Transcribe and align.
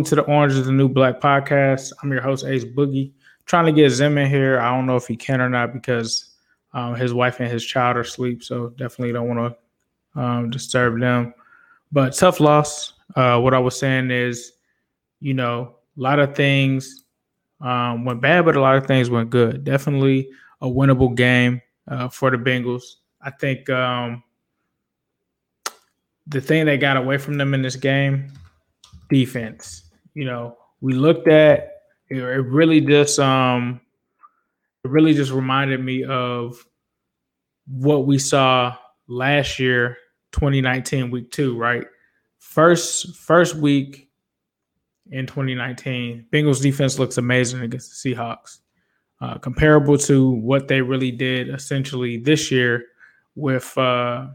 welcome 0.00 0.08
to 0.08 0.14
the 0.14 0.32
Orange 0.32 0.54
is 0.54 0.64
the 0.64 0.72
New 0.72 0.88
Black 0.88 1.20
podcast. 1.20 1.92
I'm 2.02 2.10
your 2.10 2.22
host, 2.22 2.46
Ace 2.46 2.64
Boogie. 2.64 3.12
Trying 3.44 3.66
to 3.66 3.72
get 3.72 3.90
Zim 3.90 4.16
in 4.16 4.30
here. 4.30 4.58
I 4.58 4.74
don't 4.74 4.86
know 4.86 4.96
if 4.96 5.06
he 5.06 5.14
can 5.14 5.42
or 5.42 5.50
not 5.50 5.74
because 5.74 6.36
um, 6.72 6.94
his 6.94 7.12
wife 7.12 7.38
and 7.38 7.52
his 7.52 7.62
child 7.62 7.98
are 7.98 8.00
asleep. 8.00 8.42
So, 8.42 8.70
definitely 8.78 9.12
don't 9.12 9.28
want 9.28 9.54
to 10.14 10.18
um, 10.18 10.48
disturb 10.48 10.98
them. 10.98 11.34
But 11.92 12.14
tough 12.14 12.40
loss. 12.40 12.94
Uh, 13.14 13.40
what 13.40 13.52
I 13.52 13.58
was 13.58 13.78
saying 13.78 14.10
is, 14.10 14.52
you 15.20 15.34
know, 15.34 15.74
a 15.98 16.00
lot 16.00 16.18
of 16.18 16.34
things 16.34 17.04
um, 17.60 18.06
went 18.06 18.22
bad, 18.22 18.46
but 18.46 18.56
a 18.56 18.60
lot 18.62 18.76
of 18.76 18.86
things 18.86 19.10
went 19.10 19.28
good. 19.28 19.64
Definitely 19.64 20.30
a 20.62 20.66
winnable 20.66 21.14
game 21.14 21.60
uh, 21.88 22.08
for 22.08 22.30
the 22.30 22.38
Bengals. 22.38 22.84
I 23.20 23.32
think 23.32 23.68
um, 23.68 24.22
the 26.26 26.40
thing 26.40 26.64
that 26.64 26.80
got 26.80 26.96
away 26.96 27.18
from 27.18 27.36
them 27.36 27.52
in 27.52 27.60
this 27.60 27.76
game 27.76 28.32
defense. 29.10 29.89
You 30.14 30.24
know, 30.24 30.56
we 30.80 30.94
looked 30.94 31.28
at 31.28 31.82
it, 32.08 32.16
really 32.16 32.80
just 32.80 33.18
um 33.18 33.80
it 34.84 34.90
really 34.90 35.14
just 35.14 35.32
reminded 35.32 35.82
me 35.84 36.04
of 36.04 36.64
what 37.66 38.06
we 38.06 38.18
saw 38.18 38.76
last 39.06 39.58
year 39.58 39.96
2019 40.32 41.10
week 41.10 41.30
2, 41.30 41.56
right? 41.56 41.86
First 42.38 43.16
first 43.16 43.54
week 43.56 44.08
in 45.10 45.26
2019, 45.26 46.26
Bengals 46.32 46.62
defense 46.62 46.98
looks 46.98 47.18
amazing 47.18 47.60
against 47.62 48.02
the 48.02 48.14
Seahawks. 48.14 48.58
Uh, 49.20 49.36
comparable 49.36 49.98
to 49.98 50.30
what 50.30 50.66
they 50.66 50.80
really 50.80 51.10
did 51.10 51.50
essentially 51.50 52.16
this 52.16 52.50
year 52.50 52.86
with 53.34 53.76
uh, 53.76 54.28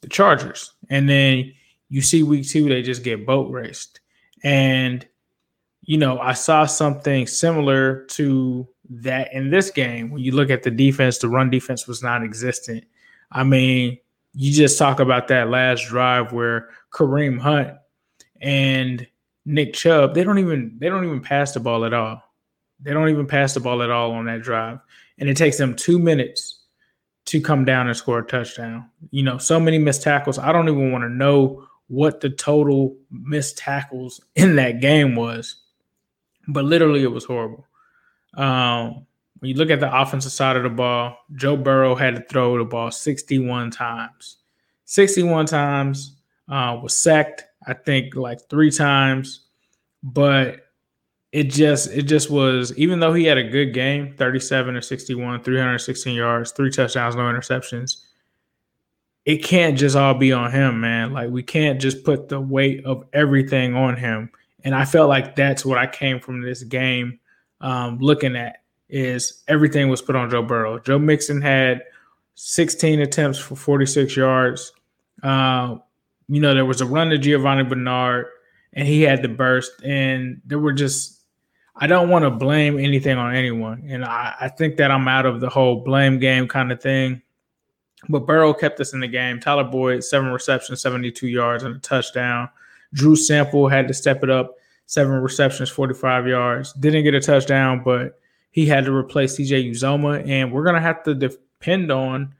the 0.00 0.08
Chargers. 0.08 0.72
And 0.88 1.08
then 1.08 1.52
you 1.90 2.00
see 2.00 2.22
week 2.22 2.48
two, 2.48 2.68
they 2.68 2.80
just 2.80 3.02
get 3.02 3.26
boat 3.26 3.50
raced. 3.50 4.00
And, 4.42 5.06
you 5.82 5.98
know, 5.98 6.18
I 6.18 6.34
saw 6.34 6.66
something 6.66 7.26
similar 7.26 8.04
to 8.06 8.68
that 8.90 9.32
in 9.32 9.50
this 9.50 9.70
game. 9.70 10.10
When 10.10 10.22
you 10.22 10.32
look 10.32 10.50
at 10.50 10.62
the 10.62 10.70
defense, 10.70 11.18
the 11.18 11.28
run 11.28 11.50
defense 11.50 11.86
was 11.86 12.02
non 12.02 12.24
existent. 12.24 12.84
I 13.32 13.44
mean, 13.44 13.98
you 14.34 14.52
just 14.52 14.78
talk 14.78 15.00
about 15.00 15.28
that 15.28 15.48
last 15.50 15.86
drive 15.86 16.32
where 16.32 16.68
Kareem 16.92 17.38
Hunt 17.38 17.76
and 18.40 19.06
Nick 19.44 19.74
Chubb, 19.74 20.14
they 20.14 20.24
don't 20.24 20.38
even 20.38 20.76
they 20.78 20.88
don't 20.88 21.04
even 21.04 21.20
pass 21.20 21.52
the 21.52 21.60
ball 21.60 21.84
at 21.84 21.94
all. 21.94 22.22
They 22.80 22.92
don't 22.92 23.08
even 23.08 23.26
pass 23.26 23.54
the 23.54 23.60
ball 23.60 23.82
at 23.82 23.90
all 23.90 24.12
on 24.12 24.26
that 24.26 24.42
drive. 24.42 24.78
And 25.18 25.28
it 25.28 25.36
takes 25.36 25.58
them 25.58 25.76
two 25.76 25.98
minutes 25.98 26.60
to 27.26 27.40
come 27.40 27.64
down 27.64 27.86
and 27.86 27.96
score 27.96 28.20
a 28.20 28.26
touchdown. 28.26 28.88
You 29.10 29.22
know, 29.22 29.38
so 29.38 29.60
many 29.60 29.78
missed 29.78 30.02
tackles. 30.02 30.38
I 30.38 30.52
don't 30.52 30.68
even 30.68 30.90
want 30.90 31.04
to 31.04 31.10
know 31.10 31.66
what 31.88 32.20
the 32.20 32.30
total 32.30 32.96
missed 33.10 33.58
tackles 33.58 34.20
in 34.36 34.56
that 34.56 34.80
game 34.80 35.16
was, 35.16 35.56
but 36.52 36.64
literally 36.64 37.02
it 37.02 37.10
was 37.10 37.24
horrible. 37.24 37.66
Um, 38.34 39.06
when 39.38 39.50
you 39.50 39.54
look 39.54 39.70
at 39.70 39.80
the 39.80 40.00
offensive 40.00 40.32
side 40.32 40.56
of 40.56 40.62
the 40.62 40.68
ball, 40.68 41.16
Joe 41.34 41.56
Burrow 41.56 41.94
had 41.94 42.16
to 42.16 42.22
throw 42.22 42.58
the 42.58 42.64
ball 42.64 42.90
61 42.90 43.70
times. 43.70 44.36
61 44.84 45.46
times, 45.46 46.16
uh, 46.48 46.78
was 46.82 46.96
sacked, 46.96 47.44
I 47.66 47.74
think, 47.74 48.14
like 48.16 48.48
three 48.48 48.70
times, 48.70 49.46
but 50.02 50.66
it 51.32 51.44
just 51.44 51.92
it 51.92 52.02
just 52.02 52.28
was 52.28 52.76
even 52.76 52.98
though 52.98 53.14
he 53.14 53.24
had 53.24 53.38
a 53.38 53.48
good 53.48 53.72
game 53.72 54.12
37 54.16 54.74
or 54.74 54.80
61 54.80 55.44
316 55.44 56.12
yards 56.12 56.50
three 56.50 56.72
touchdowns 56.72 57.14
no 57.14 57.22
interceptions 57.22 58.02
it 59.24 59.44
can't 59.44 59.78
just 59.78 59.96
all 59.96 60.14
be 60.14 60.32
on 60.32 60.50
him, 60.50 60.80
man. 60.80 61.12
Like 61.12 61.30
we 61.30 61.42
can't 61.42 61.80
just 61.80 62.04
put 62.04 62.28
the 62.28 62.40
weight 62.40 62.84
of 62.84 63.04
everything 63.12 63.74
on 63.74 63.96
him. 63.96 64.30
And 64.64 64.74
I 64.74 64.84
felt 64.84 65.08
like 65.08 65.36
that's 65.36 65.64
what 65.64 65.78
I 65.78 65.86
came 65.86 66.20
from 66.20 66.42
this 66.42 66.62
game 66.62 67.18
um, 67.60 67.98
looking 67.98 68.36
at 68.36 68.62
is 68.88 69.42
everything 69.48 69.88
was 69.88 70.02
put 70.02 70.16
on 70.16 70.30
Joe 70.30 70.42
Burrow. 70.42 70.78
Joe 70.78 70.98
Mixon 70.98 71.40
had 71.40 71.82
16 72.34 73.00
attempts 73.00 73.38
for 73.38 73.56
46 73.56 74.16
yards. 74.16 74.72
Uh, 75.22 75.76
you 76.28 76.40
know, 76.40 76.54
there 76.54 76.64
was 76.64 76.80
a 76.80 76.86
run 76.86 77.10
to 77.10 77.18
Giovani 77.18 77.68
Bernard, 77.68 78.26
and 78.72 78.86
he 78.86 79.02
had 79.02 79.22
the 79.22 79.28
burst. 79.28 79.72
And 79.84 80.40
there 80.44 80.58
were 80.58 80.72
just, 80.72 81.22
I 81.76 81.86
don't 81.86 82.08
want 82.08 82.24
to 82.24 82.30
blame 82.30 82.78
anything 82.78 83.16
on 83.16 83.34
anyone. 83.34 83.84
And 83.88 84.04
I, 84.04 84.34
I 84.40 84.48
think 84.48 84.76
that 84.76 84.90
I'm 84.90 85.08
out 85.08 85.26
of 85.26 85.40
the 85.40 85.48
whole 85.48 85.82
blame 85.84 86.18
game 86.18 86.48
kind 86.48 86.72
of 86.72 86.80
thing. 86.80 87.22
But 88.08 88.26
Burrow 88.26 88.54
kept 88.54 88.80
us 88.80 88.94
in 88.94 89.00
the 89.00 89.08
game. 89.08 89.40
Tyler 89.40 89.64
Boyd, 89.64 90.02
seven 90.02 90.30
receptions, 90.30 90.80
72 90.80 91.28
yards, 91.28 91.64
and 91.64 91.76
a 91.76 91.78
touchdown. 91.80 92.48
Drew 92.94 93.16
Sample 93.16 93.68
had 93.68 93.88
to 93.88 93.94
step 93.94 94.22
it 94.22 94.30
up, 94.30 94.56
seven 94.86 95.14
receptions, 95.14 95.70
45 95.70 96.26
yards. 96.26 96.72
Didn't 96.74 97.04
get 97.04 97.14
a 97.14 97.20
touchdown, 97.20 97.82
but 97.84 98.18
he 98.50 98.66
had 98.66 98.84
to 98.84 98.92
replace 98.94 99.38
CJ 99.38 99.70
Uzomah. 99.70 100.28
And 100.28 100.52
we're 100.52 100.64
going 100.64 100.74
to 100.74 100.80
have 100.80 101.02
to 101.04 101.14
depend 101.14 101.90
on, 101.90 102.34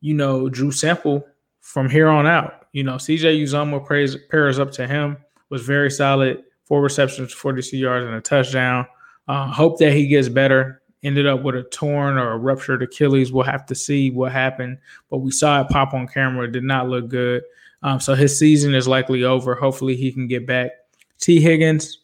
you 0.00 0.14
know, 0.14 0.48
Drew 0.48 0.70
Sample 0.70 1.26
from 1.60 1.88
here 1.88 2.08
on 2.08 2.26
out. 2.26 2.66
You 2.72 2.84
know, 2.84 2.94
CJ 2.94 3.42
Uzomah 3.42 3.84
praise, 3.84 4.16
pairs 4.30 4.58
up 4.58 4.70
to 4.72 4.86
him, 4.86 5.16
was 5.48 5.62
very 5.62 5.90
solid, 5.90 6.42
four 6.64 6.82
receptions, 6.82 7.32
42 7.32 7.76
yards, 7.76 8.06
and 8.06 8.14
a 8.14 8.20
touchdown. 8.20 8.86
Uh, 9.26 9.46
hope 9.46 9.78
that 9.78 9.92
he 9.92 10.06
gets 10.06 10.28
better 10.28 10.82
ended 11.04 11.26
up 11.26 11.42
with 11.42 11.54
a 11.54 11.62
torn 11.64 12.16
or 12.16 12.32
a 12.32 12.38
ruptured 12.38 12.82
Achilles. 12.82 13.30
We'll 13.30 13.44
have 13.44 13.66
to 13.66 13.74
see 13.74 14.10
what 14.10 14.32
happened, 14.32 14.78
but 15.10 15.18
we 15.18 15.30
saw 15.30 15.60
it 15.60 15.68
pop 15.68 15.92
on 15.92 16.08
camera. 16.08 16.46
It 16.46 16.52
did 16.52 16.64
not 16.64 16.88
look 16.88 17.08
good. 17.08 17.42
Um, 17.84 18.00
so 18.00 18.14
his 18.14 18.36
season 18.36 18.74
is 18.74 18.88
likely 18.88 19.22
over. 19.22 19.54
Hopefully, 19.54 19.94
he 19.94 20.10
can 20.10 20.26
get 20.26 20.46
back. 20.46 20.72
Tee 21.20 21.40
Higgins 21.40 21.98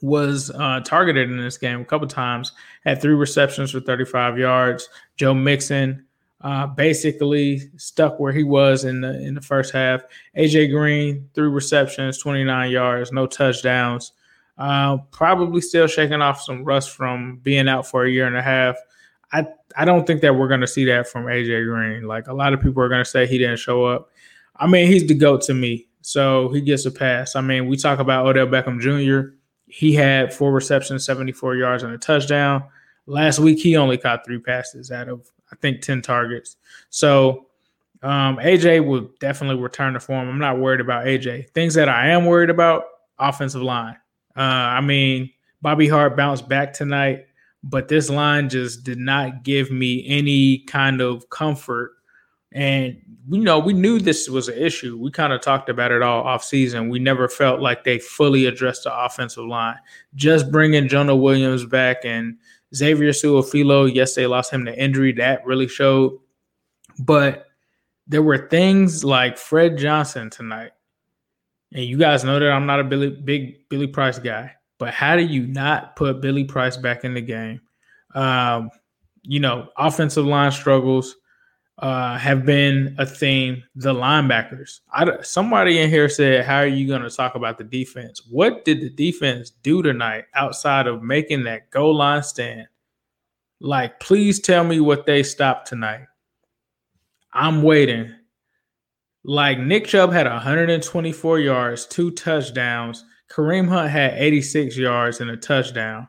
was 0.00 0.50
uh, 0.50 0.80
targeted 0.80 1.30
in 1.30 1.36
this 1.36 1.58
game 1.58 1.80
a 1.80 1.84
couple 1.84 2.08
times, 2.08 2.52
had 2.84 3.00
three 3.00 3.14
receptions 3.14 3.70
for 3.70 3.80
35 3.80 4.38
yards. 4.38 4.88
Joe 5.16 5.34
Mixon 5.34 6.04
uh, 6.40 6.66
basically 6.66 7.70
stuck 7.76 8.18
where 8.18 8.32
he 8.32 8.42
was 8.42 8.84
in 8.84 9.02
the 9.02 9.20
in 9.22 9.34
the 9.34 9.40
first 9.40 9.72
half. 9.72 10.02
AJ 10.36 10.72
Green, 10.72 11.28
three 11.34 11.48
receptions, 11.48 12.18
29 12.18 12.70
yards, 12.70 13.12
no 13.12 13.26
touchdowns. 13.26 14.12
Uh, 14.58 14.96
probably 15.10 15.60
still 15.60 15.86
shaking 15.86 16.22
off 16.22 16.40
some 16.40 16.64
rust 16.64 16.90
from 16.90 17.38
being 17.42 17.68
out 17.68 17.86
for 17.86 18.04
a 18.04 18.10
year 18.10 18.26
and 18.26 18.36
a 18.36 18.42
half. 18.42 18.76
I 19.30 19.46
I 19.76 19.84
don't 19.84 20.06
think 20.06 20.22
that 20.22 20.34
we're 20.34 20.48
going 20.48 20.60
to 20.60 20.66
see 20.66 20.84
that 20.86 21.06
from 21.06 21.24
AJ 21.24 21.66
Green. 21.66 22.08
Like 22.08 22.28
a 22.28 22.34
lot 22.34 22.54
of 22.54 22.60
people 22.60 22.82
are 22.82 22.88
going 22.88 23.04
to 23.04 23.10
say 23.10 23.26
he 23.26 23.38
didn't 23.38 23.58
show 23.58 23.84
up. 23.84 24.10
I 24.62 24.68
mean, 24.68 24.86
he's 24.86 25.06
the 25.08 25.14
goat 25.14 25.40
to 25.42 25.54
me, 25.54 25.88
so 26.02 26.48
he 26.50 26.60
gets 26.60 26.86
a 26.86 26.90
pass. 26.92 27.34
I 27.34 27.40
mean, 27.40 27.66
we 27.66 27.76
talk 27.76 27.98
about 27.98 28.24
Odell 28.24 28.46
Beckham 28.46 28.80
Jr. 28.80 29.34
He 29.66 29.92
had 29.92 30.32
four 30.32 30.52
receptions, 30.52 31.04
74 31.04 31.56
yards, 31.56 31.82
and 31.82 31.92
a 31.92 31.98
touchdown. 31.98 32.62
Last 33.06 33.40
week, 33.40 33.58
he 33.58 33.76
only 33.76 33.98
caught 33.98 34.24
three 34.24 34.38
passes 34.38 34.92
out 34.92 35.08
of 35.08 35.28
I 35.50 35.56
think 35.56 35.82
10 35.82 36.00
targets. 36.00 36.56
So 36.90 37.46
um, 38.04 38.36
AJ 38.36 38.86
will 38.86 39.10
definitely 39.18 39.60
return 39.60 39.94
to 39.94 40.00
form. 40.00 40.28
I'm 40.28 40.38
not 40.38 40.58
worried 40.58 40.80
about 40.80 41.06
AJ. 41.06 41.50
Things 41.50 41.74
that 41.74 41.88
I 41.88 42.08
am 42.10 42.26
worried 42.26 42.50
about: 42.50 42.84
offensive 43.18 43.62
line. 43.62 43.96
Uh, 44.36 44.40
I 44.40 44.80
mean, 44.80 45.28
Bobby 45.60 45.88
Hart 45.88 46.16
bounced 46.16 46.48
back 46.48 46.72
tonight, 46.72 47.26
but 47.64 47.88
this 47.88 48.08
line 48.08 48.48
just 48.48 48.84
did 48.84 48.98
not 48.98 49.42
give 49.42 49.72
me 49.72 50.04
any 50.06 50.58
kind 50.60 51.00
of 51.00 51.28
comfort. 51.30 51.94
And 52.54 53.00
you 53.30 53.40
know, 53.40 53.58
we 53.58 53.72
knew 53.72 53.98
this 53.98 54.28
was 54.28 54.48
an 54.48 54.58
issue. 54.58 54.98
We 54.98 55.10
kind 55.10 55.32
of 55.32 55.40
talked 55.40 55.68
about 55.68 55.92
it 55.92 56.02
all 56.02 56.22
off 56.24 56.42
season. 56.42 56.88
We 56.88 56.98
never 56.98 57.28
felt 57.28 57.60
like 57.60 57.84
they 57.84 57.98
fully 57.98 58.46
addressed 58.46 58.84
the 58.84 59.04
offensive 59.04 59.44
line. 59.44 59.76
Just 60.14 60.50
bringing 60.50 60.88
Jonah 60.88 61.14
Williams 61.14 61.64
back 61.64 61.98
and 62.04 62.36
Xavier 62.74 63.10
Su'a-Filo, 63.10 63.84
yes, 63.86 64.14
they 64.14 64.26
lost 64.26 64.52
him 64.52 64.64
to 64.64 64.76
injury. 64.76 65.12
That 65.12 65.46
really 65.46 65.68
showed. 65.68 66.18
But 66.98 67.46
there 68.08 68.22
were 68.22 68.48
things 68.48 69.04
like 69.04 69.38
Fred 69.38 69.78
Johnson 69.78 70.28
tonight 70.28 70.72
and 71.74 71.84
you 71.84 71.96
guys 71.96 72.24
know 72.24 72.38
that 72.38 72.50
I'm 72.50 72.66
not 72.66 72.80
a 72.80 72.84
Billy, 72.84 73.10
big 73.10 73.68
Billy 73.68 73.86
Price 73.86 74.18
guy, 74.18 74.54
But 74.78 74.92
how 74.92 75.16
do 75.16 75.22
you 75.22 75.46
not 75.46 75.96
put 75.96 76.20
Billy 76.20 76.44
Price 76.44 76.76
back 76.76 77.04
in 77.04 77.14
the 77.14 77.20
game? 77.20 77.60
Um, 78.14 78.70
you 79.22 79.40
know, 79.40 79.68
offensive 79.76 80.26
line 80.26 80.52
struggles 80.52 81.16
uh, 81.78 82.18
have 82.18 82.44
been 82.44 82.94
a 82.98 83.06
theme. 83.06 83.62
The 83.74 83.92
linebackers. 83.92 84.80
I, 84.92 85.22
somebody 85.22 85.78
in 85.78 85.90
here 85.90 86.08
said, 86.08 86.44
"How 86.44 86.58
are 86.58 86.66
you 86.66 86.86
going 86.86 87.02
to 87.02 87.10
talk 87.10 87.34
about 87.34 87.58
the 87.58 87.64
defense? 87.64 88.22
What 88.30 88.64
did 88.64 88.80
the 88.80 88.90
defense 88.90 89.50
do 89.50 89.82
tonight 89.82 90.24
outside 90.34 90.86
of 90.86 91.02
making 91.02 91.44
that 91.44 91.70
goal 91.70 91.96
line 91.96 92.22
stand? 92.22 92.68
Like, 93.60 94.00
please 94.00 94.40
tell 94.40 94.64
me 94.64 94.80
what 94.80 95.06
they 95.06 95.22
stopped 95.22 95.68
tonight. 95.68 96.06
I'm 97.32 97.62
waiting. 97.62 98.12
Like 99.24 99.58
Nick 99.60 99.86
Chubb 99.86 100.12
had 100.12 100.26
124 100.26 101.38
yards, 101.38 101.86
two 101.86 102.10
touchdowns. 102.10 103.04
Kareem 103.30 103.68
Hunt 103.68 103.88
had 103.88 104.14
86 104.14 104.76
yards 104.76 105.20
and 105.20 105.30
a 105.30 105.36
touchdown. 105.36 106.08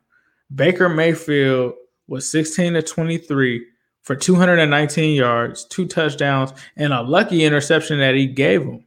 Baker 0.53 0.89
Mayfield 0.89 1.73
was 2.07 2.29
16 2.29 2.73
to 2.73 2.81
23 2.81 3.65
for 4.03 4.15
219 4.15 5.15
yards, 5.15 5.65
two 5.65 5.87
touchdowns, 5.87 6.53
and 6.75 6.93
a 6.93 7.01
lucky 7.01 7.43
interception 7.43 7.99
that 7.99 8.15
he 8.15 8.27
gave 8.27 8.61
him. 8.61 8.85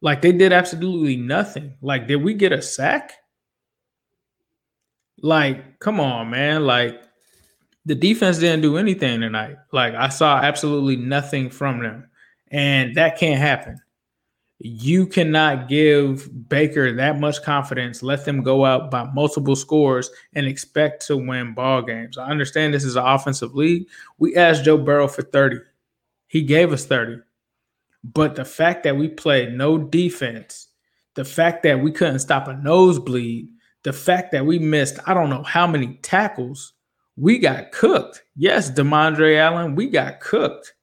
Like 0.00 0.20
they 0.22 0.32
did 0.32 0.52
absolutely 0.52 1.16
nothing. 1.16 1.74
Like, 1.80 2.08
did 2.08 2.16
we 2.16 2.34
get 2.34 2.52
a 2.52 2.60
sack? 2.60 3.12
Like, 5.22 5.78
come 5.78 6.00
on, 6.00 6.30
man. 6.30 6.66
Like, 6.66 7.00
the 7.84 7.94
defense 7.94 8.38
didn't 8.38 8.62
do 8.62 8.76
anything 8.76 9.20
tonight. 9.20 9.56
Like, 9.72 9.94
I 9.94 10.08
saw 10.08 10.38
absolutely 10.38 10.96
nothing 10.96 11.50
from 11.50 11.80
them. 11.80 12.08
And 12.50 12.96
that 12.96 13.18
can't 13.18 13.40
happen 13.40 13.80
you 14.64 15.08
cannot 15.08 15.68
give 15.68 16.48
Baker 16.48 16.92
that 16.92 17.18
much 17.18 17.42
confidence, 17.42 18.00
let 18.00 18.24
them 18.24 18.44
go 18.44 18.64
out 18.64 18.92
by 18.92 19.02
multiple 19.12 19.56
scores 19.56 20.08
and 20.34 20.46
expect 20.46 21.04
to 21.08 21.16
win 21.16 21.52
ball 21.52 21.82
games. 21.82 22.16
I 22.16 22.28
understand 22.28 22.72
this 22.72 22.84
is 22.84 22.94
an 22.94 23.04
offensive 23.04 23.56
league. 23.56 23.88
We 24.18 24.36
asked 24.36 24.64
Joe 24.64 24.78
Burrow 24.78 25.08
for 25.08 25.22
30. 25.22 25.58
He 26.28 26.42
gave 26.42 26.72
us 26.72 26.86
30. 26.86 27.22
But 28.04 28.36
the 28.36 28.44
fact 28.44 28.84
that 28.84 28.96
we 28.96 29.08
played 29.08 29.52
no 29.52 29.78
defense, 29.78 30.68
the 31.14 31.24
fact 31.24 31.64
that 31.64 31.80
we 31.80 31.90
couldn't 31.90 32.20
stop 32.20 32.46
a 32.46 32.54
nosebleed, 32.54 33.48
the 33.82 33.92
fact 33.92 34.30
that 34.30 34.46
we 34.46 34.60
missed 34.60 35.00
I 35.06 35.14
don't 35.14 35.30
know 35.30 35.42
how 35.42 35.66
many 35.66 35.94
tackles, 36.02 36.74
we 37.16 37.38
got 37.38 37.72
cooked. 37.72 38.22
Yes, 38.36 38.70
Demondre 38.70 39.38
Allen, 39.38 39.74
we 39.74 39.88
got 39.88 40.20
cooked. 40.20 40.74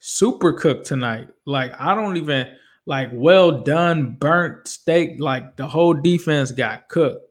Super 0.00 0.52
cooked 0.52 0.86
tonight. 0.86 1.28
Like 1.46 1.72
I 1.78 1.94
don't 1.94 2.16
even 2.16 2.48
like 2.86 3.10
well 3.12 3.62
done, 3.62 4.16
burnt 4.18 4.68
steak. 4.68 5.18
Like 5.18 5.56
the 5.56 5.66
whole 5.66 5.94
defense 5.94 6.52
got 6.52 6.88
cooked. 6.88 7.24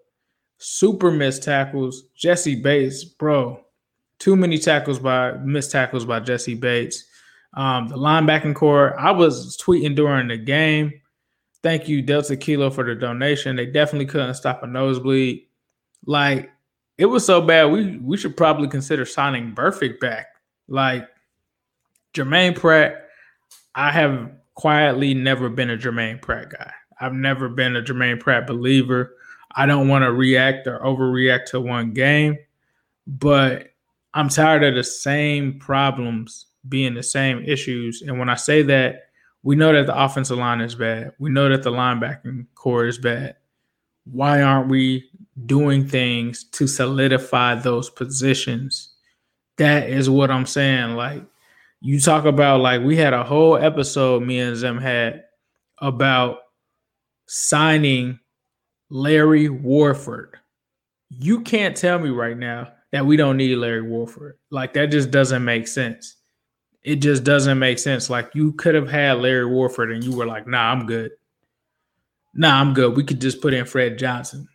Super 0.57 1.11
missed 1.11 1.43
tackles. 1.43 2.03
Jessie 2.15 2.61
Bates, 2.61 3.03
bro. 3.03 3.59
Too 4.19 4.35
many 4.35 4.57
tackles 4.57 4.99
by 4.99 5.33
missed 5.33 5.71
tackles 5.71 6.05
by 6.05 6.21
Jessie 6.21 6.55
Bates. 6.55 7.03
Um, 7.55 7.87
the 7.87 7.97
linebacking 7.97 8.55
core. 8.55 8.99
I 8.99 9.11
was 9.11 9.57
tweeting 9.57 9.95
during 9.95 10.27
the 10.27 10.37
game. 10.37 10.93
Thank 11.61 11.87
you, 11.87 12.01
Delta 12.01 12.35
Kilo, 12.35 12.69
for 12.69 12.83
the 12.83 12.95
donation. 12.95 13.55
They 13.55 13.65
definitely 13.65 14.07
couldn't 14.07 14.33
stop 14.33 14.63
a 14.63 14.67
nosebleed. 14.67 15.43
Like 16.05 16.49
it 16.97 17.05
was 17.05 17.25
so 17.25 17.41
bad, 17.41 17.65
we 17.65 17.97
we 17.97 18.17
should 18.17 18.35
probably 18.35 18.67
consider 18.67 19.05
signing 19.05 19.53
Burfict 19.53 19.99
back. 19.99 20.27
Like 20.67 21.07
Jermaine 22.13 22.55
Pratt, 22.55 23.07
I 23.75 23.91
have 23.91 24.31
quietly 24.55 25.13
never 25.13 25.49
been 25.49 25.69
a 25.69 25.77
Jermaine 25.77 26.21
Pratt 26.21 26.51
guy. 26.51 26.71
I've 26.99 27.13
never 27.13 27.49
been 27.49 27.75
a 27.75 27.81
Jermaine 27.81 28.19
Pratt 28.19 28.47
believer. 28.47 29.15
I 29.55 29.65
don't 29.65 29.87
want 29.87 30.03
to 30.03 30.11
react 30.11 30.67
or 30.67 30.79
overreact 30.79 31.45
to 31.47 31.59
one 31.59 31.93
game, 31.93 32.37
but 33.05 33.69
I'm 34.13 34.29
tired 34.29 34.63
of 34.63 34.75
the 34.75 34.83
same 34.83 35.59
problems 35.59 36.47
being 36.69 36.93
the 36.93 37.03
same 37.03 37.43
issues. 37.45 38.01
And 38.01 38.19
when 38.19 38.29
I 38.29 38.35
say 38.35 38.61
that, 38.63 39.09
we 39.43 39.55
know 39.55 39.73
that 39.73 39.85
the 39.85 40.01
offensive 40.01 40.37
line 40.37 40.61
is 40.61 40.75
bad. 40.75 41.11
We 41.19 41.29
know 41.29 41.49
that 41.49 41.63
the 41.63 41.71
linebacking 41.71 42.45
core 42.55 42.85
is 42.85 42.97
bad. 42.97 43.35
Why 44.05 44.41
aren't 44.41 44.69
we 44.69 45.09
doing 45.45 45.87
things 45.87 46.45
to 46.45 46.67
solidify 46.67 47.55
those 47.55 47.89
positions? 47.89 48.89
That 49.57 49.89
is 49.89 50.09
what 50.09 50.31
I'm 50.31 50.45
saying. 50.45 50.95
Like, 50.95 51.23
you 51.85 51.99
talk 51.99 52.23
about 52.23 52.61
like 52.61 52.81
we 52.81 52.95
had 52.95 53.13
a 53.13 53.25
whole 53.25 53.57
episode 53.57 54.23
me 54.23 54.39
and 54.39 54.55
Zim 54.55 54.77
had 54.77 55.23
about 55.79 56.37
signing 57.27 58.19
Larry 58.89 59.49
Warford. 59.49 60.37
You 61.09 61.41
can't 61.41 61.75
tell 61.75 61.99
me 61.99 62.09
right 62.09 62.37
now 62.37 62.71
that 62.93 63.05
we 63.05 63.17
don't 63.17 63.35
need 63.35 63.57
Larry 63.57 63.81
Warford. 63.81 64.37
Like 64.49 64.73
that 64.73 64.91
just 64.91 65.11
doesn't 65.11 65.43
make 65.43 65.67
sense. 65.67 66.15
It 66.83 66.97
just 66.97 67.25
doesn't 67.25 67.59
make 67.59 67.79
sense. 67.79 68.09
Like 68.09 68.33
you 68.33 68.53
could 68.53 68.75
have 68.75 68.89
had 68.89 69.17
Larry 69.17 69.45
Warford 69.45 69.91
and 69.91 70.01
you 70.01 70.15
were 70.15 70.25
like, 70.25 70.47
"Nah, 70.47 70.71
I'm 70.71 70.85
good." 70.85 71.11
Nah, 72.33 72.61
I'm 72.61 72.73
good. 72.73 72.95
We 72.95 73.03
could 73.03 73.19
just 73.19 73.41
put 73.41 73.53
in 73.53 73.65
Fred 73.65 73.99
Johnson. 73.99 74.47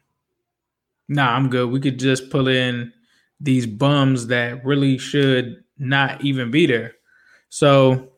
Nah, 1.08 1.36
I'm 1.36 1.50
good. 1.50 1.68
We 1.70 1.78
could 1.78 1.98
just 1.98 2.30
pull 2.30 2.48
in 2.48 2.90
these 3.38 3.66
bums 3.66 4.28
that 4.28 4.64
really 4.64 4.96
should 4.96 5.62
not 5.76 6.24
even 6.24 6.50
be 6.50 6.64
there. 6.66 6.94
So 7.48 8.12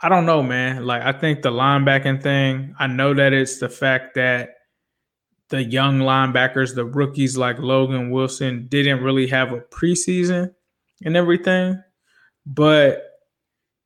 I 0.00 0.08
don't 0.08 0.26
know, 0.26 0.42
man. 0.42 0.84
Like 0.84 1.02
I 1.02 1.12
think 1.12 1.42
the 1.42 1.50
linebacking 1.50 2.22
thing, 2.22 2.74
I 2.78 2.86
know 2.86 3.14
that 3.14 3.32
it's 3.32 3.58
the 3.58 3.68
fact 3.68 4.14
that 4.16 4.50
the 5.48 5.62
young 5.62 6.00
linebackers, 6.00 6.74
the 6.74 6.84
rookies 6.84 7.36
like 7.36 7.58
Logan 7.58 8.10
Wilson, 8.10 8.66
didn't 8.68 9.02
really 9.02 9.26
have 9.28 9.52
a 9.52 9.60
preseason 9.60 10.52
and 11.04 11.16
everything. 11.16 11.82
But 12.46 13.02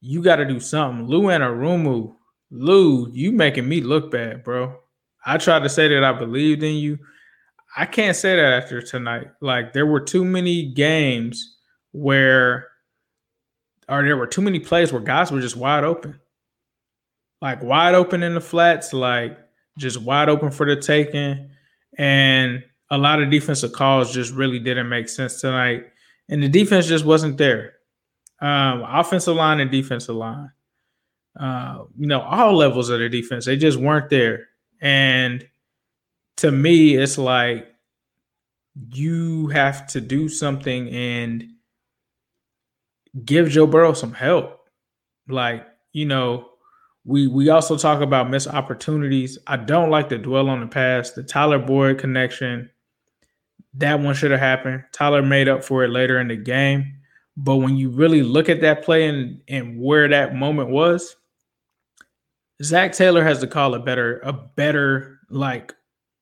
you 0.00 0.22
got 0.22 0.36
to 0.36 0.44
do 0.44 0.60
something. 0.60 1.06
Lou 1.06 1.22
Anarumo, 1.24 2.14
Lou, 2.50 3.10
you 3.12 3.32
making 3.32 3.68
me 3.68 3.80
look 3.80 4.10
bad, 4.10 4.44
bro. 4.44 4.76
I 5.26 5.36
tried 5.38 5.64
to 5.64 5.68
say 5.68 5.88
that 5.88 6.04
I 6.04 6.12
believed 6.12 6.62
in 6.62 6.76
you. 6.76 6.98
I 7.76 7.86
can't 7.86 8.16
say 8.16 8.36
that 8.36 8.52
after 8.52 8.80
tonight. 8.80 9.28
Like 9.40 9.72
there 9.72 9.86
were 9.86 10.00
too 10.00 10.24
many 10.24 10.72
games 10.72 11.58
where 11.92 12.67
or 13.88 14.02
there 14.04 14.16
were 14.16 14.26
too 14.26 14.42
many 14.42 14.60
plays 14.60 14.92
where 14.92 15.00
guys 15.00 15.30
were 15.30 15.40
just 15.40 15.56
wide 15.56 15.84
open. 15.84 16.20
Like 17.40 17.62
wide 17.62 17.94
open 17.94 18.22
in 18.22 18.34
the 18.34 18.40
flats, 18.40 18.92
like 18.92 19.38
just 19.78 20.00
wide 20.00 20.28
open 20.28 20.50
for 20.50 20.66
the 20.66 20.80
taking. 20.80 21.50
And 21.96 22.64
a 22.90 22.98
lot 22.98 23.22
of 23.22 23.30
defensive 23.30 23.72
calls 23.72 24.12
just 24.12 24.32
really 24.32 24.58
didn't 24.58 24.88
make 24.88 25.08
sense 25.08 25.40
tonight. 25.40 25.86
And 26.28 26.42
the 26.42 26.48
defense 26.48 26.86
just 26.86 27.04
wasn't 27.04 27.38
there. 27.38 27.74
Um, 28.40 28.84
offensive 28.86 29.36
line 29.36 29.60
and 29.60 29.70
defensive 29.70 30.16
line. 30.16 30.50
Uh, 31.38 31.84
you 31.96 32.06
know, 32.06 32.20
all 32.20 32.56
levels 32.56 32.90
of 32.90 32.98
the 32.98 33.08
defense, 33.08 33.46
they 33.46 33.56
just 33.56 33.78
weren't 33.78 34.10
there. 34.10 34.48
And 34.80 35.46
to 36.38 36.50
me, 36.50 36.96
it's 36.96 37.18
like 37.18 37.68
you 38.92 39.48
have 39.48 39.86
to 39.88 40.00
do 40.00 40.28
something 40.28 40.88
and 40.88 41.48
give 43.24 43.48
Joe 43.48 43.66
Burrow 43.66 43.92
some 43.92 44.12
help. 44.12 44.60
Like, 45.28 45.66
you 45.92 46.06
know, 46.06 46.48
we 47.04 47.26
we 47.26 47.48
also 47.48 47.76
talk 47.76 48.00
about 48.00 48.30
missed 48.30 48.48
opportunities. 48.48 49.38
I 49.46 49.56
don't 49.56 49.90
like 49.90 50.08
to 50.10 50.18
dwell 50.18 50.48
on 50.48 50.60
the 50.60 50.66
past. 50.66 51.14
The 51.14 51.22
Tyler 51.22 51.58
Boyd 51.58 51.98
connection, 51.98 52.70
that 53.74 54.00
one 54.00 54.14
should 54.14 54.30
have 54.30 54.40
happened. 54.40 54.84
Tyler 54.92 55.22
made 55.22 55.48
up 55.48 55.64
for 55.64 55.84
it 55.84 55.88
later 55.88 56.20
in 56.20 56.28
the 56.28 56.36
game. 56.36 56.94
But 57.36 57.56
when 57.56 57.76
you 57.76 57.90
really 57.90 58.22
look 58.22 58.48
at 58.48 58.60
that 58.62 58.82
play 58.82 59.08
and, 59.08 59.40
and 59.46 59.80
where 59.80 60.08
that 60.08 60.34
moment 60.34 60.70
was, 60.70 61.14
Zac 62.62 62.92
Taylor 62.92 63.22
has 63.22 63.38
to 63.40 63.46
call 63.46 63.74
a 63.74 63.78
better, 63.78 64.18
a 64.24 64.32
better 64.32 65.20
like 65.30 65.72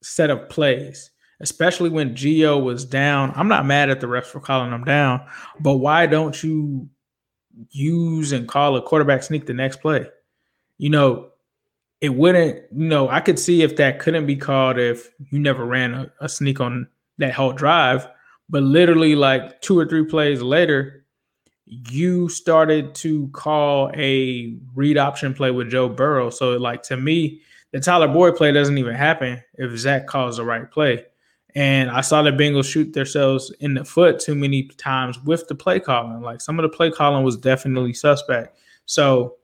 set 0.03 0.29
of 0.29 0.49
plays 0.51 1.11
especially 1.41 1.91
when 1.91 2.17
Geo 2.17 2.59
was 2.59 2.85
down. 2.85 3.33
I'm 3.37 3.49
not 3.49 3.67
mad 3.67 3.91
at 3.91 4.01
the 4.01 4.07
refs 4.07 4.27
for 4.27 4.41
calling 4.41 4.71
them 4.71 4.85
down, 4.85 5.27
but 5.61 5.75
why 5.75 6.07
don't 6.07 6.43
you 6.43 6.89
use 7.71 8.33
and 8.33 8.49
call 8.49 8.77
a 8.77 8.83
quarterback 8.83 9.23
sneak 9.23 9.47
the 9.47 9.55
next 9.55 9.81
play? 9.81 10.07
You 10.79 10.91
know, 10.91 11.31
it 12.01 12.11
wouldn't, 12.11 12.65
you 12.73 12.89
know, 12.89 13.09
I 13.09 13.21
could 13.21 13.39
see 13.39 13.63
if 13.63 13.77
that 13.77 13.99
couldn't 13.99 14.27
be 14.27 14.37
called 14.37 14.79
if 14.79 15.11
you 15.31 15.39
never 15.39 15.65
ran 15.65 15.95
a, 15.95 16.13
a 16.21 16.29
sneak 16.29 16.61
on 16.61 16.89
that 17.19 17.35
whole 17.35 17.53
drive, 17.53 18.07
but 18.49 18.63
literally 18.63 19.15
like 19.15 19.61
two 19.63 19.79
or 19.79 19.87
three 19.87 20.05
plays 20.05 20.43
later, 20.43 21.05
you 21.67 22.29
started 22.29 22.95
to 22.95 23.29
call 23.29 23.91
a 23.95 24.57
read 24.75 24.99
option 24.99 25.35
play 25.35 25.51
with 25.51 25.71
Joe 25.71 25.89
Burrow. 25.89 26.31
So, 26.31 26.53
like 26.53 26.83
to 26.85 26.97
me, 26.97 27.41
the 27.73 27.81
Tyler 27.81 28.09
Boyd 28.09 28.37
play 28.37 28.53
doesn't 28.53 28.79
even 28.79 28.95
happen 28.95 29.43
if 29.55 29.77
Zac 29.77 30.07
calls 30.07 30.37
the 30.37 30.45
right 30.45 30.71
play. 30.71 31.05
And 31.57 31.91
I 31.91 32.03
saw 32.03 32.23
the 32.23 32.31
Bengals 32.31 32.71
shoot 32.71 32.93
themselves 32.93 33.53
in 33.59 33.75
the 33.75 33.85
foot 33.85 34.21
too 34.21 34.37
many 34.37 34.69
times 34.69 35.19
with 35.25 35.49
the 35.49 35.57
play 35.57 35.81
calling. 35.81 36.21
Like 36.21 36.41
some 36.41 36.61
of 36.61 36.63
the 36.63 36.69
play 36.69 36.93
calling 36.93 37.25
was 37.25 37.37
definitely 37.37 37.95
suspect. 37.95 38.59
So, 38.85 39.37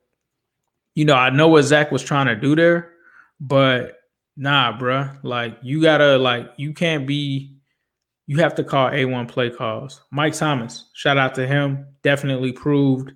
you 0.94 1.04
know, 1.04 1.14
I 1.14 1.30
know 1.30 1.48
what 1.48 1.62
Zac 1.62 1.90
was 1.90 2.04
trying 2.04 2.26
to 2.26 2.36
do 2.36 2.54
there, 2.54 2.92
but 3.40 3.98
Nah, 4.36 4.76
bruh. 4.78 5.18
Like 5.22 5.58
you 5.62 5.82
gotta 5.82 6.16
like 6.16 6.52
you 6.56 6.72
can't 6.72 7.06
be 7.06 7.54
you 8.26 8.38
have 8.38 8.54
to 8.54 8.64
call 8.64 8.90
A1 8.90 9.28
play 9.28 9.50
calls. 9.50 10.02
Mike 10.10 10.34
Thomas, 10.34 10.86
shout 10.94 11.18
out 11.18 11.34
to 11.34 11.46
him. 11.46 11.86
Definitely 12.02 12.52
proved 12.52 13.12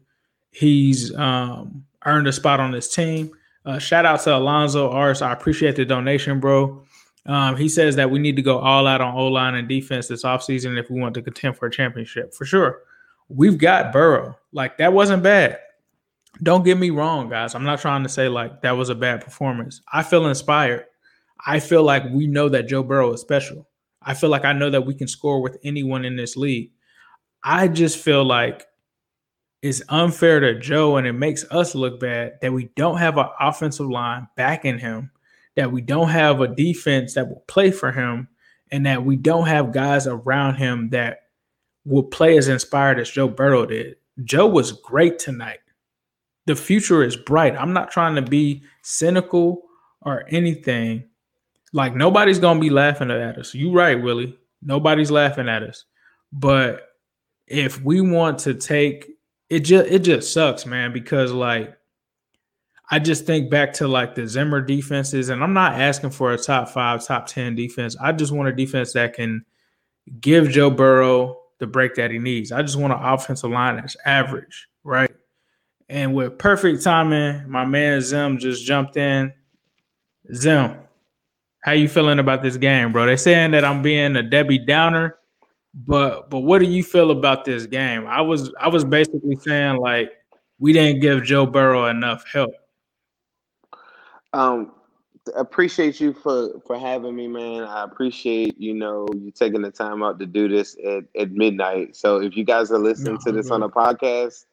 he's 0.50 1.14
um 1.16 1.84
earned 2.04 2.26
a 2.26 2.32
spot 2.32 2.60
on 2.60 2.70
this 2.70 2.92
team. 2.94 3.30
Uh, 3.64 3.78
shout 3.78 4.06
out 4.06 4.20
to 4.20 4.36
Alonzo 4.36 4.90
Ars. 4.90 5.22
I 5.22 5.32
appreciate 5.32 5.74
the 5.74 5.84
donation, 5.84 6.38
bro. 6.38 6.84
Um, 7.26 7.56
he 7.56 7.68
says 7.68 7.96
that 7.96 8.10
we 8.10 8.18
need 8.18 8.36
to 8.36 8.42
go 8.42 8.58
all 8.58 8.86
out 8.86 9.00
on 9.00 9.14
O 9.14 9.26
line 9.26 9.54
and 9.54 9.68
defense 9.68 10.08
this 10.08 10.22
offseason 10.22 10.78
if 10.78 10.90
we 10.90 11.00
want 11.00 11.14
to 11.14 11.22
contend 11.22 11.56
for 11.56 11.66
a 11.66 11.70
championship. 11.70 12.34
For 12.34 12.44
sure. 12.44 12.82
We've 13.28 13.58
got 13.58 13.92
Burrow. 13.92 14.38
Like, 14.52 14.78
that 14.78 14.92
wasn't 14.92 15.22
bad. 15.22 15.58
Don't 16.42 16.64
get 16.64 16.78
me 16.78 16.90
wrong, 16.90 17.28
guys. 17.28 17.54
I'm 17.54 17.64
not 17.64 17.80
trying 17.80 18.02
to 18.02 18.08
say 18.08 18.28
like 18.28 18.60
that 18.62 18.72
was 18.72 18.90
a 18.90 18.94
bad 18.94 19.22
performance. 19.22 19.80
I 19.92 20.02
feel 20.02 20.26
inspired. 20.26 20.84
I 21.46 21.60
feel 21.60 21.82
like 21.82 22.04
we 22.10 22.26
know 22.26 22.48
that 22.48 22.68
Joe 22.68 22.82
Burrow 22.82 23.12
is 23.12 23.20
special. 23.20 23.68
I 24.02 24.14
feel 24.14 24.30
like 24.30 24.44
I 24.44 24.52
know 24.52 24.70
that 24.70 24.86
we 24.86 24.94
can 24.94 25.08
score 25.08 25.40
with 25.40 25.58
anyone 25.64 26.04
in 26.04 26.16
this 26.16 26.36
league. 26.36 26.72
I 27.42 27.68
just 27.68 27.98
feel 27.98 28.24
like 28.24 28.66
it's 29.62 29.82
unfair 29.88 30.40
to 30.40 30.58
Joe 30.58 30.96
and 30.96 31.06
it 31.06 31.14
makes 31.14 31.44
us 31.50 31.74
look 31.74 32.00
bad 32.00 32.34
that 32.42 32.52
we 32.52 32.66
don't 32.76 32.98
have 32.98 33.18
an 33.18 33.28
offensive 33.40 33.88
line 33.88 34.28
backing 34.36 34.78
him, 34.78 35.10
that 35.56 35.72
we 35.72 35.80
don't 35.80 36.08
have 36.08 36.40
a 36.40 36.54
defense 36.54 37.14
that 37.14 37.28
will 37.28 37.44
play 37.48 37.70
for 37.70 37.90
him, 37.90 38.28
and 38.70 38.86
that 38.86 39.04
we 39.04 39.16
don't 39.16 39.46
have 39.46 39.72
guys 39.72 40.06
around 40.06 40.56
him 40.56 40.90
that 40.90 41.20
will 41.84 42.02
play 42.02 42.36
as 42.36 42.48
inspired 42.48 42.98
as 42.98 43.10
Joe 43.10 43.28
Burrow 43.28 43.64
did. 43.66 43.96
Joe 44.24 44.46
was 44.46 44.72
great 44.72 45.18
tonight. 45.18 45.58
The 46.46 46.56
future 46.56 47.02
is 47.02 47.16
bright. 47.16 47.56
I'm 47.56 47.72
not 47.72 47.90
trying 47.90 48.14
to 48.16 48.22
be 48.22 48.62
cynical 48.82 49.62
or 50.02 50.24
anything. 50.28 51.04
Like 51.72 51.94
nobody's 51.94 52.38
gonna 52.38 52.60
be 52.60 52.70
laughing 52.70 53.10
at 53.10 53.38
us. 53.38 53.54
You 53.54 53.72
right, 53.72 54.00
Willie. 54.00 54.38
Nobody's 54.62 55.10
laughing 55.10 55.48
at 55.48 55.62
us. 55.62 55.84
But 56.32 56.88
if 57.46 57.80
we 57.82 58.00
want 58.00 58.38
to 58.40 58.54
take 58.54 59.08
it 59.50 59.60
just 59.60 59.90
it 59.90 60.00
just 60.00 60.32
sucks, 60.32 60.66
man, 60.66 60.92
because 60.92 61.32
like 61.32 61.75
I 62.90 62.98
just 63.00 63.26
think 63.26 63.50
back 63.50 63.72
to 63.74 63.88
like 63.88 64.14
the 64.14 64.26
Zimmer 64.28 64.60
defenses, 64.60 65.28
and 65.28 65.42
I'm 65.42 65.52
not 65.52 65.74
asking 65.74 66.10
for 66.10 66.32
a 66.32 66.38
top 66.38 66.68
five, 66.68 67.04
top 67.04 67.26
10 67.26 67.56
defense. 67.56 67.96
I 68.00 68.12
just 68.12 68.32
want 68.32 68.48
a 68.48 68.52
defense 68.52 68.92
that 68.92 69.14
can 69.14 69.44
give 70.20 70.50
Joe 70.50 70.70
Burrow 70.70 71.36
the 71.58 71.66
break 71.66 71.94
that 71.96 72.10
he 72.10 72.18
needs. 72.18 72.52
I 72.52 72.62
just 72.62 72.78
want 72.78 72.92
an 72.92 73.02
offensive 73.02 73.50
line 73.50 73.76
that's 73.76 73.96
average, 74.04 74.68
right? 74.84 75.10
And 75.88 76.14
with 76.14 76.38
perfect 76.38 76.82
timing, 76.82 77.48
my 77.50 77.64
man 77.64 78.00
Zim 78.00 78.38
just 78.38 78.64
jumped 78.64 78.96
in. 78.96 79.32
Zim, 80.34 80.76
how 81.62 81.72
you 81.72 81.88
feeling 81.88 82.18
about 82.18 82.42
this 82.42 82.56
game, 82.56 82.92
bro? 82.92 83.06
They 83.06 83.16
saying 83.16 83.52
that 83.52 83.64
I'm 83.64 83.82
being 83.82 84.14
a 84.16 84.22
Debbie 84.22 84.58
Downer. 84.58 85.16
But 85.74 86.30
but 86.30 86.40
what 86.40 86.60
do 86.60 86.64
you 86.64 86.82
feel 86.82 87.10
about 87.10 87.44
this 87.44 87.66
game? 87.66 88.06
I 88.06 88.22
was 88.22 88.52
I 88.58 88.68
was 88.68 88.84
basically 88.84 89.36
saying 89.36 89.76
like 89.76 90.10
we 90.58 90.72
didn't 90.72 91.00
give 91.00 91.22
Joe 91.22 91.44
Burrow 91.44 91.86
enough 91.86 92.24
help. 92.32 92.52
Um, 94.36 94.72
appreciate 95.34 95.98
you 95.98 96.12
for 96.12 96.60
for 96.66 96.78
having 96.78 97.16
me, 97.16 97.26
man. 97.26 97.62
I 97.64 97.84
appreciate 97.84 98.60
you 98.60 98.74
know 98.74 99.08
you 99.14 99.30
taking 99.30 99.62
the 99.62 99.70
time 99.70 100.02
out 100.02 100.18
to 100.18 100.26
do 100.26 100.46
this 100.46 100.76
at, 100.84 101.04
at 101.18 101.32
midnight. 101.32 101.96
So 101.96 102.20
if 102.20 102.36
you 102.36 102.44
guys 102.44 102.70
are 102.70 102.78
listening 102.78 103.14
no, 103.14 103.20
to 103.20 103.32
this 103.32 103.50
on 103.50 103.62
a 103.62 103.68
podcast, 103.68 104.44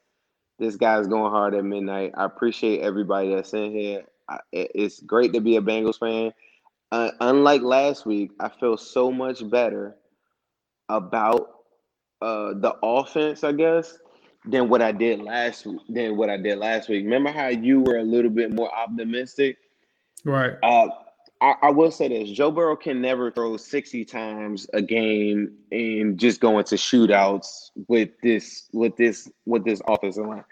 this 0.57 0.77
guy's 0.77 1.07
going 1.07 1.31
hard 1.31 1.53
at 1.53 1.65
midnight. 1.65 2.13
I 2.15 2.23
appreciate 2.23 2.79
everybody 2.79 3.35
that's 3.35 3.53
in 3.53 3.71
here. 3.71 4.03
I, 4.29 4.39
it's 4.53 5.01
great 5.01 5.33
to 5.33 5.41
be 5.41 5.57
a 5.57 5.61
Bengals 5.61 5.99
fan. 5.99 6.31
Uh, 6.93 7.11
unlike 7.19 7.61
last 7.61 8.05
week, 8.05 8.31
I 8.39 8.47
feel 8.47 8.77
so 8.77 9.11
much 9.11 9.49
better 9.49 9.97
about 10.87 11.49
uh, 12.21 12.53
the 12.55 12.77
offense, 12.81 13.43
I 13.43 13.51
guess, 13.51 13.97
than 14.45 14.69
what 14.69 14.81
I 14.81 14.93
did 14.93 15.21
last 15.21 15.67
than 15.89 16.15
what 16.15 16.29
I 16.29 16.37
did 16.37 16.57
last 16.59 16.87
week. 16.87 17.03
Remember 17.03 17.31
how 17.31 17.47
you 17.47 17.81
were 17.81 17.97
a 17.97 18.03
little 18.03 18.31
bit 18.31 18.53
more 18.53 18.73
optimistic, 18.73 19.57
right? 20.25 20.53
Uh, 20.63 20.87
I, 21.41 21.55
I, 21.63 21.69
will 21.71 21.91
say 21.91 22.07
this: 22.07 22.29
Joe 22.29 22.51
Burrow 22.51 22.75
can 22.75 23.01
never 23.01 23.31
throw 23.31 23.57
sixty 23.57 24.05
times 24.05 24.67
a 24.73 24.81
game 24.81 25.53
and 25.71 26.17
just 26.17 26.39
go 26.39 26.57
into 26.59 26.75
shootouts 26.75 27.71
with 27.87 28.09
this 28.21 28.69
with 28.71 28.95
this 28.95 29.29
with 29.45 29.65
this 29.65 29.81
offensive 29.87 30.25
line. 30.25 30.43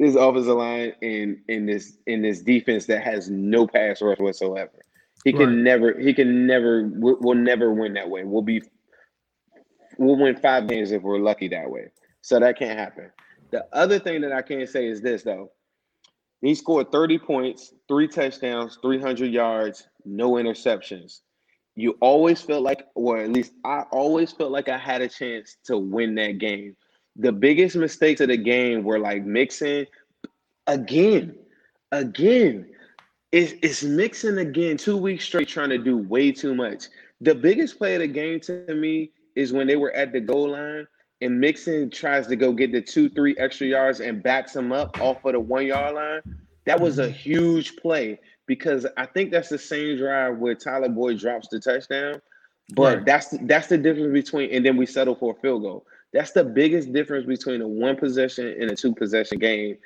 This 0.00 0.16
offensive 0.16 0.56
line 0.56 0.94
in 1.02 1.42
in 1.48 1.66
this 1.66 1.98
in 2.06 2.22
this 2.22 2.40
defense 2.40 2.86
that 2.86 3.04
has 3.04 3.28
no 3.28 3.66
pass 3.66 4.00
rush 4.00 4.18
whatsoever. 4.18 4.82
He 5.24 5.32
can 5.32 5.46
right. 5.46 5.56
never 5.56 5.98
he 5.98 6.14
can 6.14 6.46
never 6.46 6.88
will, 6.88 7.18
will 7.20 7.34
never 7.34 7.72
win 7.72 7.94
that 7.94 8.08
way. 8.08 8.24
We'll 8.24 8.42
be 8.42 8.62
we'll 9.98 10.16
win 10.16 10.36
five 10.36 10.68
games 10.68 10.90
if 10.90 11.02
we're 11.02 11.18
lucky 11.18 11.48
that 11.48 11.70
way. 11.70 11.88
So 12.22 12.40
that 12.40 12.58
can't 12.58 12.78
happen. 12.78 13.10
The 13.50 13.66
other 13.72 13.98
thing 13.98 14.22
that 14.22 14.32
I 14.32 14.42
can't 14.42 14.68
say 14.68 14.86
is 14.86 15.00
this 15.00 15.22
though. 15.22 15.50
He 16.40 16.54
scored 16.54 16.92
30 16.92 17.18
points, 17.18 17.72
three 17.88 18.08
touchdowns, 18.08 18.78
300 18.82 19.30
yards, 19.30 19.88
no 20.04 20.32
interceptions. 20.32 21.20
You 21.76 21.96
always 22.00 22.40
felt 22.40 22.62
like, 22.62 22.86
or 22.94 23.18
at 23.18 23.30
least 23.30 23.52
I 23.64 23.84
always 23.90 24.30
felt 24.30 24.52
like 24.52 24.68
I 24.68 24.78
had 24.78 25.00
a 25.00 25.08
chance 25.08 25.56
to 25.64 25.76
win 25.76 26.14
that 26.16 26.38
game. 26.38 26.76
The 27.16 27.32
biggest 27.32 27.76
mistakes 27.76 28.20
of 28.20 28.28
the 28.28 28.36
game 28.36 28.84
were 28.84 28.98
like 28.98 29.24
Mixon 29.24 29.86
again, 30.66 31.34
again. 31.92 32.66
It's, 33.32 33.54
it's 33.62 33.82
Mixon 33.82 34.38
again, 34.38 34.76
two 34.76 34.96
weeks 34.96 35.24
straight 35.24 35.48
trying 35.48 35.70
to 35.70 35.78
do 35.78 35.96
way 35.96 36.30
too 36.30 36.54
much. 36.54 36.84
The 37.20 37.34
biggest 37.34 37.78
play 37.78 37.94
of 37.94 38.00
the 38.00 38.08
game 38.08 38.40
to 38.40 38.74
me 38.74 39.10
is 39.34 39.52
when 39.52 39.66
they 39.66 39.76
were 39.76 39.92
at 39.92 40.12
the 40.12 40.20
goal 40.20 40.50
line 40.50 40.86
and 41.24 41.40
Mixon 41.40 41.88
tries 41.88 42.26
to 42.26 42.36
go 42.36 42.52
get 42.52 42.70
the 42.70 42.82
two, 42.82 43.08
three 43.08 43.34
extra 43.38 43.66
yards 43.66 44.00
and 44.00 44.22
backs 44.22 44.54
him 44.54 44.72
up 44.72 45.00
off 45.00 45.24
of 45.24 45.32
the 45.32 45.40
one 45.40 45.66
yard 45.66 45.94
line. 45.94 46.20
That 46.66 46.78
was 46.78 46.98
a 46.98 47.08
huge 47.10 47.76
play 47.76 48.20
because 48.46 48.86
I 48.98 49.06
think 49.06 49.30
that's 49.30 49.48
the 49.48 49.58
same 49.58 49.96
drive 49.96 50.36
where 50.36 50.54
Tyler 50.54 50.90
Boyd 50.90 51.18
drops 51.18 51.48
the 51.48 51.60
touchdown. 51.60 52.20
But 52.74 52.96
right. 52.96 53.06
that's 53.06 53.34
that's 53.42 53.68
the 53.68 53.78
difference 53.78 54.12
between, 54.12 54.50
and 54.50 54.64
then 54.64 54.76
we 54.76 54.86
settle 54.86 55.14
for 55.14 55.34
a 55.36 55.40
field 55.40 55.62
goal. 55.62 55.86
That's 56.12 56.32
the 56.32 56.44
biggest 56.44 56.92
difference 56.92 57.26
between 57.26 57.62
a 57.62 57.68
one 57.68 57.96
possession 57.96 58.54
and 58.60 58.70
a 58.70 58.76
two 58.76 58.94
possession 58.94 59.38
game, 59.38 59.78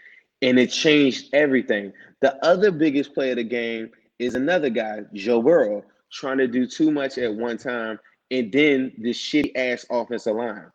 and 0.42 0.58
it 0.58 0.70
changed 0.70 1.32
everything. 1.32 1.92
The 2.20 2.36
other 2.44 2.70
biggest 2.70 3.14
play 3.14 3.30
of 3.30 3.36
the 3.36 3.44
game 3.44 3.90
is 4.18 4.34
another 4.34 4.70
guy, 4.70 5.02
Joe 5.12 5.40
Burrow, 5.40 5.84
trying 6.12 6.38
to 6.38 6.48
do 6.48 6.66
too 6.66 6.90
much 6.90 7.16
at 7.18 7.32
one 7.32 7.58
time 7.58 7.98
and 8.30 8.52
then 8.52 8.92
this 8.98 9.18
shitty 9.18 9.52
ass 9.56 9.86
offensive 9.90 10.36
line. 10.36 10.66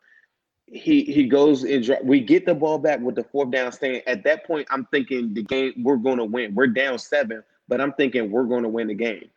He 0.66 1.04
he 1.04 1.28
goes 1.28 1.62
and 1.62 1.84
dro- 1.84 1.98
we 2.02 2.20
get 2.20 2.46
the 2.46 2.54
ball 2.54 2.78
back 2.78 3.00
with 3.00 3.16
the 3.16 3.24
fourth 3.24 3.50
down 3.50 3.70
stand. 3.72 4.02
At 4.06 4.24
that 4.24 4.46
point, 4.46 4.66
I'm 4.70 4.86
thinking 4.86 5.34
the 5.34 5.42
game 5.42 5.74
we're 5.82 5.96
going 5.96 6.18
to 6.18 6.24
win. 6.24 6.54
We're 6.54 6.68
down 6.68 6.98
seven, 6.98 7.42
but 7.68 7.80
I'm 7.80 7.92
thinking 7.92 8.30
we're 8.30 8.44
going 8.44 8.62
to 8.62 8.68
win 8.68 8.88
the 8.88 8.94
game. 8.94 9.28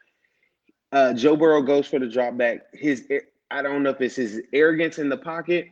Uh, 0.92 1.14
Joe 1.14 1.36
Burrow 1.36 1.62
goes 1.62 1.86
for 1.86 2.00
the 2.00 2.08
drop 2.08 2.38
back. 2.38 2.62
His 2.74 3.08
I 3.52 3.62
don't 3.62 3.84
know 3.84 3.90
if 3.90 4.02
it's 4.02 4.16
his 4.16 4.42
arrogance 4.54 5.00
in 5.00 5.10
the 5.10 5.18
pocket, 5.18 5.70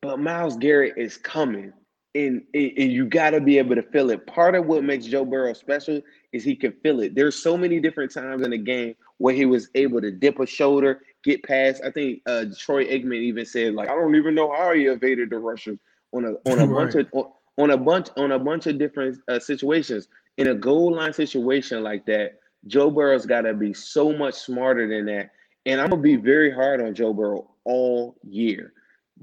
but 0.00 0.18
Myles 0.18 0.56
Garrett 0.56 0.94
is 0.96 1.16
coming. 1.16 1.72
And, 2.16 2.42
and 2.54 2.92
you 2.92 3.06
got 3.06 3.30
to 3.30 3.40
be 3.40 3.58
able 3.58 3.74
to 3.74 3.82
feel 3.82 4.10
it. 4.10 4.24
Part 4.28 4.54
of 4.54 4.66
what 4.66 4.84
makes 4.84 5.04
Joe 5.04 5.24
Burrow 5.24 5.52
special 5.52 6.00
is 6.32 6.44
he 6.44 6.54
can 6.54 6.72
feel 6.80 7.00
it. 7.00 7.16
There's 7.16 7.34
so 7.34 7.56
many 7.56 7.80
different 7.80 8.12
times 8.12 8.42
in 8.42 8.52
the 8.52 8.58
game 8.58 8.94
where 9.18 9.34
he 9.34 9.46
was 9.46 9.68
able 9.74 10.00
to 10.00 10.10
dip 10.10 10.38
a 10.40 10.46
shoulder 10.46 11.00
get 11.24 11.42
past. 11.42 11.82
I 11.84 11.90
think 11.90 12.20
uh, 12.26 12.44
Troy 12.56 12.84
Aikman 12.84 13.22
even 13.22 13.44
said 13.44 13.74
like, 13.74 13.88
I 13.88 13.94
don't 13.94 14.14
even 14.14 14.34
know 14.34 14.54
how 14.54 14.72
he 14.72 14.86
evaded 14.86 15.30
the 15.30 15.38
Russians 15.38 15.80
on 16.12 16.24
a 16.24 16.50
on 16.50 16.60
a 16.60 16.66
right. 16.66 16.92
bunch 16.92 16.94
of 16.94 17.06
on, 17.12 17.32
on, 17.58 17.70
a 17.70 17.76
bunch 17.76 18.08
on 18.16 18.32
a 18.32 18.38
bunch 18.38 18.66
of 18.66 18.78
different 18.78 19.18
uh, 19.28 19.40
situations. 19.40 20.08
In 20.36 20.48
a 20.48 20.54
goal 20.54 20.94
line 20.94 21.12
situation 21.12 21.82
like 21.82 22.06
that, 22.06 22.40
Joe 22.66 22.90
Burrow's 22.90 23.26
got 23.26 23.42
to 23.42 23.54
be 23.54 23.72
so 23.72 24.12
much 24.12 24.34
smarter 24.34 24.88
than 24.88 25.06
that. 25.06 25.30
And 25.66 25.80
I'm 25.80 25.90
gonna 25.90 26.02
be 26.02 26.16
very 26.16 26.52
hard 26.52 26.82
on 26.82 26.94
Joe 26.94 27.12
Burrow 27.12 27.50
all 27.64 28.16
year, 28.22 28.72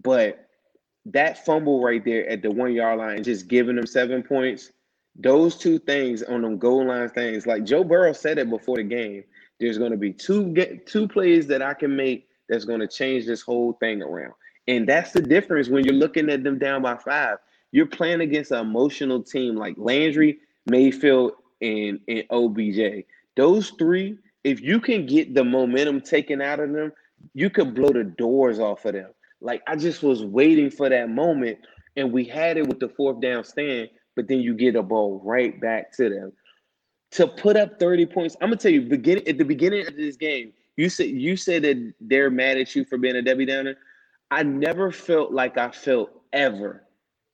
but 0.02 0.48
that 1.06 1.46
fumble 1.46 1.84
right 1.84 2.04
there 2.04 2.28
at 2.30 2.42
the 2.42 2.52
one 2.52 2.74
yard 2.74 3.00
line 3.00 3.24
just 3.24 3.48
giving 3.48 3.76
them 3.76 3.88
seven 3.88 4.24
points, 4.24 4.72
those 5.16 5.58
two 5.58 5.78
things 5.80 6.24
on 6.24 6.42
them 6.42 6.58
goal 6.58 6.88
line 6.88 7.10
things, 7.10 7.46
like 7.46 7.64
Joe 7.64 7.84
Burrow 7.84 8.14
said 8.14 8.38
it 8.38 8.50
before 8.50 8.78
the 8.78 8.84
game. 8.84 9.24
There's 9.62 9.78
going 9.78 9.92
to 9.92 9.98
be 9.98 10.12
two 10.12 10.52
get 10.54 10.88
two 10.88 11.08
plays 11.08 11.46
that 11.48 11.62
I 11.62 11.76
can 11.76 11.96
make 11.96 12.28
that's 12.50 12.66
going 12.66 12.80
to 12.80 12.88
change 12.88 13.28
this 13.28 13.42
whole 13.42 13.74
thing 13.74 14.02
around. 14.02 14.34
And 14.68 14.90
that's 14.90 15.12
the 15.12 15.22
difference 15.22 15.70
when 15.70 15.86
you're 15.86 15.94
looking 15.94 16.30
at 16.32 16.44
them 16.44 16.58
down 16.58 16.82
by 16.82 16.98
five. 16.98 17.38
You're 17.72 17.86
playing 17.86 18.22
against 18.22 18.52
an 18.52 18.60
emotional 18.60 19.22
team 19.22 19.56
like 19.56 19.76
Landry, 19.78 20.40
Mayfield, 20.66 21.34
and, 21.62 22.00
and 22.08 22.24
OBJ. 22.32 23.06
Those 23.38 23.70
three, 23.78 24.18
if 24.44 24.62
you 24.62 24.82
can 24.82 25.06
get 25.06 25.36
the 25.36 25.44
momentum 25.44 26.02
taken 26.02 26.42
out 26.42 26.60
of 26.60 26.74
them, 26.74 26.92
you 27.36 27.52
could 27.52 27.76
blow 27.76 27.90
the 27.90 28.04
doors 28.04 28.60
off 28.60 28.86
of 28.86 28.94
them. 28.94 29.12
Like 29.42 29.62
I 29.68 29.76
just 29.76 30.02
was 30.02 30.24
waiting 30.24 30.72
for 30.72 30.90
that 30.90 31.10
moment, 31.10 31.60
and 31.96 32.12
we 32.12 32.26
had 32.26 32.58
it 32.58 32.68
with 32.68 32.80
the 32.80 32.90
fourth 32.90 33.22
down 33.22 33.44
stand, 33.44 33.90
but 34.16 34.28
then 34.28 34.40
you 34.40 34.56
get 34.56 34.76
a 34.76 34.82
ball 34.82 35.22
right 35.24 35.60
back 35.62 35.92
to 35.98 36.10
them 36.10 36.34
to 37.12 37.28
put 37.28 37.58
up 37.58 37.80
30 37.80 38.06
points. 38.06 38.36
I'm 38.42 38.50
gonna 38.50 38.58
tell 38.58 38.72
you, 38.72 38.82
beginning 38.82 39.28
at 39.28 39.38
the 39.38 39.46
beginning 39.46 39.88
of 39.88 39.96
this 39.96 40.16
game, 40.16 40.54
you 40.78 40.90
said 40.90 41.10
you 41.10 41.36
said 41.36 41.64
that 41.64 41.94
they're 42.00 42.30
mad 42.30 42.58
at 42.58 42.76
you 42.76 42.86
for 42.86 42.98
being 42.98 43.16
a 43.16 43.22
Debbie 43.22 43.46
Downer. 43.46 43.78
I 44.32 44.44
never 44.44 44.92
felt 44.92 45.34
like 45.34 45.58
I 45.58 45.72
felt 45.72 46.22
ever 46.32 46.84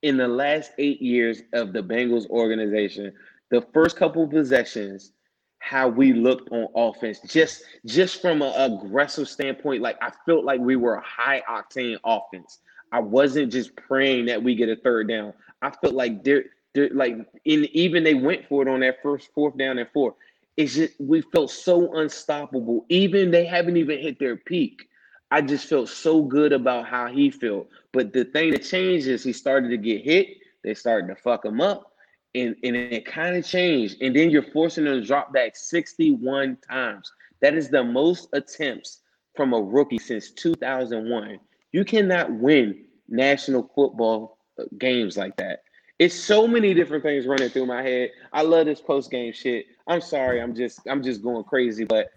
in 0.02 0.16
the 0.16 0.28
last 0.28 0.72
eight 0.78 1.00
years 1.00 1.42
of 1.52 1.72
the 1.72 1.82
Bengals 1.82 2.28
organization. 2.28 3.12
The 3.50 3.62
first 3.72 3.96
couple 3.96 4.26
possessions, 4.26 5.12
how 5.60 5.88
we 5.88 6.12
looked 6.12 6.50
on 6.50 6.68
offense, 6.74 7.20
just 7.26 7.62
just 7.86 8.20
from 8.20 8.42
an 8.42 8.52
aggressive 8.56 9.28
standpoint, 9.28 9.80
like 9.80 9.96
I 10.02 10.10
felt 10.26 10.44
like 10.44 10.60
we 10.60 10.76
were 10.76 10.96
a 10.96 11.04
high 11.04 11.42
octane 11.48 11.98
offense. 12.04 12.58
I 12.90 13.00
wasn't 13.00 13.52
just 13.52 13.76
praying 13.76 14.26
that 14.26 14.42
we 14.42 14.54
get 14.54 14.68
a 14.68 14.76
third 14.76 15.08
down. 15.08 15.34
I 15.62 15.70
felt 15.70 15.94
like 15.94 16.24
they're 16.24 16.44
like 16.92 17.16
in 17.44 17.64
even 17.72 18.04
they 18.04 18.14
went 18.14 18.46
for 18.48 18.62
it 18.62 18.68
on 18.68 18.80
that 18.80 19.02
first 19.02 19.28
fourth 19.34 19.56
down 19.56 19.78
and 19.78 19.88
four. 19.92 20.14
It's 20.56 20.74
just 20.74 20.94
we 20.98 21.20
felt 21.20 21.50
so 21.50 21.94
unstoppable. 21.94 22.84
Even 22.88 23.30
they 23.30 23.44
haven't 23.44 23.76
even 23.76 23.98
hit 23.98 24.18
their 24.18 24.36
peak. 24.36 24.88
I 25.30 25.42
just 25.42 25.68
felt 25.68 25.88
so 25.88 26.22
good 26.22 26.52
about 26.52 26.86
how 26.86 27.06
he 27.08 27.30
felt. 27.30 27.68
But 27.92 28.12
the 28.12 28.24
thing 28.24 28.50
that 28.52 28.64
changed 28.64 29.06
is 29.06 29.22
he 29.22 29.32
started 29.32 29.68
to 29.70 29.76
get 29.76 30.02
hit. 30.02 30.28
They 30.64 30.74
started 30.74 31.08
to 31.08 31.16
fuck 31.16 31.44
him 31.44 31.60
up. 31.60 31.92
And, 32.34 32.56
and 32.62 32.76
it 32.76 33.06
kind 33.06 33.36
of 33.36 33.46
changed. 33.46 34.00
And 34.00 34.14
then 34.14 34.30
you're 34.30 34.50
forcing 34.52 34.84
them 34.84 35.00
to 35.00 35.06
drop 35.06 35.32
back 35.32 35.54
61 35.54 36.58
times. 36.68 37.10
That 37.40 37.54
is 37.54 37.68
the 37.68 37.84
most 37.84 38.28
attempts 38.32 39.00
from 39.34 39.52
a 39.52 39.60
rookie 39.60 39.98
since 39.98 40.30
2001. 40.32 41.38
You 41.72 41.84
cannot 41.84 42.32
win 42.32 42.84
national 43.08 43.70
football 43.74 44.38
games 44.78 45.16
like 45.16 45.36
that. 45.36 45.62
It's 45.98 46.14
so 46.14 46.46
many 46.46 46.74
different 46.74 47.02
things 47.02 47.26
running 47.26 47.48
through 47.48 47.66
my 47.66 47.82
head. 47.82 48.10
I 48.32 48.42
love 48.42 48.66
this 48.66 48.80
post 48.80 49.10
game 49.10 49.32
shit. 49.32 49.66
I'm 49.86 50.00
sorry, 50.00 50.40
I'm 50.40 50.54
just 50.54 50.80
I'm 50.88 51.02
just 51.02 51.22
going 51.22 51.44
crazy, 51.44 51.84
but 51.84 52.10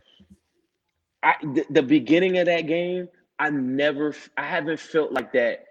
I 1.24 1.36
the, 1.42 1.66
the 1.70 1.84
beginning 1.84 2.38
of 2.38 2.46
that 2.46 2.68
game, 2.68 3.10
I 3.40 3.50
never 3.50 4.14
I 4.38 4.44
haven't 4.44 4.80
felt 4.80 5.12
like 5.12 5.34
that 5.34 5.66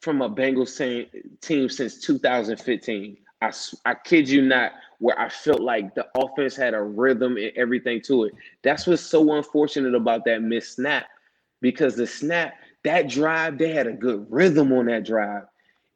from 0.00 0.22
a 0.22 0.30
Bengals 0.30 0.76
team, 0.76 1.06
team 1.40 1.68
since 1.68 1.98
2015. 2.00 3.16
I, 3.42 3.52
I 3.84 3.94
kid 3.94 4.28
you 4.28 4.42
not, 4.42 4.72
where 4.98 5.18
I 5.18 5.28
felt 5.28 5.60
like 5.60 5.94
the 5.94 6.06
offense 6.14 6.56
had 6.56 6.74
a 6.74 6.82
rhythm 6.82 7.36
and 7.36 7.52
everything 7.56 8.00
to 8.02 8.24
it. 8.24 8.34
That's 8.62 8.86
what's 8.86 9.02
so 9.02 9.34
unfortunate 9.34 9.94
about 9.94 10.24
that 10.24 10.42
missed 10.42 10.76
snap 10.76 11.06
because 11.60 11.96
the 11.96 12.06
snap, 12.06 12.54
that 12.84 13.08
drive, 13.08 13.58
they 13.58 13.72
had 13.72 13.86
a 13.86 13.92
good 13.92 14.26
rhythm 14.30 14.72
on 14.72 14.86
that 14.86 15.04
drive. 15.04 15.42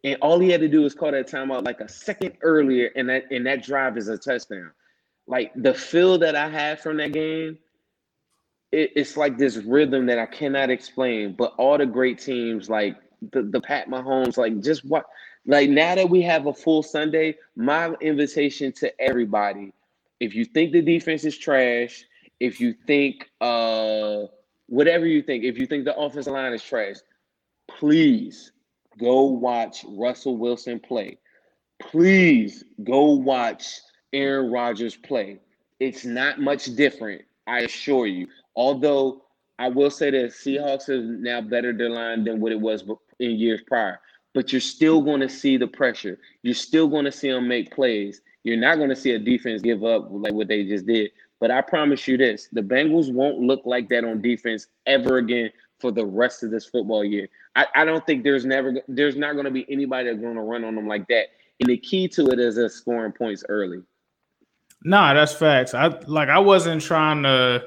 And 0.02 0.16
all 0.22 0.38
he 0.38 0.50
had 0.50 0.60
to 0.60 0.68
do 0.68 0.82
was 0.82 0.94
call 0.94 1.12
that 1.12 1.28
timeout 1.28 1.64
like 1.64 1.80
a 1.80 1.88
second 1.88 2.36
earlier, 2.42 2.90
and 2.96 3.08
that 3.08 3.30
and 3.30 3.46
that 3.46 3.62
drive 3.62 3.98
is 3.98 4.08
a 4.08 4.16
touchdown. 4.16 4.70
Like 5.26 5.52
the 5.54 5.74
feel 5.74 6.18
that 6.18 6.34
I 6.34 6.48
had 6.48 6.80
from 6.80 6.96
that 6.96 7.12
game, 7.12 7.58
it, 8.72 8.92
it's 8.96 9.16
like 9.16 9.36
this 9.36 9.56
rhythm 9.56 10.06
that 10.06 10.18
I 10.18 10.26
cannot 10.26 10.70
explain. 10.70 11.34
But 11.34 11.54
all 11.58 11.76
the 11.76 11.86
great 11.86 12.18
teams, 12.18 12.70
like 12.70 12.96
the, 13.32 13.42
the 13.42 13.60
Pat 13.60 13.88
Mahomes, 13.88 14.38
like 14.38 14.60
just 14.60 14.84
what 14.84 15.06
like 15.46 15.68
now 15.68 15.94
that 15.94 16.08
we 16.08 16.22
have 16.22 16.46
a 16.46 16.54
full 16.54 16.82
Sunday, 16.82 17.36
my 17.54 17.92
invitation 18.00 18.72
to 18.72 19.00
everybody, 19.00 19.72
if 20.18 20.34
you 20.34 20.46
think 20.46 20.72
the 20.72 20.82
defense 20.82 21.24
is 21.24 21.36
trash, 21.36 22.04
if 22.40 22.58
you 22.58 22.74
think 22.86 23.28
uh 23.42 24.24
whatever 24.66 25.06
you 25.06 25.20
think, 25.22 25.44
if 25.44 25.58
you 25.58 25.66
think 25.66 25.84
the 25.84 25.96
offensive 25.96 26.32
line 26.32 26.54
is 26.54 26.62
trash, 26.62 26.96
please 27.68 28.52
go 28.98 29.24
watch 29.24 29.84
Russell 29.88 30.36
Wilson 30.36 30.80
play. 30.80 31.18
Please 31.80 32.64
go 32.84 33.12
watch 33.12 33.66
Aaron 34.12 34.50
Rodgers 34.50 34.96
play. 34.96 35.38
It's 35.78 36.04
not 36.04 36.40
much 36.40 36.66
different, 36.76 37.22
I 37.46 37.60
assure 37.60 38.06
you. 38.06 38.26
Although 38.54 39.22
I 39.58 39.68
will 39.68 39.90
say 39.90 40.10
that 40.10 40.30
Seahawks 40.32 40.88
is 40.88 41.04
now 41.04 41.40
better 41.40 41.72
their 41.72 41.90
line 41.90 42.24
than 42.24 42.40
what 42.40 42.52
it 42.52 42.60
was 42.60 42.84
in 43.18 43.32
years 43.32 43.60
prior. 43.66 44.00
But 44.34 44.52
you're 44.52 44.60
still 44.60 45.02
going 45.02 45.20
to 45.20 45.28
see 45.28 45.56
the 45.56 45.66
pressure. 45.66 46.18
You're 46.42 46.54
still 46.54 46.88
going 46.88 47.04
to 47.04 47.12
see 47.12 47.30
them 47.30 47.48
make 47.48 47.74
plays. 47.74 48.20
You're 48.44 48.56
not 48.56 48.76
going 48.76 48.90
to 48.90 48.96
see 48.96 49.12
a 49.12 49.18
defense 49.18 49.60
give 49.60 49.84
up 49.84 50.08
like 50.10 50.32
what 50.32 50.48
they 50.48 50.64
just 50.64 50.86
did. 50.86 51.10
But 51.40 51.50
I 51.50 51.62
promise 51.62 52.06
you 52.06 52.16
this: 52.16 52.48
the 52.52 52.60
Bengals 52.60 53.12
won't 53.12 53.38
look 53.38 53.62
like 53.64 53.88
that 53.88 54.04
on 54.04 54.22
defense 54.22 54.66
ever 54.86 55.18
again 55.18 55.50
for 55.80 55.90
the 55.90 56.04
rest 56.04 56.42
of 56.42 56.50
this 56.50 56.66
football 56.66 57.04
year. 57.04 57.28
I, 57.56 57.66
I 57.74 57.84
don't 57.84 58.04
think 58.06 58.22
there's 58.22 58.44
never 58.44 58.74
there's 58.88 59.16
not 59.16 59.32
going 59.32 59.46
to 59.46 59.50
be 59.50 59.66
anybody 59.70 60.08
that's 60.08 60.20
going 60.20 60.36
to 60.36 60.42
run 60.42 60.64
on 60.64 60.74
them 60.74 60.86
like 60.86 61.08
that. 61.08 61.28
And 61.60 61.68
the 61.68 61.76
key 61.76 62.08
to 62.08 62.26
it 62.28 62.38
is 62.38 62.58
us 62.58 62.74
scoring 62.74 63.12
points 63.12 63.44
early. 63.48 63.82
Nah, 64.84 65.14
that's 65.14 65.32
facts. 65.32 65.74
I 65.74 65.88
like 66.06 66.28
I 66.28 66.38
wasn't 66.38 66.82
trying 66.82 67.22
to 67.24 67.64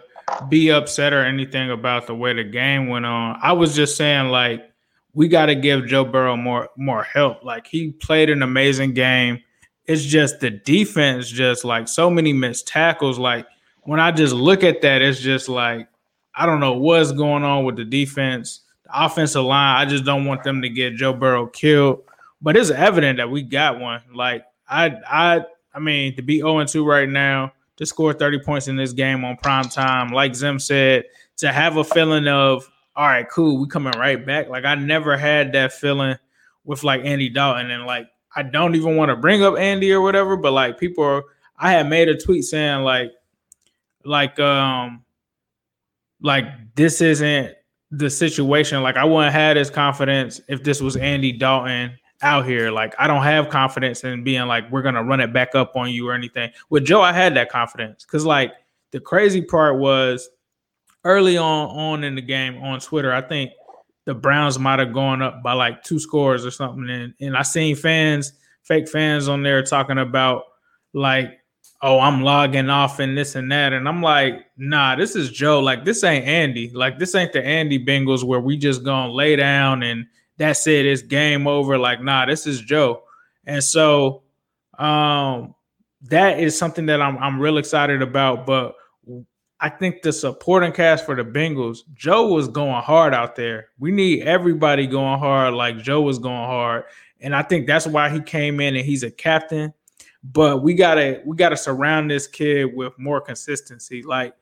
be 0.50 0.72
upset 0.72 1.14
or 1.14 1.24
anything 1.24 1.72
about 1.72 2.08
the 2.08 2.16
way 2.16 2.34
the 2.34 2.44
game 2.44 2.88
went 2.88 3.06
on. 3.06 3.38
I 3.42 3.54
was 3.54 3.76
just 3.76 3.98
saying 3.98 4.30
like 4.30 4.72
we 5.14 5.28
got 5.28 5.48
to 5.48 5.56
give 5.56 5.86
Joe 5.86 6.06
Burrow 6.06 6.36
more 6.36 6.70
more 6.78 7.04
help. 7.04 7.44
Like 7.44 7.68
he 7.68 7.92
played 7.92 8.30
an 8.30 8.42
amazing 8.42 8.94
game. 8.94 9.42
It's 9.86 10.04
just 10.04 10.40
the 10.40 10.50
defense 10.50 11.30
just 11.30 11.66
like 11.66 11.88
so 11.88 12.10
many 12.10 12.34
missed 12.34 12.68
tackles 12.68 13.20
like 13.20 13.46
when 13.82 14.00
I 14.00 14.12
just 14.12 14.34
look 14.34 14.64
at 14.64 14.82
that 14.82 15.02
it's 15.02 15.20
just 15.20 15.50
like 15.50 15.90
I 16.36 16.46
don't 16.46 16.60
know 16.60 16.74
what's 16.74 17.12
going 17.12 17.44
on 17.44 17.64
with 17.64 17.76
the 17.76 17.86
defense, 17.86 18.62
the 18.86 19.06
offensive 19.06 19.44
line. 19.44 19.78
I 19.78 19.90
just 19.90 20.06
don't 20.06 20.26
want 20.26 20.44
them 20.44 20.62
to 20.62 20.70
get 20.70 20.96
Joe 20.96 21.14
Burrow 21.14 21.48
killed. 21.48 22.04
But 22.42 22.58
it's 22.58 22.72
evident 22.72 23.18
that 23.18 23.30
we 23.30 23.42
got 23.42 23.80
one. 23.80 24.02
Like 24.14 24.46
I 24.68 24.98
I 25.08 25.46
I 25.74 25.80
mean 25.80 26.16
to 26.16 26.22
be 26.22 26.40
0 26.40 26.66
2 26.66 26.86
right 26.86 27.08
now, 27.08 27.54
to 27.78 27.86
score 27.86 28.14
30 28.14 28.40
points 28.40 28.68
in 28.68 28.76
this 28.76 28.94
game 28.94 29.24
on 29.24 29.38
prime 29.38 29.70
time, 29.70 30.10
like 30.10 30.36
Zim 30.36 30.60
said, 30.60 31.06
to 31.38 31.52
have 31.52 31.78
a 31.78 31.84
feeling 31.84 32.28
of 32.28 32.70
all 32.96 33.08
right, 33.08 33.28
cool, 33.30 33.60
we 33.60 33.68
coming 33.68 33.94
right 33.98 34.24
back. 34.24 34.50
Like 34.50 34.66
I 34.66 34.76
never 34.76 35.18
had 35.18 35.54
that 35.54 35.74
feeling 35.74 36.18
with 36.64 36.84
like 36.84 37.04
Andy 37.04 37.30
Dalton, 37.30 37.72
and 37.72 37.86
like 37.86 38.08
I 38.36 38.44
don't 38.44 38.76
even 38.76 38.96
want 38.96 39.10
to 39.10 39.16
bring 39.16 39.44
up 39.44 39.58
Andy 39.58 39.92
or 39.92 40.02
whatever, 40.02 40.36
but 40.36 40.52
like 40.52 40.80
people 40.80 41.04
are. 41.04 41.24
I 41.58 41.72
had 41.72 41.88
made 41.88 42.10
a 42.10 42.18
tweet 42.18 42.44
saying 42.44 42.84
like, 42.84 43.12
like 44.04 44.40
um, 44.40 45.04
like 46.24 46.46
this 46.76 47.02
isn't 47.02 47.54
the 47.92 48.10
situation. 48.10 48.82
Like 48.82 48.98
I 48.98 49.06
wouldn't 49.06 49.34
have 49.34 49.56
this 49.56 49.70
confidence 49.70 50.42
if 50.48 50.64
this 50.64 50.82
was 50.82 50.96
Andy 50.96 51.32
Dalton 51.32 51.96
out 52.24 52.46
here. 52.46 52.72
Like 52.72 52.96
I 52.98 53.06
don't 53.06 53.24
have 53.24 53.50
confidence 53.50 54.04
in 54.04 54.24
being 54.24 54.48
like 54.48 54.70
we're 54.72 54.82
gonna 54.82 55.04
run 55.04 55.20
it 55.20 55.32
back 55.32 55.54
up 55.54 55.76
on 55.76 55.92
you 55.92 56.08
or 56.08 56.14
anything. 56.14 56.50
With 56.70 56.86
Joe, 56.86 57.02
I 57.02 57.14
had 57.14 57.36
that 57.36 57.50
confidence 57.50 58.04
because 58.04 58.26
like 58.26 58.54
the 58.92 59.00
crazy 59.00 59.42
part 59.42 59.78
was 59.78 60.30
early 61.04 61.38
on 61.38 61.70
on 61.70 62.04
in 62.04 62.16
the 62.16 62.22
game 62.22 62.58
on 62.64 62.80
Twitter, 62.80 63.14
I 63.14 63.22
think 63.22 63.52
the 64.06 64.14
Browns 64.14 64.60
might 64.60 64.80
have 64.80 64.94
gone 64.94 65.22
up 65.22 65.44
by 65.44 65.54
like 65.54 65.84
two 65.84 66.00
scores 66.00 66.46
or 66.46 66.52
something. 66.52 66.90
And 66.90 67.14
and 67.20 67.38
I 67.38 67.42
seen 67.42 67.76
fans, 67.76 68.34
fake 68.64 68.90
fans 68.90 69.28
on 69.28 69.44
there 69.44 69.62
talking 69.64 69.98
about 69.98 70.44
like, 70.94 71.40
oh, 71.84 72.00
I'm 72.00 72.22
logging 72.22 72.70
off 72.70 73.00
and 73.00 73.16
this 73.16 73.36
and 73.36 73.52
that. 73.52 73.74
And 73.74 73.90
I'm 73.90 74.02
like, 74.02 74.46
nah, 74.56 74.96
this 74.96 75.18
is 75.18 75.30
Joe. 75.30 75.60
Like 75.60 75.84
this 75.84 76.04
ain't 76.04 76.26
Andy. 76.26 76.72
Like 76.74 76.98
this 76.98 77.14
ain't 77.14 77.34
the 77.34 77.46
Andy 77.46 77.78
Bengals 77.78 78.24
where 78.24 78.40
we 78.40 78.58
just 78.58 78.84
gonna 78.84 79.12
lay 79.12 79.36
down 79.36 79.84
and 79.84 80.08
that's 80.38 80.66
it, 80.66 80.86
it's 80.86 81.02
game 81.02 81.46
over. 81.46 81.78
Like, 81.78 82.02
nah, 82.02 82.26
this 82.26 82.48
is 82.48 82.62
Joe. 82.62 83.04
And 83.46 83.62
so 83.62 84.24
um 84.80 85.54
that 86.04 86.40
is 86.40 86.58
something 86.58 86.86
that 86.88 87.02
I'm 87.02 87.18
I'm 87.18 87.40
real 87.40 87.58
excited 87.58 88.02
about. 88.02 88.46
But 88.46 88.76
I 89.60 89.70
think 89.70 90.02
the 90.02 90.14
supporting 90.14 90.72
cast 90.72 91.06
for 91.06 91.16
the 91.16 91.24
Bengals, 91.24 91.80
Joe 91.94 92.28
was 92.28 92.48
going 92.48 92.82
hard 92.82 93.14
out 93.14 93.36
there. 93.36 93.68
We 93.78 93.92
need 93.92 94.24
everybody 94.24 94.88
going 94.88 95.20
hard 95.20 95.54
like 95.54 95.78
Joe 95.80 96.02
was 96.02 96.18
going 96.18 96.36
hard. 96.36 96.86
And 97.20 97.36
I 97.36 97.44
think 97.44 97.68
that's 97.68 97.88
why 97.88 98.10
he 98.10 98.22
came 98.22 98.62
in 98.62 98.76
and 98.76 98.86
he's 98.86 99.04
a 99.04 99.12
captain. 99.12 99.74
But 100.24 100.64
we 100.64 100.74
gotta 100.74 101.22
we 101.26 101.36
gotta 101.36 101.58
surround 101.58 102.10
this 102.10 102.28
kid 102.28 102.76
with 102.76 102.98
more 102.98 103.20
consistency. 103.20 104.04
Like, 104.04 104.34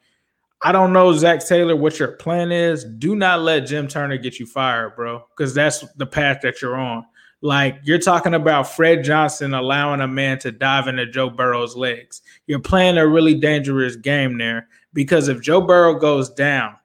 I 0.62 0.72
don't 0.72 0.94
know, 0.94 1.12
Zac 1.14 1.46
Taylor, 1.46 1.76
what 1.76 1.98
your 1.98 2.14
plan 2.14 2.52
is. 2.52 2.84
Do 2.84 3.16
not 3.16 3.42
let 3.42 3.62
Jim 3.62 3.88
Turner 3.88 4.18
get 4.18 4.40
you 4.40 4.46
fired, 4.46 4.96
bro, 4.96 5.26
because 5.36 5.54
that's 5.54 5.84
the 5.94 6.06
path 6.06 6.42
that 6.44 6.62
you're 6.62 6.78
on. 6.78 7.06
Like 7.42 7.80
you're 7.84 7.98
talking 7.98 8.36
about 8.36 8.72
Fred 8.72 9.04
Johnson 9.04 9.56
allowing 9.56 10.02
a 10.02 10.08
man 10.08 10.38
to 10.40 10.52
dive 10.52 10.88
into 10.88 11.08
Joe 11.08 11.30
Burrow's 11.30 11.76
legs. 11.76 12.22
You're 12.46 12.60
playing 12.60 12.98
a 12.98 13.08
really 13.08 13.34
dangerous 13.34 13.96
game 13.96 14.38
there 14.38 14.68
because 14.94 15.28
if 15.28 15.42
Joe 15.42 15.62
Burrow 15.62 15.98
goes 15.98 16.30
down, 16.30 16.76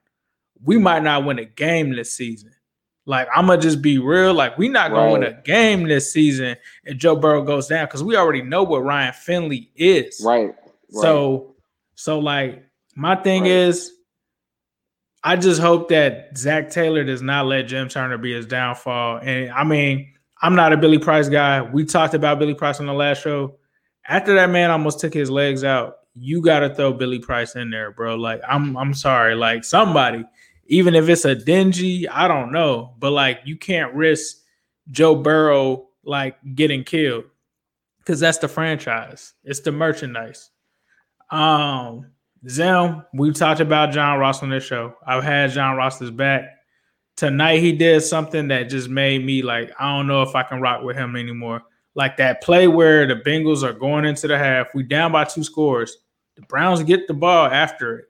we 0.65 0.79
might 0.79 1.03
not 1.03 1.27
win 1.27 1.39
a 1.39 1.45
game 1.45 1.95
this 1.95 2.13
season. 2.13 2.53
Like 3.07 3.29
I'm 3.35 3.47
gonna 3.47 3.62
just 3.62 3.81
be 3.81 3.99
real. 3.99 4.35
Like 4.35 4.59
we're 4.59 4.71
not 4.71 4.90
gonna 4.90 5.12
win 5.12 5.23
a 5.23 5.40
game 5.42 5.87
this 5.87 6.12
season 6.12 6.57
if 6.85 6.97
Joe 6.99 7.14
Burrow 7.14 7.42
goes 7.42 7.69
down 7.69 7.87
because 7.87 8.03
we 8.03 8.16
already 8.16 8.42
know 8.42 8.64
what 8.64 8.83
Ryan 8.83 9.12
Finley 9.12 9.71
is. 9.77 10.21
Right. 10.25 10.47
right. 10.47 10.55
So, 10.90 11.55
so 11.95 12.19
like 12.19 12.64
my 12.97 13.14
thing 13.14 13.42
right. 13.42 13.53
is, 13.53 13.92
I 15.23 15.37
just 15.37 15.61
hope 15.61 15.88
that 15.90 16.37
Zac 16.37 16.71
Taylor 16.71 17.05
does 17.05 17.23
not 17.23 17.47
let 17.47 17.62
Jim 17.62 17.88
Turner 17.88 18.19
be 18.19 18.33
his 18.33 18.47
downfall. 18.47 19.19
And 19.19 19.53
I 19.53 19.62
mean, 19.62 20.12
I'm 20.42 20.57
not 20.57 20.73
a 20.73 20.77
Billy 20.77 20.99
Price 20.99 21.29
guy. 21.29 21.62
We 21.62 21.85
talked 21.85 22.14
about 22.14 22.40
Billy 22.40 22.55
Price 22.55 22.81
on 22.81 22.87
the 22.87 22.92
last 22.92 23.23
show. 23.23 23.57
After 24.09 24.35
that 24.35 24.51
man 24.51 24.71
almost 24.71 24.99
took 24.99 25.14
his 25.14 25.31
legs 25.31 25.62
out, 25.62 25.99
you 26.14 26.40
gotta 26.40 26.75
throw 26.75 26.92
Billy 26.92 27.21
Price 27.21 27.55
in 27.55 27.71
there, 27.71 27.92
bro. 27.92 28.16
Like 28.16 28.40
I'm 28.49 28.77
I'm 28.77 28.95
sorry, 28.95 29.37
like 29.37 29.64
somebody, 29.64 30.25
even 30.69 30.95
if 30.95 31.09
it's 31.09 31.25
a 31.25 31.35
dingy, 31.35 32.09
I 32.09 32.29
don't 32.29 32.53
know, 32.53 32.95
but 32.99 33.13
like 33.13 33.41
you 33.45 33.57
can't 33.57 33.95
risk 33.95 34.39
Joe 34.91 35.15
Burrow 35.15 35.89
like 36.05 36.37
getting 36.55 36.85
killed 36.85 37.25
because 37.99 38.21
that's 38.21 38.39
the 38.39 38.49
franchise. 38.49 39.35
It's 39.45 39.61
the 39.61 39.73
merchandise. 39.73 40.51
Um, 41.31 42.07
Zim, 42.49 43.05
we've 43.13 43.35
talked 43.35 43.61
about 43.61 43.93
John 43.93 44.19
Ross 44.19 44.43
on 44.43 44.51
this 44.51 44.65
show. 44.65 44.95
I've 45.07 45.25
had 45.25 45.51
John 45.51 45.77
Ross's 45.77 46.11
back. 46.11 46.45
Tonight 47.17 47.59
he 47.59 47.73
did 47.73 48.03
something 48.03 48.49
that 48.49 48.65
just 48.65 48.89
made 48.89 49.25
me 49.25 49.43
like, 49.43 49.73
I 49.79 49.97
don't 49.97 50.07
know 50.07 50.23
if 50.23 50.35
I 50.35 50.43
can 50.43 50.61
rock 50.61 50.83
with 50.83 50.97
him 50.97 51.17
anymore. 51.17 51.63
Like 51.95 52.19
that 52.19 52.43
play 52.43 52.69
where 52.69 53.07
the 53.07 53.17
Bengals 53.17 53.63
are 53.63 53.73
going 53.73 54.05
into 54.05 54.29
the 54.29 54.37
half, 54.37 54.69
we 54.75 54.83
down 54.83 55.13
by 55.13 55.25
two 55.25 55.43
scores. 55.43 55.97
The 56.37 56.43
Browns 56.43 56.83
get 56.83 57.09
the 57.09 57.15
ball 57.15 57.47
after 57.47 57.99
it. 58.01 58.05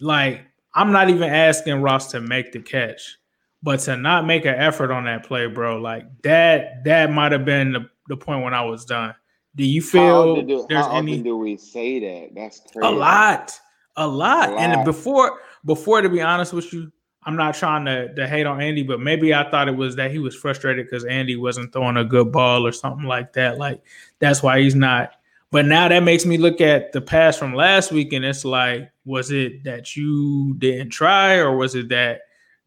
Like, 0.00 0.42
I'm 0.74 0.92
not 0.92 1.10
even 1.10 1.28
asking 1.28 1.82
Ross 1.82 2.10
to 2.12 2.20
make 2.20 2.52
the 2.52 2.60
catch, 2.60 3.18
but 3.62 3.80
to 3.80 3.96
not 3.96 4.26
make 4.26 4.44
an 4.44 4.54
effort 4.54 4.90
on 4.90 5.04
that 5.04 5.24
play, 5.24 5.46
bro, 5.46 5.78
like 5.78 6.04
that, 6.22 6.84
that 6.84 7.10
might 7.10 7.32
have 7.32 7.44
been 7.44 7.72
the, 7.72 7.90
the 8.08 8.16
point 8.16 8.44
when 8.44 8.54
I 8.54 8.62
was 8.62 8.84
done. 8.84 9.14
Do 9.56 9.64
you 9.64 9.82
feel 9.82 10.42
do, 10.42 10.66
there's 10.68 10.86
how 10.86 10.96
any? 10.96 11.20
do 11.22 11.36
we 11.36 11.56
say 11.56 11.98
that? 11.98 12.34
That's 12.34 12.60
crazy. 12.60 12.86
A 12.86 12.90
lot, 12.90 13.58
a 13.96 14.06
lot. 14.06 14.50
A 14.50 14.56
And 14.56 14.84
before, 14.84 15.40
before 15.64 16.00
to 16.02 16.08
be 16.08 16.20
honest 16.20 16.52
with 16.52 16.72
you, 16.72 16.92
I'm 17.24 17.36
not 17.36 17.54
trying 17.54 17.84
to, 17.84 18.14
to 18.14 18.26
hate 18.26 18.46
on 18.46 18.62
Andy, 18.62 18.82
but 18.82 19.00
maybe 19.00 19.34
I 19.34 19.50
thought 19.50 19.68
it 19.68 19.76
was 19.76 19.96
that 19.96 20.10
he 20.10 20.18
was 20.18 20.34
frustrated 20.34 20.86
because 20.86 21.04
Andy 21.04 21.36
wasn't 21.36 21.72
throwing 21.72 21.98
a 21.98 22.04
good 22.04 22.32
ball 22.32 22.66
or 22.66 22.72
something 22.72 23.06
like 23.06 23.34
that. 23.34 23.58
Like 23.58 23.82
that's 24.20 24.42
why 24.42 24.60
he's 24.60 24.74
not. 24.74 25.12
But 25.52 25.66
now 25.66 25.88
that 25.88 26.04
makes 26.04 26.24
me 26.24 26.38
look 26.38 26.60
at 26.60 26.92
the 26.92 27.00
pass 27.00 27.36
from 27.36 27.54
last 27.54 27.90
week, 27.90 28.12
and 28.12 28.24
it's 28.24 28.44
like, 28.44 28.90
was 29.04 29.32
it 29.32 29.64
that 29.64 29.96
you 29.96 30.54
didn't 30.58 30.90
try, 30.90 31.36
or 31.36 31.56
was 31.56 31.74
it 31.74 31.88
that 31.88 32.20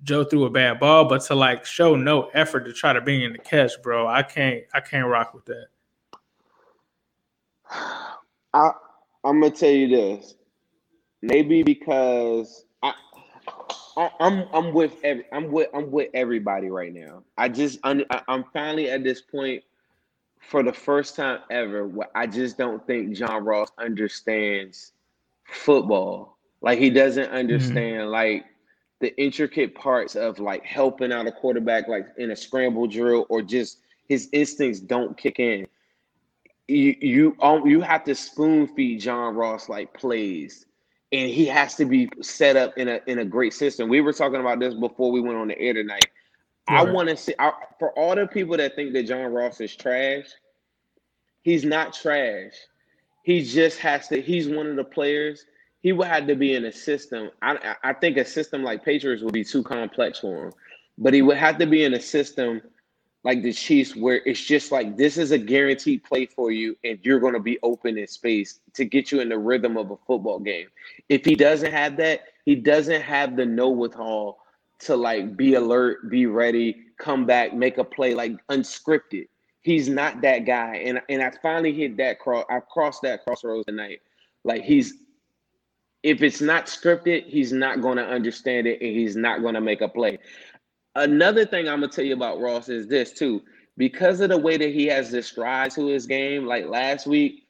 Joe 0.04 0.26
threw 0.26 0.44
a 0.44 0.50
bad 0.50 0.82
ball? 0.82 1.06
But 1.06 1.22
to 1.24 1.36
like 1.36 1.66
show 1.66 1.96
no 1.96 2.30
effort 2.34 2.66
to 2.66 2.74
try 2.74 2.92
to 2.92 3.00
bring 3.00 3.22
in 3.22 3.32
the 3.32 3.40
catch, 3.40 3.72
bro, 3.82 4.06
I 4.06 4.22
can't, 4.22 4.64
I 4.74 4.82
can't 4.82 5.08
rock 5.08 5.34
with 5.34 5.46
that. 5.46 5.68
I 8.54 8.72
I'm 9.24 9.40
gonna 9.40 9.52
tell 9.52 9.72
you 9.72 9.88
this. 9.88 10.36
Maybe 11.22 11.64
because 11.64 12.66
I, 12.82 12.94
I 13.96 14.10
I'm 14.20 14.46
I'm 14.52 14.74
with 14.74 14.98
every 15.06 15.24
I'm 15.32 15.50
with 15.50 15.70
I'm 15.74 15.90
with 15.90 16.10
everybody 16.14 16.70
right 16.70 16.94
now. 16.94 17.24
I 17.38 17.48
just 17.48 17.80
I'm, 17.84 18.04
I'm 18.28 18.44
finally 18.52 18.90
at 18.90 19.06
this 19.06 19.22
point 19.22 19.64
for 20.48 20.64
the 20.64 20.74
first 20.74 21.16
time 21.16 21.40
ever 21.50 21.90
I 22.16 22.28
just 22.28 22.58
don't 22.58 22.86
think 22.86 23.16
John 23.16 23.44
Ross 23.44 23.70
understands 23.78 24.92
football. 25.46 26.38
Like 26.62 26.80
he 26.80 26.90
doesn't 26.90 27.30
understand 27.30 28.12
like 28.12 28.46
the 29.00 29.16
intricate 29.22 29.76
parts 29.76 30.16
of 30.16 30.40
like 30.40 30.64
helping 30.64 31.12
out 31.12 31.28
a 31.28 31.32
quarterback 31.32 31.88
like 31.88 32.08
in 32.18 32.32
a 32.32 32.36
scramble 32.36 32.88
drill 32.88 33.26
or 33.30 33.42
just 33.42 33.80
his 34.08 34.30
instincts 34.32 34.80
don't 34.80 35.18
kick 35.18 35.40
in 35.40 35.68
you 36.68 36.96
you 37.02 37.38
um, 37.42 37.68
you 37.68 37.82
have 37.82 38.04
to 38.06 38.16
spoon 38.16 38.68
feed 38.68 39.02
John 39.02 39.36
Ross 39.36 39.70
like 39.70 39.94
plays, 39.94 40.66
and 41.12 41.30
he 41.30 41.46
has 41.46 41.76
to 41.76 41.86
be 41.86 42.10
set 42.22 42.56
up 42.56 42.78
in 42.78 42.88
a 42.88 43.00
in 43.08 43.20
a 43.20 43.26
great 43.26 43.54
system. 43.54 43.90
We 43.90 44.02
were 44.02 44.14
talking 44.14 44.40
about 44.40 44.60
this 44.60 44.74
before 44.74 45.12
we 45.12 45.22
went 45.22 45.38
on 45.38 45.48
the 45.48 45.60
air 45.60 45.74
tonight. 45.74 46.06
I 46.68 46.84
want 46.84 47.10
to 47.10 47.18
see 47.18 47.34
I, 47.40 47.52
for 47.80 47.92
all 47.98 48.16
the 48.16 48.28
people 48.28 48.58
that 48.58 48.76
think 48.76 48.94
that 48.94 49.04
John 49.04 49.32
Ross 49.34 49.60
is 49.60 49.76
trash. 49.76 50.28
He's 51.42 51.66
not 51.66 51.94
trash. 51.94 52.54
He 53.24 53.44
just 53.44 53.80
has 53.80 54.08
to. 54.10 54.22
He's 54.22 54.48
one 54.48 54.68
of 54.68 54.76
the 54.76 54.84
players. 54.84 55.46
He 55.82 55.92
would 55.92 56.08
have 56.08 56.28
to 56.28 56.36
be 56.36 56.56
in 56.56 56.66
a 56.66 56.72
system. 56.72 57.32
I 57.42 57.76
I 57.84 57.90
I 57.90 57.94
think 57.94 58.18
a 58.18 58.26
system 58.26 58.64
like 58.64 58.86
Patriots 58.86 59.24
would 59.24 59.34
be 59.34 59.44
too 59.44 59.64
complex 59.64 60.20
for 60.20 60.48
him, 60.48 60.54
but 60.98 61.14
he 61.14 61.22
would 61.22 61.38
have 61.38 61.58
to 61.58 61.66
be 61.66 61.84
in 61.84 61.94
a 61.94 62.02
system 62.02 62.62
like 63.26 63.42
the 63.42 63.54
Chiefs, 63.54 63.96
where 63.96 64.22
it's 64.26 64.44
just 64.44 64.72
like 64.72 64.98
this 64.98 65.18
is 65.18 65.32
a 65.32 65.38
guaranteed 65.38 66.04
play 66.04 66.26
for 66.26 66.52
you, 66.52 66.78
and 66.84 67.00
you're 67.04 67.20
going 67.20 67.34
to 67.34 67.40
be 67.40 67.58
open 67.64 67.98
in 67.98 68.08
space 68.08 68.60
to 68.74 68.86
get 68.86 69.12
you 69.12 69.22
in 69.22 69.30
the 69.30 69.38
rhythm 69.38 69.78
of 69.78 69.92
a 69.92 69.98
football 70.08 70.40
game. 70.40 70.68
If 71.10 71.24
he 71.26 71.36
doesn't 71.36 71.72
have 71.72 71.98
that, 71.98 72.24
he 72.46 72.56
doesn't 72.56 73.02
have 73.02 73.36
the 73.36 73.46
know 73.46 73.70
withal 73.70 74.40
to 74.86 74.96
like 74.96 75.36
be 75.36 75.56
alert, 75.56 76.10
be 76.10 76.26
ready, 76.26 76.78
come 76.98 77.26
back, 77.26 77.54
make 77.54 77.78
a 77.78 77.84
play 77.84 78.14
like 78.14 78.34
unscripted. 78.48 79.28
He's 79.62 79.88
not 79.88 80.22
that 80.22 80.40
guy, 80.40 80.76
and 80.78 81.02
and 81.10 81.22
I 81.22 81.32
finally 81.42 81.74
hit 81.74 81.98
that 81.98 82.20
cross. 82.20 82.46
I 82.50 82.60
crossed 82.60 83.02
that 83.04 83.24
crossroads 83.24 83.66
tonight. 83.66 84.02
Like 84.44 84.64
he's, 84.64 84.96
if 86.04 86.22
it's 86.22 86.42
not 86.42 86.66
scripted, 86.66 87.26
he's 87.26 87.54
not 87.54 87.82
going 87.82 87.98
to 87.98 88.06
understand 88.06 88.68
it, 88.68 88.82
and 88.82 88.92
he's 88.92 89.16
not 89.16 89.42
going 89.42 89.54
to 89.56 89.62
make 89.62 89.82
a 89.82 89.88
play. 89.88 90.20
Another 90.96 91.46
thing 91.46 91.68
I'm 91.68 91.80
gonna 91.80 91.92
tell 91.92 92.06
you 92.06 92.14
about 92.14 92.42
Ross 92.42 92.70
is 92.70 92.88
this 92.88 93.14
too, 93.14 93.42
because 93.78 94.20
of 94.20 94.30
the 94.30 94.38
way 94.38 94.58
that 94.58 94.74
he 94.74 94.86
has 94.88 95.16
stride 95.26 95.72
to 95.72 95.88
his 95.88 96.06
game. 96.06 96.46
Like 96.46 96.66
last 96.66 97.08
week, 97.08 97.48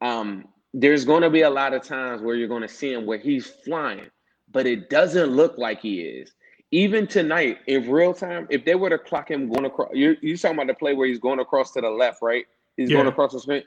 um, 0.00 0.48
there's 0.74 1.04
going 1.04 1.22
to 1.22 1.30
be 1.30 1.42
a 1.42 1.50
lot 1.50 1.74
of 1.74 1.82
times 1.82 2.22
where 2.22 2.34
you're 2.34 2.48
going 2.48 2.62
to 2.62 2.68
see 2.68 2.92
him 2.92 3.06
where 3.06 3.18
he's 3.18 3.46
flying, 3.46 4.10
but 4.50 4.66
it 4.66 4.90
doesn't 4.90 5.30
look 5.30 5.58
like 5.58 5.80
he 5.80 6.00
is. 6.00 6.32
Even 6.72 7.06
tonight, 7.06 7.58
in 7.66 7.88
real 7.90 8.14
time, 8.14 8.46
if 8.50 8.64
they 8.64 8.74
were 8.74 8.88
to 8.88 8.98
clock 8.98 9.30
him 9.30 9.48
going 9.48 9.66
across, 9.66 9.90
you're, 9.92 10.16
you're 10.22 10.38
talking 10.38 10.56
about 10.56 10.68
the 10.68 10.74
play 10.74 10.94
where 10.94 11.06
he's 11.06 11.18
going 11.18 11.38
across 11.38 11.70
to 11.72 11.82
the 11.82 11.90
left, 11.90 12.22
right? 12.22 12.46
He's 12.76 12.90
going 12.90 13.06
across 13.06 13.32
the 13.32 13.40
screen. 13.40 13.62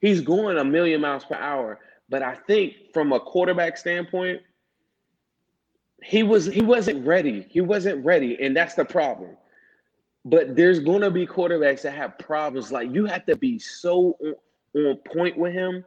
He's 0.00 0.20
going 0.20 0.56
a 0.58 0.64
million 0.64 1.00
miles 1.00 1.24
per 1.24 1.34
hour. 1.34 1.80
But 2.08 2.22
I 2.22 2.34
think 2.34 2.74
from 2.94 3.12
a 3.12 3.18
quarterback 3.18 3.76
standpoint, 3.76 4.40
he 6.02 6.22
was 6.22 6.46
he 6.46 6.62
wasn't 6.62 7.04
ready. 7.04 7.46
He 7.50 7.60
wasn't 7.60 8.04
ready, 8.04 8.40
and 8.40 8.56
that's 8.56 8.74
the 8.74 8.84
problem. 8.84 9.36
But 10.24 10.54
there's 10.54 10.78
gonna 10.78 11.10
be 11.10 11.26
quarterbacks 11.26 11.82
that 11.82 11.94
have 11.94 12.18
problems. 12.18 12.70
Like 12.70 12.92
you 12.92 13.06
have 13.06 13.26
to 13.26 13.36
be 13.36 13.58
so 13.58 14.16
on 14.74 14.96
point 14.98 15.36
with 15.36 15.52
him. 15.52 15.84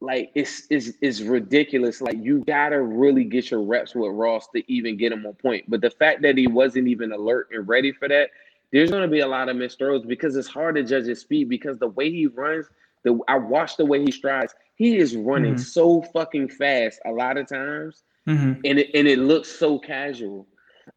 Like 0.00 0.30
it's 0.34 0.62
it's 0.70 0.92
it's 1.02 1.20
ridiculous. 1.20 2.00
Like 2.00 2.16
you 2.22 2.42
gotta 2.46 2.80
really 2.80 3.24
get 3.24 3.50
your 3.50 3.62
reps 3.62 3.94
with 3.94 4.12
Ross 4.12 4.48
to 4.54 4.72
even 4.72 4.96
get 4.96 5.12
him 5.12 5.26
on 5.26 5.34
point. 5.34 5.64
But 5.68 5.82
the 5.82 5.90
fact 5.90 6.22
that 6.22 6.38
he 6.38 6.46
wasn't 6.46 6.88
even 6.88 7.12
alert 7.12 7.48
and 7.52 7.68
ready 7.68 7.92
for 7.92 8.08
that, 8.08 8.30
there's 8.72 8.90
gonna 8.90 9.08
be 9.08 9.20
a 9.20 9.26
lot 9.28 9.50
of 9.50 9.56
missed 9.56 9.78
throws 9.78 10.06
because 10.06 10.36
it's 10.36 10.48
hard 10.48 10.76
to 10.76 10.82
judge 10.84 11.04
his 11.04 11.20
speed 11.20 11.50
because 11.50 11.78
the 11.78 11.88
way 11.88 12.10
he 12.10 12.26
runs, 12.28 12.66
the 13.02 13.18
I 13.28 13.36
watched 13.36 13.76
the 13.76 13.84
way 13.84 14.02
he 14.02 14.10
strides. 14.10 14.54
He 14.76 14.96
is 14.96 15.14
running 15.16 15.56
Mhm. 15.56 15.60
so 15.60 16.00
fucking 16.14 16.48
fast 16.48 16.98
a 17.04 17.12
lot 17.12 17.36
of 17.36 17.46
times 17.46 18.02
Mhm. 18.26 18.58
and 18.64 18.78
it 18.78 18.88
and 18.94 19.06
it 19.06 19.18
looks 19.18 19.48
so 19.50 19.78
casual. 19.78 20.46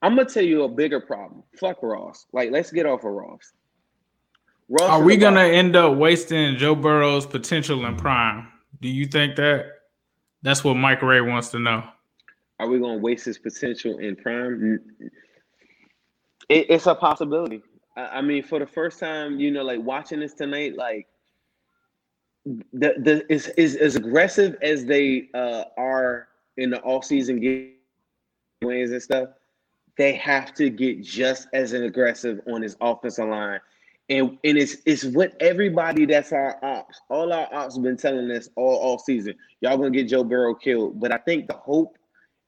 I'm 0.02 0.16
gonna 0.16 0.30
tell 0.30 0.46
you 0.46 0.64
a 0.64 0.70
bigger 0.70 1.02
problem. 1.02 1.44
Fuck 1.60 1.84
Ross. 1.84 2.26
Like, 2.32 2.52
let's 2.52 2.72
get 2.72 2.86
off 2.86 3.04
of 3.04 3.12
Ross. 3.12 3.52
Ross 4.70 4.90
Are 4.90 5.04
we 5.04 5.18
gonna 5.18 5.42
end 5.44 5.76
up 5.76 5.98
wasting 5.98 6.56
Joe 6.56 6.74
Burrow's 6.74 7.26
potential 7.26 7.86
in 7.86 7.98
prime? 7.98 8.48
Do 8.82 8.90
you 8.90 9.06
think 9.06 9.36
that? 9.38 9.66
That's 10.42 10.64
what 10.64 10.76
Mike 10.76 11.02
Ray 11.02 11.22
wants 11.22 11.50
to 11.50 11.60
know. 11.60 11.84
Are 12.60 12.68
we 12.68 12.80
gonna 12.80 12.98
waste 12.98 13.26
his 13.26 13.38
potential 13.38 13.98
in 14.00 14.16
prime? 14.16 14.80
It, 16.50 16.70
it's 16.70 16.88
a 16.88 16.96
possibility. 16.96 17.64
I, 17.96 18.06
I 18.06 18.22
mean, 18.22 18.44
for 18.44 18.60
the 18.60 18.68
first 18.68 19.00
time, 19.00 19.40
you 19.40 19.52
know, 19.52 19.64
like 19.64 19.82
watching 19.82 20.20
this 20.20 20.34
tonight, 20.34 20.76
like 20.76 21.08
the 22.46 22.94
the 22.98 23.26
is 23.32 23.48
is 23.58 23.76
as 23.76 23.96
aggressive 23.96 24.58
as 24.62 24.86
they 24.86 25.30
uh, 25.34 25.64
are 25.78 26.28
in 26.58 26.70
the 26.70 26.82
off 26.82 27.06
season 27.06 27.40
games 27.40 28.92
and 28.92 29.02
stuff. 29.02 29.30
They 29.98 30.14
have 30.14 30.54
to 30.56 30.70
get 30.70 31.04
just 31.04 31.48
as 31.54 31.74
an 31.74 31.84
aggressive 31.84 32.42
on 32.48 32.62
his 32.62 32.76
offensive 32.82 33.30
line. 33.30 33.60
And, 34.14 34.38
and 34.44 34.58
it's 34.60 34.78
it's 34.86 35.06
what 35.06 35.34
everybody 35.40 36.06
that's 36.06 36.32
our 36.32 36.64
ops, 36.64 37.02
all 37.10 37.34
our 37.34 37.52
ops 37.52 37.80
been 37.80 37.98
telling 37.98 38.30
us 38.30 38.48
all, 38.56 38.76
all 38.76 39.00
season. 39.00 39.34
Y'all 39.62 39.76
gonna 39.76 39.90
get 39.90 40.08
Joe 40.08 40.24
Burrow 40.24 40.54
killed. 40.54 41.00
But 41.00 41.12
I 41.12 41.18
think 41.18 41.48
the 41.48 41.56
hope 41.56 41.98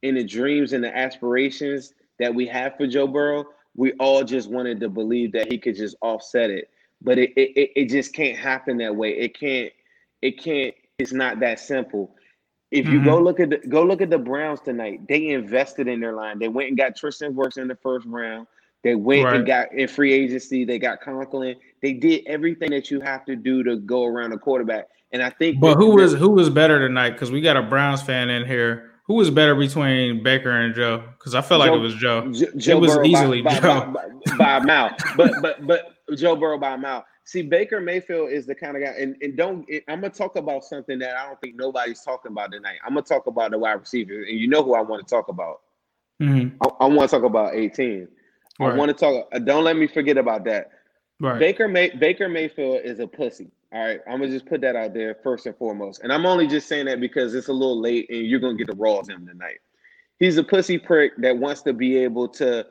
and 0.04 0.16
the 0.16 0.24
dreams 0.24 0.74
and 0.74 0.84
the 0.84 0.96
aspirations 0.96 1.96
that 2.20 2.34
we 2.34 2.46
have 2.46 2.78
for 2.78 2.86
Joe 2.86 3.08
Burrow, 3.08 3.46
we 3.76 3.94
all 3.94 4.24
just 4.24 4.48
wanted 4.48 4.80
to 4.82 4.90
believe 4.90 5.32
that 5.32 5.52
he 5.52 5.58
could 5.58 5.76
just 5.76 5.96
offset 6.02 6.52
it. 6.52 6.70
But 7.02 7.18
it 7.18 7.32
it, 7.36 7.72
it- 7.76 7.90
just 7.90 8.14
can't 8.14 8.38
happen 8.38 8.78
that 8.78 8.96
way. 8.96 9.18
It 9.18 9.36
can't, 9.36 9.74
it 10.22 10.40
can't, 10.40 10.76
it's 11.00 11.14
not 11.14 11.40
that 11.40 11.60
simple. 11.60 12.14
If 12.70 12.86
you 12.88 13.04
go 13.04 13.16
mm-hmm. 13.16 13.24
look 13.24 13.40
at 13.40 13.50
the 13.50 13.58
go 13.58 13.84
look 13.84 14.02
at 14.02 14.12
the 14.12 14.20
Browns 14.20 14.62
tonight, 14.62 15.08
they 15.08 15.30
invested 15.30 15.88
in 15.88 16.00
their 16.00 16.14
line. 16.14 16.38
They 16.38 16.48
went 16.48 16.70
and 16.70 16.78
got 16.78 16.96
Tristan 16.96 17.34
Works 17.34 17.58
in 17.58 17.68
the 17.68 17.76
first 17.76 18.06
round. 18.06 18.46
They 18.86 18.94
went 18.94 19.26
Right. 19.26 19.38
and 19.38 19.48
got 19.48 19.74
in 19.74 19.88
free 19.88 20.14
agency. 20.14 20.64
They 20.64 20.78
got 20.78 21.02
Conklin. 21.02 21.56
They 21.82 21.92
did 21.92 22.22
everything 22.28 22.70
that 22.70 22.92
you 22.92 23.02
have 23.02 23.26
to 23.26 23.36
do 23.36 23.64
to 23.64 23.78
go 23.78 24.06
around 24.06 24.32
a 24.32 24.38
quarterback. 24.38 24.90
And 25.12 25.24
I 25.24 25.32
think, 25.32 25.60
But 25.60 25.78
who 25.78 25.96
was 25.96 26.14
who 26.14 26.30
was 26.30 26.52
better 26.52 26.78
tonight? 26.78 27.12
Because 27.12 27.32
we 27.32 27.42
got 27.42 27.58
a 27.58 27.64
Browns 27.64 28.04
fan 28.04 28.30
in 28.30 28.46
here. 28.46 28.92
Who 29.08 29.16
was 29.16 29.32
better 29.32 29.56
between 29.56 30.22
Baker 30.22 30.52
and 30.52 30.76
Joe? 30.76 31.04
Because 31.18 31.34
I 31.34 31.42
felt 31.42 31.62
like 31.62 31.72
it 31.72 31.80
was 31.80 31.96
Joe. 31.96 32.32
Joe 32.58 32.78
was 32.78 32.94
Burrow 32.96 33.06
easily 33.06 33.42
by, 33.42 33.60
Joe. 33.60 33.92
by, 33.92 34.08
by, 34.28 34.38
by 34.38 34.58
a 34.58 34.62
mile, 34.62 34.96
but 35.18 35.32
but 35.42 35.66
but 35.66 35.98
Joe 36.16 36.36
Burrow 36.36 36.60
by 36.60 36.76
a 36.76 36.78
mile. 36.78 37.06
See, 37.24 37.42
Baker 37.42 37.82
Mayfield 37.82 38.30
is 38.30 38.46
the 38.46 38.54
kind 38.54 38.78
of 38.78 38.84
guy, 38.84 38.92
and, 39.00 39.16
and 39.24 39.36
don't 39.36 39.68
I'm 39.88 40.02
gonna 40.02 40.14
talk 40.14 40.36
about 40.36 40.64
something 40.64 41.00
that 41.00 41.18
I 41.18 41.26
don't 41.26 41.42
think 41.42 41.56
nobody's 41.56 42.02
talking 42.02 42.34
about 42.34 42.52
tonight. 42.52 42.78
I'm 42.86 42.94
gonna 42.94 43.02
talk 43.02 43.26
about 43.26 43.50
the 43.50 43.58
wide 43.58 43.80
receiver, 43.80 44.14
and 44.14 44.40
you 44.40 44.48
know 44.48 44.62
who 44.62 44.76
I 44.76 44.82
want 44.82 45.08
to 45.08 45.12
talk 45.12 45.28
about. 45.28 45.62
Mm-hmm. 46.22 46.58
I, 46.62 46.86
I 46.86 46.88
want 46.88 47.10
to 47.10 47.16
talk 47.16 47.26
about 47.26 47.56
18. 47.56 48.08
Right. 48.60 48.74
I 48.74 48.76
want 48.76 48.90
to 48.90 48.94
talk. 48.94 49.28
Uh, 49.32 49.40
don't 49.40 49.64
let 49.64 49.76
me 49.76 49.88
forget 49.88 50.18
about 50.18 50.46
that. 50.46 50.72
Right. 51.20 51.40
Baker 51.40 51.68
May, 51.68 51.90
Baker 51.90 52.30
Mayfield 52.30 52.82
is 52.84 53.00
a 53.00 53.08
pussy. 53.08 53.52
All 53.74 53.84
right, 53.84 54.00
I'm 54.08 54.20
gonna 54.20 54.32
just 54.32 54.46
put 54.46 54.62
that 54.62 54.76
out 54.76 54.94
there 54.94 55.18
first 55.22 55.46
and 55.46 55.56
foremost, 55.58 56.02
and 56.02 56.14
I'm 56.14 56.26
only 56.26 56.48
just 56.48 56.68
saying 56.68 56.86
that 56.86 57.02
because 57.02 57.36
it's 57.36 57.50
a 57.50 57.54
little 57.54 57.80
late, 57.80 58.10
and 58.10 58.26
you're 58.26 58.40
gonna 58.40 58.56
get 58.56 58.68
the 58.68 58.76
raw 58.76 59.00
of 59.00 59.10
him 59.10 59.28
tonight. 59.28 59.60
He's 60.20 60.38
a 60.38 60.44
pussy 60.44 60.78
prick 60.78 61.12
that 61.18 61.38
wants 61.38 61.62
to 61.64 61.74
be 61.74 61.98
able 61.98 62.30
to 62.30 62.66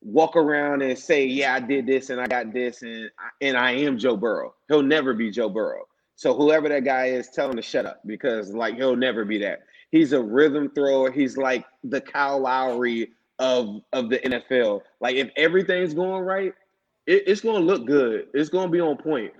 walk 0.00 0.36
around 0.36 0.82
and 0.82 0.98
say, 0.98 1.26
"Yeah, 1.26 1.54
I 1.54 1.60
did 1.60 1.86
this 1.86 2.08
and 2.10 2.20
I 2.20 2.26
got 2.26 2.52
this 2.52 2.82
and 2.82 3.10
and 3.42 3.56
I 3.56 3.72
am 3.72 3.98
Joe 3.98 4.16
Burrow." 4.16 4.54
He'll 4.68 4.82
never 4.82 5.12
be 5.12 5.30
Joe 5.30 5.50
Burrow. 5.50 5.86
So 6.14 6.32
whoever 6.34 6.68
that 6.70 6.84
guy 6.84 7.06
is, 7.06 7.28
tell 7.28 7.50
him 7.50 7.56
to 7.56 7.62
shut 7.62 7.84
up 7.84 8.00
because 8.06 8.54
like 8.54 8.76
he'll 8.76 8.96
never 8.96 9.24
be 9.26 9.38
that. 9.38 9.64
He's 9.90 10.12
a 10.12 10.22
rhythm 10.22 10.70
thrower. 10.74 11.10
He's 11.10 11.36
like 11.36 11.66
the 11.84 12.00
Kyle 12.00 12.40
Lowry 12.40 13.10
of 13.38 13.82
of 13.92 14.10
the 14.10 14.18
NFL. 14.18 14.82
Like 15.00 15.16
if 15.16 15.30
everything's 15.36 15.94
going 15.94 16.24
right, 16.24 16.54
it, 17.06 17.24
it's 17.26 17.40
going 17.40 17.60
to 17.60 17.66
look 17.66 17.86
good. 17.86 18.28
It's 18.34 18.50
going 18.50 18.66
to 18.66 18.72
be 18.72 18.80
on 18.80 18.96
point. 18.96 19.32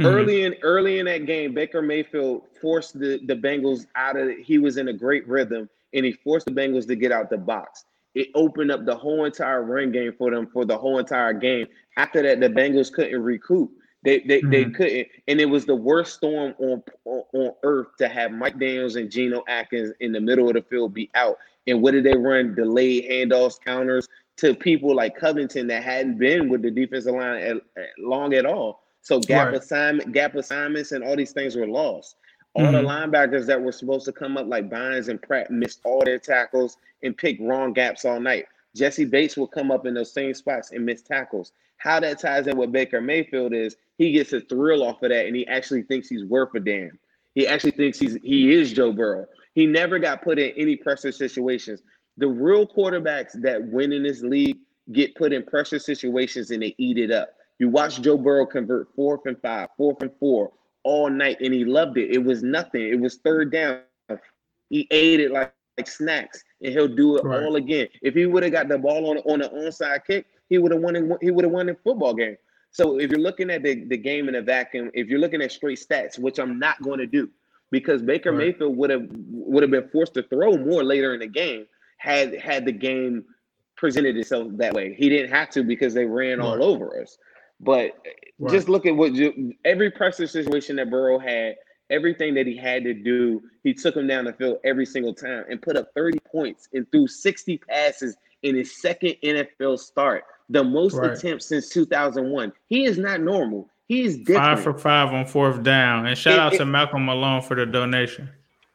Mm-hmm. 0.00 0.06
Early 0.06 0.42
in 0.44 0.54
early 0.62 0.98
in 0.98 1.06
that 1.06 1.26
game, 1.26 1.54
Baker 1.54 1.82
Mayfield 1.82 2.42
forced 2.60 2.98
the 2.98 3.20
the 3.26 3.34
Bengals 3.34 3.86
out 3.94 4.16
of. 4.16 4.30
He 4.38 4.58
was 4.58 4.76
in 4.76 4.88
a 4.88 4.92
great 4.92 5.26
rhythm, 5.28 5.68
and 5.92 6.04
he 6.04 6.12
forced 6.12 6.46
the 6.46 6.52
Bengals 6.52 6.86
to 6.88 6.96
get 6.96 7.12
out 7.12 7.30
the 7.30 7.38
box 7.38 7.84
it 8.14 8.28
opened 8.34 8.70
up 8.70 8.84
the 8.84 8.96
whole 8.96 9.24
entire 9.24 9.62
run 9.62 9.90
game 9.90 10.12
for 10.16 10.30
them 10.30 10.46
for 10.46 10.64
the 10.64 10.76
whole 10.76 10.98
entire 10.98 11.32
game. 11.32 11.66
After 11.96 12.22
that, 12.22 12.40
the 12.40 12.48
Bengals 12.48 12.92
couldn't 12.92 13.20
recoup. 13.22 13.70
They 14.04 14.20
they, 14.20 14.40
mm-hmm. 14.40 14.50
they 14.50 14.64
couldn't, 14.66 15.08
and 15.28 15.40
it 15.40 15.46
was 15.46 15.64
the 15.66 15.74
worst 15.74 16.14
storm 16.14 16.54
on, 16.58 16.82
on, 17.04 17.22
on 17.32 17.54
earth 17.62 17.88
to 17.98 18.08
have 18.08 18.32
Mike 18.32 18.58
Daniels 18.58 18.96
and 18.96 19.10
Geno 19.10 19.42
Atkins 19.48 19.92
in 20.00 20.12
the 20.12 20.20
middle 20.20 20.48
of 20.48 20.54
the 20.54 20.62
field 20.62 20.94
be 20.94 21.10
out. 21.14 21.38
And 21.66 21.82
what 21.82 21.92
did 21.92 22.04
they 22.04 22.16
run? 22.16 22.54
Delayed 22.54 23.10
handoffs, 23.10 23.60
counters 23.60 24.08
to 24.36 24.54
people 24.54 24.94
like 24.94 25.16
Covington 25.16 25.66
that 25.68 25.82
hadn't 25.84 26.18
been 26.18 26.48
with 26.48 26.62
the 26.62 26.70
defensive 26.70 27.14
line 27.14 27.40
at, 27.40 27.56
at 27.76 27.88
long 27.98 28.34
at 28.34 28.46
all. 28.46 28.82
So 29.02 29.20
gap 29.20 29.48
right. 29.48 29.56
assignment, 29.56 30.12
gap 30.12 30.34
assignments, 30.34 30.92
and 30.92 31.04
all 31.04 31.16
these 31.16 31.32
things 31.32 31.56
were 31.56 31.66
lost. 31.66 32.16
All 32.54 32.64
mm-hmm. 32.64 32.72
the 32.74 32.82
linebackers 32.82 33.46
that 33.46 33.60
were 33.60 33.72
supposed 33.72 34.06
to 34.06 34.12
come 34.12 34.36
up 34.36 34.46
like 34.46 34.70
Bynes 34.70 35.08
and 35.08 35.20
Pratt 35.20 35.50
missed 35.50 35.80
all 35.84 36.04
their 36.04 36.18
tackles 36.18 36.78
and 37.02 37.16
picked 37.16 37.40
wrong 37.42 37.72
gaps 37.72 38.04
all 38.04 38.20
night. 38.20 38.46
Jessie 38.74 39.04
Bates 39.04 39.36
will 39.36 39.46
come 39.46 39.70
up 39.70 39.86
in 39.86 39.94
those 39.94 40.12
same 40.12 40.34
spots 40.34 40.72
and 40.72 40.86
miss 40.86 41.02
tackles. 41.02 41.52
How 41.76 42.00
that 42.00 42.18
ties 42.18 42.46
in 42.46 42.56
with 42.56 42.72
Baker 42.72 43.00
Mayfield 43.00 43.52
is 43.52 43.76
he 43.98 44.12
gets 44.12 44.32
a 44.32 44.40
thrill 44.40 44.82
off 44.82 45.02
of 45.02 45.10
that 45.10 45.26
and 45.26 45.36
he 45.36 45.46
actually 45.46 45.82
thinks 45.82 46.08
he's 46.08 46.24
worth 46.24 46.54
a 46.54 46.60
damn. 46.60 46.98
He 47.34 47.46
actually 47.46 47.72
thinks 47.72 47.98
he's 47.98 48.16
he 48.22 48.54
is 48.54 48.72
Joe 48.72 48.92
Burrow. 48.92 49.26
He 49.54 49.66
never 49.66 49.98
got 49.98 50.22
put 50.22 50.38
in 50.38 50.52
any 50.56 50.76
pressure 50.76 51.12
situations. 51.12 51.82
The 52.16 52.28
real 52.28 52.66
quarterbacks 52.66 53.40
that 53.42 53.64
win 53.64 53.92
in 53.92 54.02
this 54.02 54.22
league 54.22 54.58
get 54.92 55.14
put 55.14 55.32
in 55.32 55.42
pressure 55.44 55.78
situations 55.78 56.50
and 56.50 56.62
they 56.62 56.74
eat 56.78 56.98
it 56.98 57.10
up. 57.10 57.30
You 57.58 57.68
watch 57.68 58.02
Joe 58.02 58.16
Burrow 58.16 58.46
convert 58.46 58.94
fourth 58.94 59.22
and 59.26 59.40
five, 59.40 59.68
fourth 59.76 60.02
and 60.02 60.10
four, 60.18 60.52
all 60.82 61.08
night 61.08 61.38
and 61.40 61.54
he 61.54 61.64
loved 61.64 61.98
it. 61.98 62.10
It 62.10 62.22
was 62.22 62.42
nothing. 62.42 62.82
It 62.82 63.00
was 63.00 63.16
third 63.16 63.52
down. 63.52 63.80
He 64.70 64.88
ate 64.90 65.20
it 65.20 65.30
like, 65.30 65.52
like 65.78 65.88
snacks 65.88 66.42
and 66.62 66.72
he'll 66.72 66.88
do 66.88 67.16
it 67.16 67.24
right. 67.24 67.42
all 67.42 67.56
again. 67.56 67.88
If 68.02 68.14
he 68.14 68.26
would 68.26 68.42
have 68.42 68.52
got 68.52 68.68
the 68.68 68.78
ball 68.78 69.10
on 69.10 69.18
on 69.18 69.40
the 69.40 69.48
onside 69.48 70.04
kick, 70.06 70.26
he 70.48 70.58
would 70.58 70.72
have 70.72 70.80
won. 70.80 70.96
In, 70.96 71.16
he 71.20 71.30
would 71.30 71.44
have 71.44 71.52
won 71.52 71.66
the 71.66 71.76
football 71.84 72.14
game. 72.14 72.36
So 72.70 72.98
if 72.98 73.10
you're 73.10 73.20
looking 73.20 73.50
at 73.50 73.62
the, 73.62 73.84
the 73.84 73.96
game 73.96 74.28
in 74.28 74.34
a 74.34 74.42
vacuum, 74.42 74.90
if 74.94 75.06
you're 75.06 75.20
looking 75.20 75.40
at 75.42 75.52
straight 75.52 75.78
stats, 75.78 76.18
which 76.18 76.40
I'm 76.40 76.58
not 76.58 76.82
going 76.82 76.98
to 76.98 77.06
do, 77.06 77.30
because 77.70 78.02
Baker 78.02 78.30
right. 78.30 78.38
Mayfield 78.38 78.76
would 78.76 78.90
have 78.90 79.06
would 79.10 79.62
have 79.62 79.70
been 79.70 79.88
forced 79.88 80.14
to 80.14 80.22
throw 80.22 80.56
more 80.56 80.84
later 80.84 81.14
in 81.14 81.20
the 81.20 81.26
game 81.26 81.66
had 81.98 82.34
had 82.34 82.64
the 82.64 82.72
game 82.72 83.24
presented 83.76 84.16
itself 84.16 84.48
that 84.52 84.72
way. 84.72 84.94
He 84.94 85.08
didn't 85.08 85.30
have 85.30 85.50
to 85.50 85.62
because 85.62 85.94
they 85.94 86.04
ran 86.04 86.38
right. 86.38 86.46
all 86.46 86.62
over 86.62 87.00
us. 87.00 87.18
But 87.60 87.92
right. 88.38 88.52
just 88.52 88.68
look 88.68 88.86
at 88.86 88.94
what 88.94 89.14
you, 89.14 89.54
every 89.64 89.90
pressure 89.90 90.26
situation 90.26 90.76
that 90.76 90.90
Burrow 90.90 91.18
had, 91.18 91.56
everything 91.90 92.34
that 92.34 92.46
he 92.46 92.56
had 92.56 92.84
to 92.84 92.94
do, 92.94 93.42
he 93.62 93.72
took 93.72 93.96
him 93.96 94.06
down 94.06 94.24
the 94.24 94.32
field 94.32 94.58
every 94.64 94.86
single 94.86 95.14
time 95.14 95.44
and 95.48 95.60
put 95.60 95.76
up 95.76 95.88
30 95.94 96.18
points 96.30 96.68
and 96.72 96.90
threw 96.90 97.06
60 97.06 97.58
passes 97.58 98.16
in 98.42 98.54
his 98.54 98.80
second 98.80 99.14
NFL 99.24 99.78
start, 99.78 100.24
the 100.50 100.62
most 100.62 100.98
attempts 100.98 101.46
since 101.46 101.70
2001. 101.70 102.52
He 102.66 102.84
is 102.84 102.98
not 102.98 103.20
normal. 103.20 103.70
He's 103.94 104.16
different. 104.18 104.38
Five 104.38 104.62
for 104.62 104.74
five 104.74 105.12
on 105.12 105.26
fourth 105.26 105.62
down. 105.62 106.06
And 106.06 106.16
shout 106.16 106.34
it, 106.34 106.38
out 106.40 106.52
to 106.54 106.62
it, 106.62 106.66
Malcolm 106.66 107.04
Malone 107.06 107.42
for 107.42 107.54
the 107.54 107.66
donation 107.66 108.30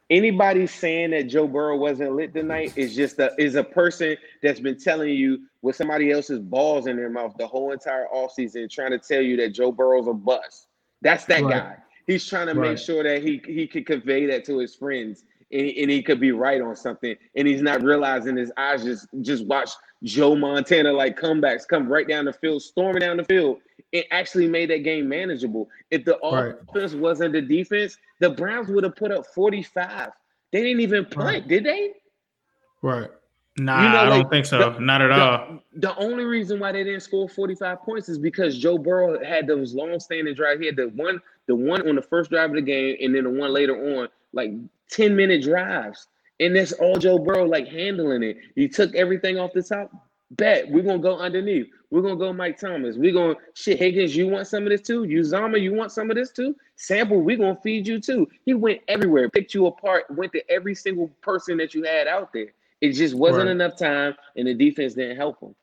anybody 0.09 0.65
saying 0.65 1.11
that 1.11 1.23
Joe 1.23 1.47
Burrow 1.47 1.77
wasn't 1.77 2.15
lit 2.15 2.33
tonight 2.33 2.73
is 2.75 2.95
just 2.95 3.19
a 3.19 3.31
is 3.37 3.55
a 3.55 3.63
person 3.63 4.17
that's 4.41 4.59
been 4.59 4.77
telling 4.77 5.13
you 5.13 5.41
with 5.61 5.75
somebody 5.75 6.11
else's 6.11 6.39
balls 6.39 6.87
in 6.87 6.95
their 6.95 7.09
mouth 7.09 7.35
the 7.37 7.47
whole 7.47 7.71
entire 7.71 8.07
offseason, 8.13 8.69
trying 8.69 8.91
to 8.91 8.99
tell 8.99 9.21
you 9.21 9.37
that 9.37 9.49
Joe 9.49 9.71
Burrow's 9.71 10.07
a 10.07 10.13
bust. 10.13 10.67
That's 11.01 11.25
that 11.25 11.43
right. 11.43 11.51
guy. 11.51 11.75
He's 12.07 12.27
trying 12.27 12.47
to 12.47 12.53
right. 12.53 12.71
make 12.71 12.77
sure 12.77 13.03
that 13.03 13.21
he 13.21 13.41
he 13.45 13.67
could 13.67 13.85
convey 13.85 14.25
that 14.27 14.45
to 14.45 14.57
his 14.57 14.75
friends 14.75 15.23
and, 15.51 15.69
and 15.69 15.91
he 15.91 16.01
could 16.01 16.19
be 16.19 16.31
right 16.31 16.61
on 16.61 16.75
something. 16.75 17.15
And 17.35 17.47
he's 17.47 17.61
not 17.61 17.83
realizing 17.83 18.35
his 18.35 18.51
eyes 18.57 18.83
just 18.83 19.07
just 19.21 19.45
watch 19.45 19.69
Joe 20.03 20.35
Montana 20.35 20.91
like 20.93 21.19
comebacks 21.19 21.67
come 21.67 21.87
right 21.87 22.07
down 22.07 22.25
the 22.25 22.33
field, 22.33 22.61
storming 22.61 23.01
down 23.01 23.17
the 23.17 23.25
field. 23.25 23.59
It 23.91 24.05
actually 24.11 24.47
made 24.47 24.69
that 24.69 24.83
game 24.83 25.09
manageable. 25.09 25.67
If 25.91 26.05
the 26.05 26.17
right. 26.23 26.55
offense 26.69 26.93
wasn't 26.93 27.33
the 27.33 27.41
defense, 27.41 27.97
the 28.19 28.29
Browns 28.29 28.69
would 28.69 28.83
have 28.83 28.95
put 28.95 29.11
up 29.11 29.25
45. 29.33 30.11
They 30.51 30.61
didn't 30.61 30.81
even 30.81 31.05
punt, 31.05 31.25
right. 31.25 31.47
did 31.47 31.63
they? 31.63 31.93
Right. 32.81 33.09
Nah, 33.57 33.83
you 33.83 33.89
know, 33.89 33.97
I 33.97 34.07
like, 34.07 34.21
don't 34.21 34.29
think 34.29 34.45
so. 34.45 34.57
The, 34.57 34.79
Not 34.79 35.01
at 35.01 35.07
the, 35.07 35.21
all. 35.21 35.59
The 35.75 35.95
only 35.97 36.23
reason 36.23 36.59
why 36.59 36.71
they 36.71 36.83
didn't 36.83 37.01
score 37.01 37.27
45 37.27 37.81
points 37.81 38.09
is 38.09 38.17
because 38.17 38.57
Joe 38.57 38.77
Burrow 38.77 39.23
had 39.23 39.47
those 39.47 39.73
long 39.73 39.99
standing 39.99 40.33
drives. 40.33 40.59
He 40.59 40.65
had 40.65 40.75
the 40.75 40.89
one, 40.95 41.19
the 41.47 41.55
one 41.55 41.87
on 41.87 41.95
the 41.95 42.01
first 42.01 42.29
drive 42.29 42.51
of 42.51 42.55
the 42.55 42.61
game, 42.61 42.97
and 43.01 43.13
then 43.13 43.25
the 43.25 43.29
one 43.29 43.51
later 43.51 43.75
on, 43.97 44.07
like 44.33 44.51
10 44.91 45.15
minute 45.15 45.43
drives. 45.43 46.07
And 46.39 46.55
that's 46.55 46.71
all 46.73 46.97
Joe 46.97 47.17
Burrow 47.17 47.45
like 47.45 47.67
handling 47.67 48.23
it. 48.23 48.37
He 48.55 48.67
took 48.67 48.95
everything 48.95 49.37
off 49.37 49.53
the 49.53 49.63
top. 49.63 49.91
Bet 50.31 50.69
we're 50.69 50.83
gonna 50.83 50.99
go 50.99 51.17
underneath. 51.17 51.67
We're 51.89 52.01
gonna 52.01 52.15
go 52.15 52.31
Mike 52.31 52.59
Thomas. 52.59 52.95
We're 52.97 53.13
gonna 53.13 53.35
shit 53.55 53.79
Higgins. 53.79 54.15
You 54.15 54.27
want 54.27 54.47
some 54.47 54.63
of 54.63 54.69
this 54.69 54.81
too? 54.81 55.01
Uzomah, 55.01 55.59
you 55.59 55.73
want 55.73 55.91
some 55.91 56.11
of 56.11 56.15
this 56.15 56.31
too? 56.31 56.55
Sample, 56.75 57.21
we're 57.21 57.37
gonna 57.37 57.59
feed 57.63 57.87
you 57.87 57.99
too. 57.99 58.27
He 58.45 58.53
went 58.53 58.81
everywhere, 58.87 59.27
picked 59.29 59.55
you 59.55 59.65
apart, 59.65 60.05
went 60.11 60.31
to 60.33 60.51
every 60.51 60.75
single 60.75 61.09
person 61.21 61.57
that 61.57 61.73
you 61.73 61.83
had 61.83 62.07
out 62.07 62.31
there. 62.31 62.53
It 62.81 62.91
just 62.93 63.15
wasn't 63.15 63.45
right. 63.45 63.51
enough 63.51 63.75
time, 63.75 64.15
and 64.35 64.47
the 64.47 64.53
defense 64.53 64.93
didn't 64.93 65.17
help 65.17 65.41
him. 65.41 65.55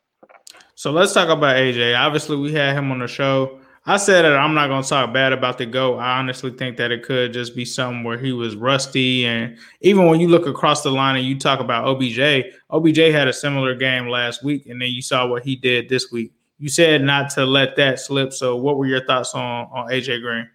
So 0.75 0.91
let's 0.91 1.13
talk 1.13 1.29
about 1.29 1.55
AJ. 1.55 1.97
Obviously, 1.97 2.35
we 2.35 2.51
had 2.51 2.75
him 2.75 2.91
on 2.91 2.99
the 2.99 3.07
show. 3.07 3.59
I 3.89 3.95
said 3.95 4.23
that 4.23 4.35
I'm 4.35 4.53
not 4.53 4.67
going 4.67 4.83
to 4.83 4.89
talk 4.89 5.13
bad 5.13 5.31
about 5.31 5.57
the 5.57 5.65
GOAT. 5.65 5.99
I 5.99 6.19
honestly 6.19 6.51
think 6.51 6.75
that 6.75 6.91
it 6.91 7.03
could 7.03 7.31
just 7.31 7.55
be 7.55 7.63
something 7.63 8.03
where 8.03 8.17
he 8.17 8.33
was 8.33 8.57
rusty. 8.57 9.25
And 9.25 9.57
even 9.79 10.07
when 10.07 10.19
you 10.19 10.27
look 10.27 10.45
across 10.45 10.83
the 10.83 10.91
line 10.91 11.15
and 11.15 11.25
you 11.25 11.39
talk 11.39 11.61
about 11.61 11.85
OBJ, 11.85 12.51
OBJ 12.69 12.97
had 12.97 13.29
a 13.29 13.33
similar 13.33 13.75
game 13.75 14.09
last 14.09 14.43
week. 14.43 14.65
And 14.65 14.81
then 14.81 14.89
you 14.89 15.01
saw 15.01 15.25
what 15.25 15.45
he 15.45 15.55
did 15.55 15.87
this 15.87 16.11
week. 16.11 16.33
You 16.59 16.67
said 16.67 17.01
not 17.01 17.29
to 17.31 17.45
let 17.45 17.77
that 17.77 18.01
slip. 18.01 18.33
So, 18.33 18.57
what 18.57 18.77
were 18.77 18.87
your 18.87 19.05
thoughts 19.05 19.33
on, 19.33 19.69
on 19.71 19.87
AJ 19.87 20.21
Green? 20.21 20.49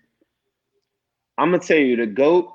I'm 1.38 1.52
to 1.52 1.58
tell 1.58 1.78
you 1.78 1.96
the 1.96 2.06
GOAT. 2.06 2.52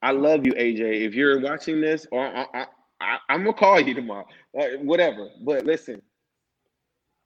I 0.00 0.12
love 0.12 0.46
you, 0.46 0.52
AJ. 0.52 1.06
If 1.06 1.14
you're 1.14 1.40
watching 1.40 1.80
this, 1.80 2.06
or 2.12 2.24
I, 2.24 2.66
I, 3.00 3.18
am 3.30 3.42
to 3.44 3.52
call 3.52 3.80
you 3.80 3.94
tomorrow, 3.94 4.26
whatever. 4.52 5.30
But 5.42 5.64
listen, 5.64 6.00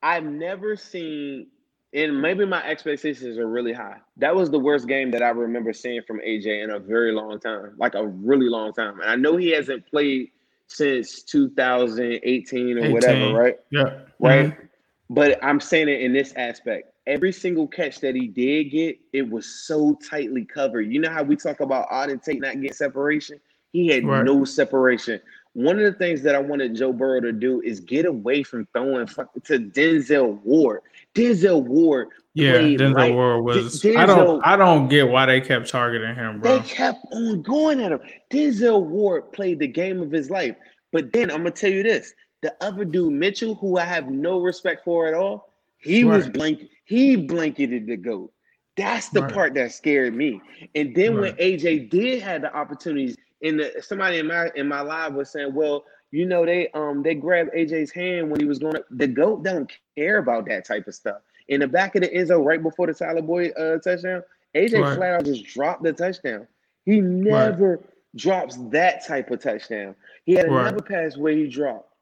I've 0.03 0.24
never 0.24 0.74
seen 0.74 1.48
and 1.94 2.20
maybe 2.20 2.44
my 2.44 2.64
expectations 2.64 3.38
are 3.38 3.48
really 3.48 3.72
high. 3.72 3.96
That 4.18 4.35
was 4.35 4.51
the 4.51 4.59
worst 4.59 4.87
game 4.87 5.11
that 5.12 5.22
I 5.22 5.29
remember 5.29 5.72
seeing 5.72 6.03
from 6.07 6.18
AJ 6.20 6.64
in 6.64 6.70
a 6.70 6.79
very 6.79 7.12
long 7.12 7.40
time, 7.40 7.74
like 7.79 7.94
a 7.94 8.07
really 8.07 8.48
long 8.48 8.72
time. 8.72 9.01
And 9.01 9.11
I 9.11 9.16
know 9.16 9.37
he 9.37 9.51
hasn't 9.51 9.87
played 9.87 10.31
since 10.66 11.22
2018 11.22 12.77
or 12.77 12.81
18. 12.81 12.92
whatever, 12.92 13.33
right? 13.33 13.57
Yeah. 13.70 14.01
Right. 14.18 14.46
Mm-hmm. 14.46 14.64
But 15.11 15.42
I'm 15.42 15.61
saying 15.61 15.88
it 15.88 16.03
in 16.03 16.12
this 16.12 16.35
aspect. 16.37 16.92
Every 17.07 17.33
single 17.33 17.66
catch 17.66 18.01
that 18.01 18.14
he 18.14 18.27
did 18.27 18.64
get, 18.64 18.98
it 19.14 19.29
was 19.29 19.46
so 19.46 19.98
tightly 20.09 20.44
covered. 20.44 20.92
You 20.92 21.01
know 21.01 21.11
how 21.11 21.22
we 21.22 21.37
talk 21.37 21.61
about 21.61 21.88
Auden 21.88 22.22
Tate 22.22 22.42
not 22.42 22.55
getting 22.57 22.72
separation? 22.72 23.40
He 23.72 23.88
had 23.88 24.05
right. 24.05 24.24
no 24.24 24.44
separation. 24.44 25.18
One 25.55 25.79
of 25.79 25.85
the 25.85 25.98
things 25.98 26.20
that 26.22 26.35
I 26.35 26.38
wanted 26.38 26.77
Joe 26.77 26.92
Burrow 26.92 27.20
to 27.22 27.33
do 27.33 27.62
is 27.62 27.81
get 27.81 28.05
away 28.05 28.42
from 28.42 28.68
throwing 28.74 29.07
to 29.07 29.59
Denzel 29.59 30.42
Ward. 30.44 30.83
Denzel 31.18 31.62
Ward. 31.64 32.09
Yeah, 32.35 32.54
Denzel 32.59 32.94
right. 32.94 33.12
Ward 33.12 33.44
was. 33.44 33.83
Denzel, 33.83 33.96
I 33.96 34.07
don't. 34.07 34.46
I 34.46 34.57
don't 34.57 34.88
get 34.88 35.09
why 35.09 35.26
they 35.26 35.40
kept 35.40 35.68
targeting 35.68 36.14
him, 36.14 36.40
bro. 36.40 36.59
They 36.59 36.68
kept 36.68 37.04
on 37.12 37.42
going 37.42 37.81
at 37.81 37.92
him. 37.92 38.00
Denzel 38.31 38.85
Ward 38.85 39.33
played 39.33 39.59
the 39.59 39.66
game 39.66 40.00
of 40.00 40.11
his 40.11 40.31
life. 40.31 40.57
But 40.92 41.12
then 41.12 41.31
I'm 41.31 41.38
gonna 41.38 41.50
tell 41.50 41.70
you 41.70 41.83
this: 41.83 42.14
the 42.42 42.54
other 42.61 42.85
dude, 42.85 43.12
Mitchell, 43.12 43.54
who 43.57 43.78
I 43.78 43.85
have 43.85 44.09
no 44.09 44.40
respect 44.40 44.85
for 44.85 45.09
at 45.09 45.14
all, 45.14 45.52
he 45.78 46.04
right. 46.04 46.16
was 46.16 46.28
blank. 46.28 46.62
He 46.85 47.16
blanketed 47.16 47.87
the 47.87 47.96
goat. 47.96 48.33
That's 48.76 49.09
the 49.09 49.22
Right. 49.22 49.35
part 49.35 49.54
that 49.54 49.72
scared 49.72 50.14
me. 50.14 50.40
And 50.76 50.94
then 50.94 51.20
when 51.20 51.35
AJ 51.35 51.90
did 51.90 52.22
have 52.22 52.42
the 52.42 52.54
opportunities, 52.57 53.16
and 53.42 53.59
the 53.59 53.83
somebody 53.83 54.18
in 54.18 54.28
my 54.28 54.50
in 54.54 54.68
my 54.68 54.81
live 54.81 55.14
was 55.14 55.31
saying, 55.31 55.52
well, 55.52 55.85
you 56.11 56.27
know, 56.27 56.44
they 56.47 56.68
um 56.71 57.03
they 57.03 57.14
grabbed 57.14 57.53
AJ's 57.55 57.90
hand 57.90 58.31
when 58.31 58.40
he 58.40 58.47
was 58.47 58.59
going 58.59 58.77
up. 58.77 58.87
The 58.90 59.07
GOAT 59.07 59.44
don't 59.44 59.71
care 59.97 60.18
about 60.18 60.47
that 60.47 60.64
type 60.64 60.87
of 60.87 60.94
stuff. 60.94 61.18
In 61.49 61.61
the 61.61 61.68
back 61.68 61.94
of 61.94 62.03
the 62.03 62.12
end 62.12 62.29
zone, 62.29 62.44
right 62.44 62.62
before 62.62 62.87
the 62.87 62.94
Tyler 62.94 63.23
Boyd 63.23 63.53
uh, 63.59 63.79
touchdown, 63.79 64.23
AJ 64.55 64.83
Right. 64.83 64.94
flat 64.94 65.14
out 65.14 65.25
just 65.25 65.44
dropped 65.47 65.83
the 65.83 65.92
touchdown. 65.92 66.47
He 66.85 67.01
never 67.01 67.81
drops 68.16 68.57
that 68.71 69.07
type 69.07 69.31
of 69.31 69.42
touchdown. 69.42 69.94
He 70.25 70.35
had 70.35 70.47
Right. 70.47 70.68
another 70.68 70.83
pass 70.83 71.16
where 71.16 71.33
he 71.33 71.47
dropped. 71.47 71.92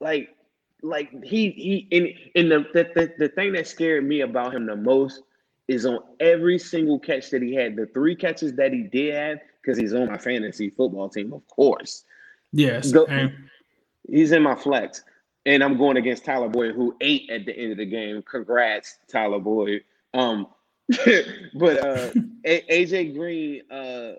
Like, 0.00 0.30
like 0.82 1.10
he 1.24 1.50
he 1.50 1.88
and, 1.92 2.08
and 2.34 2.50
the, 2.50 2.68
the, 2.74 2.90
the 2.94 3.14
the 3.18 3.28
thing 3.28 3.52
that 3.52 3.66
scared 3.66 4.04
me 4.06 4.20
about 4.20 4.54
him 4.54 4.66
the 4.66 4.76
most 4.76 5.22
is 5.68 5.86
on 5.86 5.98
every 6.20 6.58
single 6.58 6.98
catch 6.98 7.30
that 7.30 7.42
he 7.42 7.54
had, 7.54 7.74
the 7.74 7.86
three 7.86 8.14
catches 8.14 8.54
that 8.54 8.72
he 8.72 8.82
did 8.82 9.14
have, 9.14 9.38
because 9.60 9.76
he's 9.78 9.94
on 9.94 10.06
my 10.06 10.18
fantasy 10.18 10.70
football 10.70 11.08
team, 11.08 11.32
of 11.32 11.44
course. 11.48 12.04
Yes. 12.52 12.92
Go- 12.92 13.06
He's 14.08 14.32
in 14.32 14.42
my 14.42 14.54
flex. 14.54 15.02
And 15.46 15.62
I'm 15.62 15.76
going 15.78 15.96
against 15.96 16.24
Tyler 16.24 16.48
Boyd, 16.48 16.74
who 16.74 16.96
ate 17.00 17.30
at 17.30 17.46
the 17.46 17.56
end 17.56 17.72
of 17.72 17.78
the 17.78 17.86
game. 17.86 18.22
Congrats, 18.22 18.98
Tyler 19.08 19.38
Boyd. 19.38 19.84
Um, 20.12 20.48
but 21.54 21.78
uh, 21.78 22.10
AJ 22.44 23.14
Green, 23.16 23.62
uh, 23.70 24.14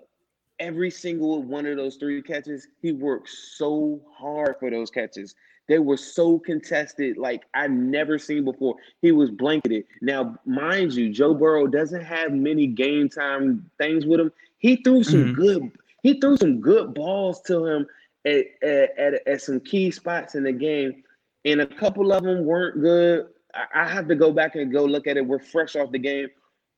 every 0.58 0.90
single 0.90 1.42
one 1.42 1.66
of 1.66 1.76
those 1.76 1.96
three 1.96 2.22
catches, 2.22 2.68
he 2.80 2.92
worked 2.92 3.28
so 3.28 4.00
hard 4.10 4.56
for 4.58 4.70
those 4.70 4.90
catches. 4.90 5.34
They 5.68 5.78
were 5.78 5.98
so 5.98 6.38
contested, 6.38 7.18
like 7.18 7.42
I've 7.52 7.70
never 7.70 8.18
seen 8.18 8.44
before. 8.44 8.76
He 9.02 9.12
was 9.12 9.30
blanketed. 9.30 9.84
Now, 10.00 10.38
mind 10.46 10.94
you, 10.94 11.12
Joe 11.12 11.34
Burrow 11.34 11.66
doesn't 11.66 12.02
have 12.04 12.32
many 12.32 12.66
game 12.66 13.10
time 13.10 13.70
things 13.76 14.06
with 14.06 14.18
him. 14.18 14.32
He 14.56 14.76
threw 14.76 15.02
some 15.02 15.34
Mhm. 15.34 15.36
good. 15.36 15.70
He 16.02 16.18
threw 16.20 16.38
some 16.38 16.60
good 16.62 16.94
balls 16.94 17.42
to 17.42 17.66
him 17.66 17.86
at, 18.28 18.98
at, 18.98 19.26
at, 19.26 19.40
some 19.40 19.60
key 19.60 19.90
spots 19.90 20.34
in 20.34 20.44
the 20.44 20.52
game, 20.52 21.02
and 21.44 21.60
a 21.60 21.66
couple 21.66 22.12
of 22.12 22.22
them 22.22 22.44
weren't 22.44 22.80
good. 22.80 23.26
I, 23.54 23.82
I 23.82 23.88
have 23.88 24.08
to 24.08 24.14
go 24.14 24.32
back 24.32 24.54
and 24.54 24.72
go 24.72 24.84
look 24.84 25.06
at 25.06 25.16
it. 25.16 25.26
We're 25.26 25.38
fresh 25.38 25.76
off 25.76 25.92
the 25.92 25.98
game, 25.98 26.28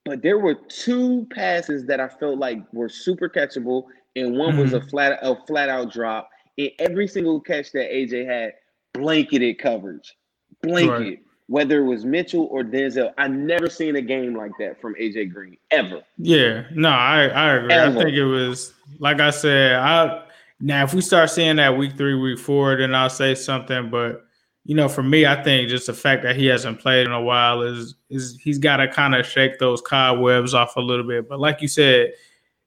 but 0.04 0.22
there 0.22 0.38
were 0.38 0.54
two 0.54 1.26
passes 1.30 1.86
that 1.86 2.00
I 2.00 2.08
felt 2.08 2.38
like 2.38 2.60
were 2.72 2.88
super 2.88 3.28
catchable, 3.28 3.84
and 4.16 4.36
one 4.36 4.56
was 4.56 4.70
mm-hmm. 4.70 4.86
a 4.86 4.88
flat 4.88 5.18
a 5.22 5.36
flat 5.46 5.68
out 5.68 5.92
drop. 5.92 6.28
And 6.58 6.70
every 6.78 7.08
single 7.08 7.40
catch 7.40 7.72
that 7.72 7.90
AJ 7.90 8.26
had, 8.26 8.52
blanketed 8.92 9.58
coverage, 9.58 10.16
blanket. 10.62 10.90
Right. 10.90 11.18
Whether 11.46 11.80
it 11.80 11.88
was 11.88 12.04
Mitchell 12.04 12.46
or 12.52 12.62
Denzel, 12.62 13.12
I 13.18 13.26
never 13.26 13.68
seen 13.68 13.96
a 13.96 14.00
game 14.00 14.36
like 14.36 14.52
that 14.60 14.80
from 14.80 14.94
AJ 14.94 15.32
Green 15.32 15.56
ever. 15.72 16.00
Yeah, 16.16 16.62
no, 16.72 16.90
I 16.90 17.24
I 17.24 17.54
agree. 17.54 17.72
Ever. 17.72 17.98
I 17.98 18.02
think 18.04 18.16
it 18.16 18.24
was 18.24 18.72
like 19.00 19.18
I 19.18 19.30
said. 19.30 19.74
I 19.74 20.22
now 20.60 20.84
if 20.84 20.94
we 20.94 21.00
start 21.00 21.30
seeing 21.30 21.56
that 21.56 21.76
week 21.76 21.96
three, 21.96 22.14
week 22.14 22.38
four, 22.38 22.76
then 22.76 22.94
I'll 22.94 23.10
say 23.10 23.34
something. 23.34 23.90
But 23.90 24.24
you 24.64 24.74
know, 24.74 24.88
for 24.88 25.02
me, 25.02 25.26
I 25.26 25.42
think 25.42 25.70
just 25.70 25.86
the 25.86 25.94
fact 25.94 26.22
that 26.22 26.36
he 26.36 26.46
hasn't 26.46 26.80
played 26.80 27.06
in 27.06 27.12
a 27.12 27.22
while 27.22 27.62
is 27.62 27.94
is 28.10 28.38
he's 28.40 28.58
got 28.58 28.76
to 28.76 28.88
kind 28.88 29.14
of 29.14 29.26
shake 29.26 29.58
those 29.58 29.80
cobwebs 29.80 30.54
off 30.54 30.76
a 30.76 30.80
little 30.80 31.06
bit. 31.06 31.28
But 31.28 31.40
like 31.40 31.62
you 31.62 31.68
said, 31.68 32.12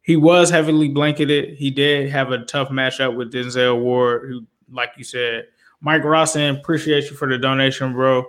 he 0.01 0.15
was 0.15 0.49
heavily 0.49 0.89
blanketed. 0.89 1.56
He 1.56 1.69
did 1.71 2.10
have 2.10 2.32
a 2.32 2.45
tough 2.45 2.69
matchup 2.69 3.15
with 3.15 3.32
Denzel 3.32 3.79
Ward, 3.79 4.29
who, 4.29 4.45
like 4.71 4.91
you 4.97 5.03
said, 5.03 5.45
Mike 5.82 6.03
Rossin. 6.03 6.58
Appreciate 6.58 7.06
you 7.06 7.15
for 7.15 7.27
the 7.27 7.38
donation, 7.38 7.93
bro. 7.93 8.25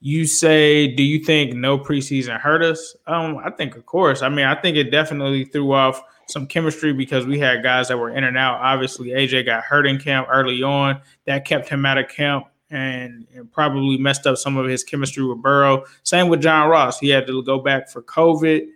You 0.00 0.26
say, 0.26 0.94
do 0.94 1.02
you 1.02 1.24
think 1.24 1.54
no 1.54 1.76
preseason 1.76 2.40
hurt 2.40 2.62
us? 2.62 2.96
Um, 3.08 3.38
I 3.44 3.50
think, 3.50 3.74
of 3.74 3.84
course. 3.84 4.22
I 4.22 4.28
mean, 4.28 4.46
I 4.46 4.54
think 4.60 4.76
it 4.76 4.92
definitely 4.92 5.44
threw 5.44 5.72
off 5.72 6.00
some 6.28 6.46
chemistry 6.46 6.92
because 6.92 7.26
we 7.26 7.38
had 7.38 7.62
guys 7.62 7.88
that 7.88 7.98
were 7.98 8.10
in 8.10 8.24
and 8.24 8.36
out. 8.36 8.60
Obviously, 8.60 9.08
AJ 9.08 9.46
got 9.46 9.64
hurt 9.64 9.86
in 9.86 9.98
camp 9.98 10.28
early 10.30 10.62
on. 10.62 11.00
That 11.24 11.44
kept 11.44 11.68
him 11.68 11.86
out 11.86 11.98
of 11.98 12.08
camp 12.08 12.46
and, 12.70 13.26
and 13.34 13.50
probably 13.50 13.96
messed 13.98 14.26
up 14.26 14.36
some 14.36 14.56
of 14.56 14.66
his 14.66 14.84
chemistry 14.84 15.24
with 15.24 15.42
Burrow. 15.42 15.84
Same 16.02 16.28
with 16.28 16.42
John 16.42 16.68
Ross. 16.68 16.98
He 16.98 17.08
had 17.08 17.26
to 17.26 17.42
go 17.42 17.58
back 17.58 17.88
for 17.88 18.02
COVID. 18.02 18.68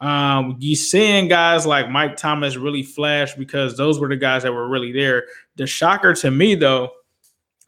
Um, 0.00 0.56
you 0.60 0.76
seeing 0.76 1.28
guys 1.28 1.66
like 1.66 1.90
Mike 1.90 2.16
Thomas 2.16 2.56
really 2.56 2.82
flash 2.82 3.34
because 3.34 3.76
those 3.76 3.98
were 3.98 4.08
the 4.08 4.16
guys 4.16 4.44
that 4.44 4.52
were 4.52 4.68
really 4.68 4.92
there. 4.92 5.24
The 5.56 5.66
shocker 5.66 6.14
to 6.14 6.30
me, 6.30 6.54
though, 6.54 6.90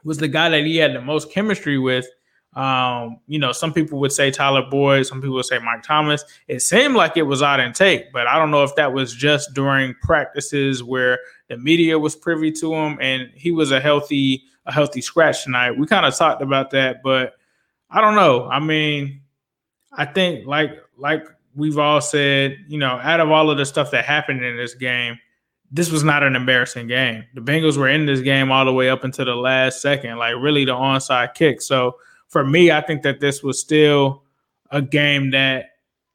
was 0.05 0.19
the 0.19 0.29
guy 0.29 0.49
that 0.51 0.65
he 0.65 0.77
had 0.77 0.95
the 0.95 1.01
most 1.01 1.33
chemistry 1.33 1.79
with. 1.79 2.07
Um, 2.55 3.21
you 3.29 3.39
know, 3.39 3.53
some 3.53 3.73
people 3.73 4.01
would 4.01 4.11
say 4.11 4.31
Tyler 4.31 4.65
Boyd, 4.69 5.07
some 5.07 5.21
people 5.21 5.37
would 5.37 5.45
say 5.45 5.59
Mike 5.61 5.83
Thomas. 5.83 6.25
It 6.49 6.61
seemed 6.61 6.97
like 6.97 7.17
it 7.17 7.23
was 7.23 7.43
Auden 7.43 7.73
Tate, 7.75 8.13
but 8.13 8.27
I 8.27 8.39
don't 8.39 8.51
know 8.51 8.65
if 8.65 8.75
that 8.75 8.93
was 8.93 9.15
just 9.15 9.55
during 9.55 9.95
practices 10.03 10.83
where 10.83 11.21
the 11.49 11.57
media 11.57 11.99
was 11.99 12.17
privy 12.17 12.51
to 12.53 12.75
him 12.75 12.99
and 13.01 13.31
he 13.35 13.53
was 13.53 13.71
a 13.71 13.81
healthy, 13.81 14.43
a 14.67 14.73
healthy 14.73 15.01
scratch 15.01 15.45
tonight. 15.45 15.79
We 15.79 15.87
kind 15.87 16.05
of 16.05 16.17
talked 16.17 16.43
about 16.43 16.71
that, 16.71 17.03
but 17.05 17.35
I 17.89 18.01
don't 18.01 18.17
know. 18.17 18.49
I 18.49 18.59
mean, 18.59 19.21
I 19.93 20.05
think 20.05 20.47
like 20.47 20.73
like 20.97 21.25
we've 21.55 21.79
all 21.79 22.01
said, 22.01 22.57
you 22.69 22.79
know, 22.79 22.99
out 23.03 23.21
of 23.21 23.31
all 23.31 23.51
of 23.51 23.59
the 23.59 23.67
stuff 23.67 23.91
that 23.93 24.05
happened 24.05 24.45
in 24.45 24.57
this 24.57 24.75
game, 24.75 25.19
this 25.71 25.91
was 25.91 26.03
not 26.03 26.23
an 26.23 26.35
embarrassing 26.35 26.89
game. 26.89 27.25
The 27.35 27.41
Bengals 27.41 27.77
were 27.77 27.89
in 27.89 28.07
this 28.07 28.21
game 28.21 28.51
all 28.51 28.65
the 28.65 28.73
way 28.73 28.89
up 28.91 29.05
until 29.05 29.25
the 29.25 29.37
last 29.37 29.81
second, 29.81 30.19
like 30.19 30.35
really 30.37 30.65
the 30.65 30.73
onside 30.73 31.35
kick. 31.35 31.63
So 31.63 31.97
for 32.31 32.45
me, 32.45 32.71
I 32.71 32.81
think 32.81 33.03
that 33.03 33.21
this 33.21 33.43
was 33.43 33.61
still 33.61 34.23
a 34.71 34.81
game 34.81 35.33
that, 35.33 35.67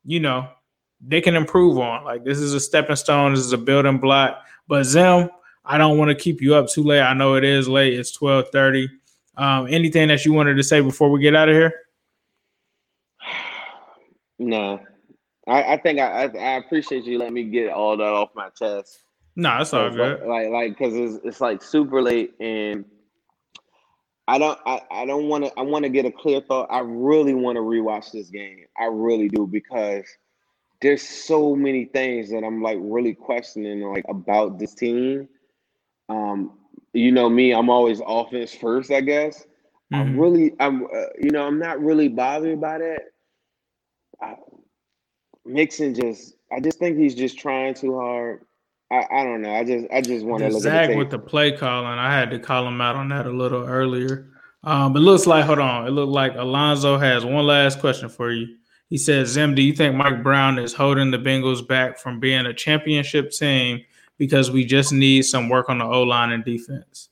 you 0.05 0.19
know, 0.19 0.47
they 1.05 1.21
can 1.21 1.35
improve 1.35 1.77
on. 1.77 2.03
Like 2.05 2.23
this 2.23 2.39
is 2.39 2.53
a 2.53 2.59
stepping 2.59 2.95
stone, 2.95 3.33
this 3.33 3.45
is 3.45 3.51
a 3.53 3.57
building 3.57 3.99
block. 3.99 4.41
But 4.67 4.85
Zim, 4.85 5.29
I 5.65 5.77
don't 5.77 5.97
want 5.97 6.09
to 6.09 6.15
keep 6.15 6.41
you 6.41 6.55
up 6.55 6.69
too 6.69 6.83
late. 6.83 7.01
I 7.01 7.13
know 7.13 7.35
it 7.35 7.43
is 7.43 7.67
late. 7.67 7.93
It's 7.93 8.19
1230. 8.19 8.89
Um, 9.37 9.67
anything 9.69 10.07
that 10.07 10.23
you 10.25 10.31
wanted 10.33 10.55
to 10.55 10.63
say 10.63 10.79
before 10.79 11.11
we 11.11 11.19
get 11.21 11.35
out 11.35 11.49
of 11.49 11.55
here? 11.55 11.73
No, 14.37 14.81
I, 15.47 15.63
I 15.63 15.77
think 15.77 15.97
I, 15.97 16.23
I 16.25 16.57
appreciate 16.57 17.05
you 17.05 17.17
letting 17.17 17.35
me 17.35 17.45
get 17.45 17.71
all 17.71 17.95
that 17.95 18.03
off 18.03 18.31
my 18.35 18.49
chest. 18.49 18.99
No, 19.37 19.61
it's 19.61 19.73
all 19.73 19.87
'Cause, 19.87 19.95
good. 19.95 20.27
Like 20.27 20.49
like 20.49 20.77
because 20.77 20.93
it's 20.93 21.23
it's 21.23 21.39
like 21.39 21.63
super 21.63 22.01
late 22.01 22.33
and 22.41 22.83
I 24.27 24.37
don't 24.39 24.59
I, 24.65 24.81
I 24.91 25.05
don't 25.05 25.27
want 25.27 25.45
to 25.45 25.53
I 25.59 25.61
want 25.63 25.83
to 25.83 25.89
get 25.89 26.05
a 26.05 26.11
clear 26.11 26.41
thought. 26.41 26.67
I 26.71 26.79
really 26.79 27.33
want 27.33 27.57
to 27.57 27.61
rewatch 27.61 28.11
this 28.11 28.29
game. 28.29 28.65
I 28.79 28.85
really 28.85 29.29
do 29.29 29.47
because 29.47 30.05
there's 30.81 31.01
so 31.01 31.55
many 31.55 31.85
things 31.85 32.29
that 32.31 32.43
I'm 32.43 32.61
like 32.61 32.79
really 32.81 33.13
questioning 33.13 33.81
like 33.81 34.05
about 34.09 34.59
this 34.59 34.73
team. 34.75 35.29
Um, 36.09 36.53
you 36.93 37.11
know 37.11 37.29
me, 37.29 37.53
I'm 37.53 37.69
always 37.69 38.01
offense 38.05 38.53
first, 38.53 38.91
I 38.91 39.01
guess. 39.01 39.45
I'm 39.93 40.15
Mhm. 40.15 40.19
really 40.21 40.53
I'm 40.59 40.85
uh, 40.85 41.07
you 41.21 41.31
know 41.31 41.45
I'm 41.45 41.59
not 41.59 41.81
really 41.81 42.07
bothered 42.09 42.59
by 42.61 42.79
that. 42.79 43.01
I, 44.21 44.35
Mixon 45.45 45.93
just 45.95 46.35
I 46.51 46.59
just 46.59 46.79
think 46.79 46.97
he's 46.97 47.15
just 47.15 47.37
trying 47.39 47.73
too 47.75 47.97
hard. 47.97 48.45
I, 48.91 49.05
I 49.11 49.23
don't 49.23 49.41
know. 49.41 49.53
I 49.53 49.63
just 49.63 49.85
I 49.91 50.01
just 50.01 50.25
want 50.25 50.41
to 50.43 50.49
look 50.49 50.57
at 50.57 50.61
Zac 50.61 50.89
the 50.89 50.97
with 50.97 51.09
the 51.09 51.19
play 51.19 51.51
calling, 51.51 51.87
I 51.87 52.13
had 52.13 52.29
to 52.31 52.39
call 52.39 52.67
him 52.67 52.81
out 52.81 52.95
on 52.95 53.09
that 53.09 53.25
a 53.25 53.31
little 53.31 53.65
earlier. 53.65 54.29
Um, 54.63 54.93
but 54.93 54.99
it 54.99 55.03
looks 55.03 55.27
like, 55.27 55.45
hold 55.45 55.59
on, 55.59 55.87
it 55.87 55.91
looked 55.91 56.11
like 56.11 56.33
Alonzo 56.35 56.97
has 56.97 57.23
one 57.23 57.45
last 57.45 57.79
question 57.79 58.09
for 58.09 58.31
you. 58.31 58.55
He 58.89 58.97
says, 58.97 59.29
Zim, 59.29 59.55
do 59.55 59.61
you 59.61 59.73
think 59.73 59.95
Mike 59.95 60.23
Brown 60.23 60.57
is 60.59 60.73
holding 60.73 61.11
the 61.11 61.17
Bengals 61.17 61.67
back 61.67 61.99
from 61.99 62.19
being 62.19 62.45
a 62.45 62.53
championship 62.53 63.31
team 63.31 63.81
because 64.17 64.51
we 64.51 64.65
just 64.65 64.91
need 64.91 65.23
some 65.23 65.49
work 65.49 65.69
on 65.69 65.79
the 65.79 65.85
O 65.85 66.03
line 66.03 66.31
and 66.31 66.43
defense? 66.43 67.09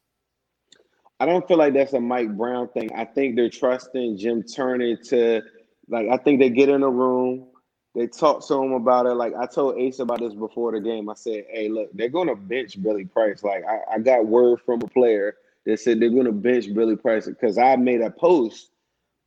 I 1.19 1.25
don't 1.25 1.47
feel 1.47 1.57
like 1.57 1.73
that's 1.73 1.93
a 1.93 1.99
Mike 1.99 2.35
Brown 2.35 2.69
thing. 2.69 2.91
I 2.93 3.05
think 3.05 3.35
they're 3.35 3.49
trusting 3.49 4.17
Jim 4.17 4.43
Turner 4.43 4.95
to 4.95 5.41
like 5.89 6.07
I 6.09 6.17
think 6.17 6.39
they 6.39 6.49
get 6.49 6.69
in 6.69 6.83
a 6.83 6.89
room, 6.89 7.47
they 7.95 8.07
talked 8.07 8.47
to 8.47 8.55
him 8.55 8.73
about 8.73 9.05
it. 9.05 9.13
Like 9.13 9.33
I 9.35 9.45
told 9.45 9.77
Ace 9.77 9.99
about 9.99 10.19
this 10.19 10.33
before 10.33 10.71
the 10.71 10.79
game. 10.79 11.09
I 11.09 11.13
said, 11.15 11.45
Hey, 11.49 11.69
look, 11.69 11.89
they're 11.93 12.09
gonna 12.09 12.35
bench 12.35 12.81
Billy 12.81 13.05
Price. 13.05 13.43
Like 13.43 13.63
I, 13.65 13.95
I 13.95 13.99
got 13.99 14.25
word 14.25 14.61
from 14.65 14.81
a 14.81 14.87
player 14.87 15.35
that 15.65 15.79
said 15.79 15.99
they're 15.99 16.09
gonna 16.09 16.31
bench 16.31 16.73
Billy 16.73 16.95
Price 16.95 17.27
because 17.27 17.57
I 17.57 17.75
made 17.75 18.01
a 18.01 18.09
post 18.09 18.69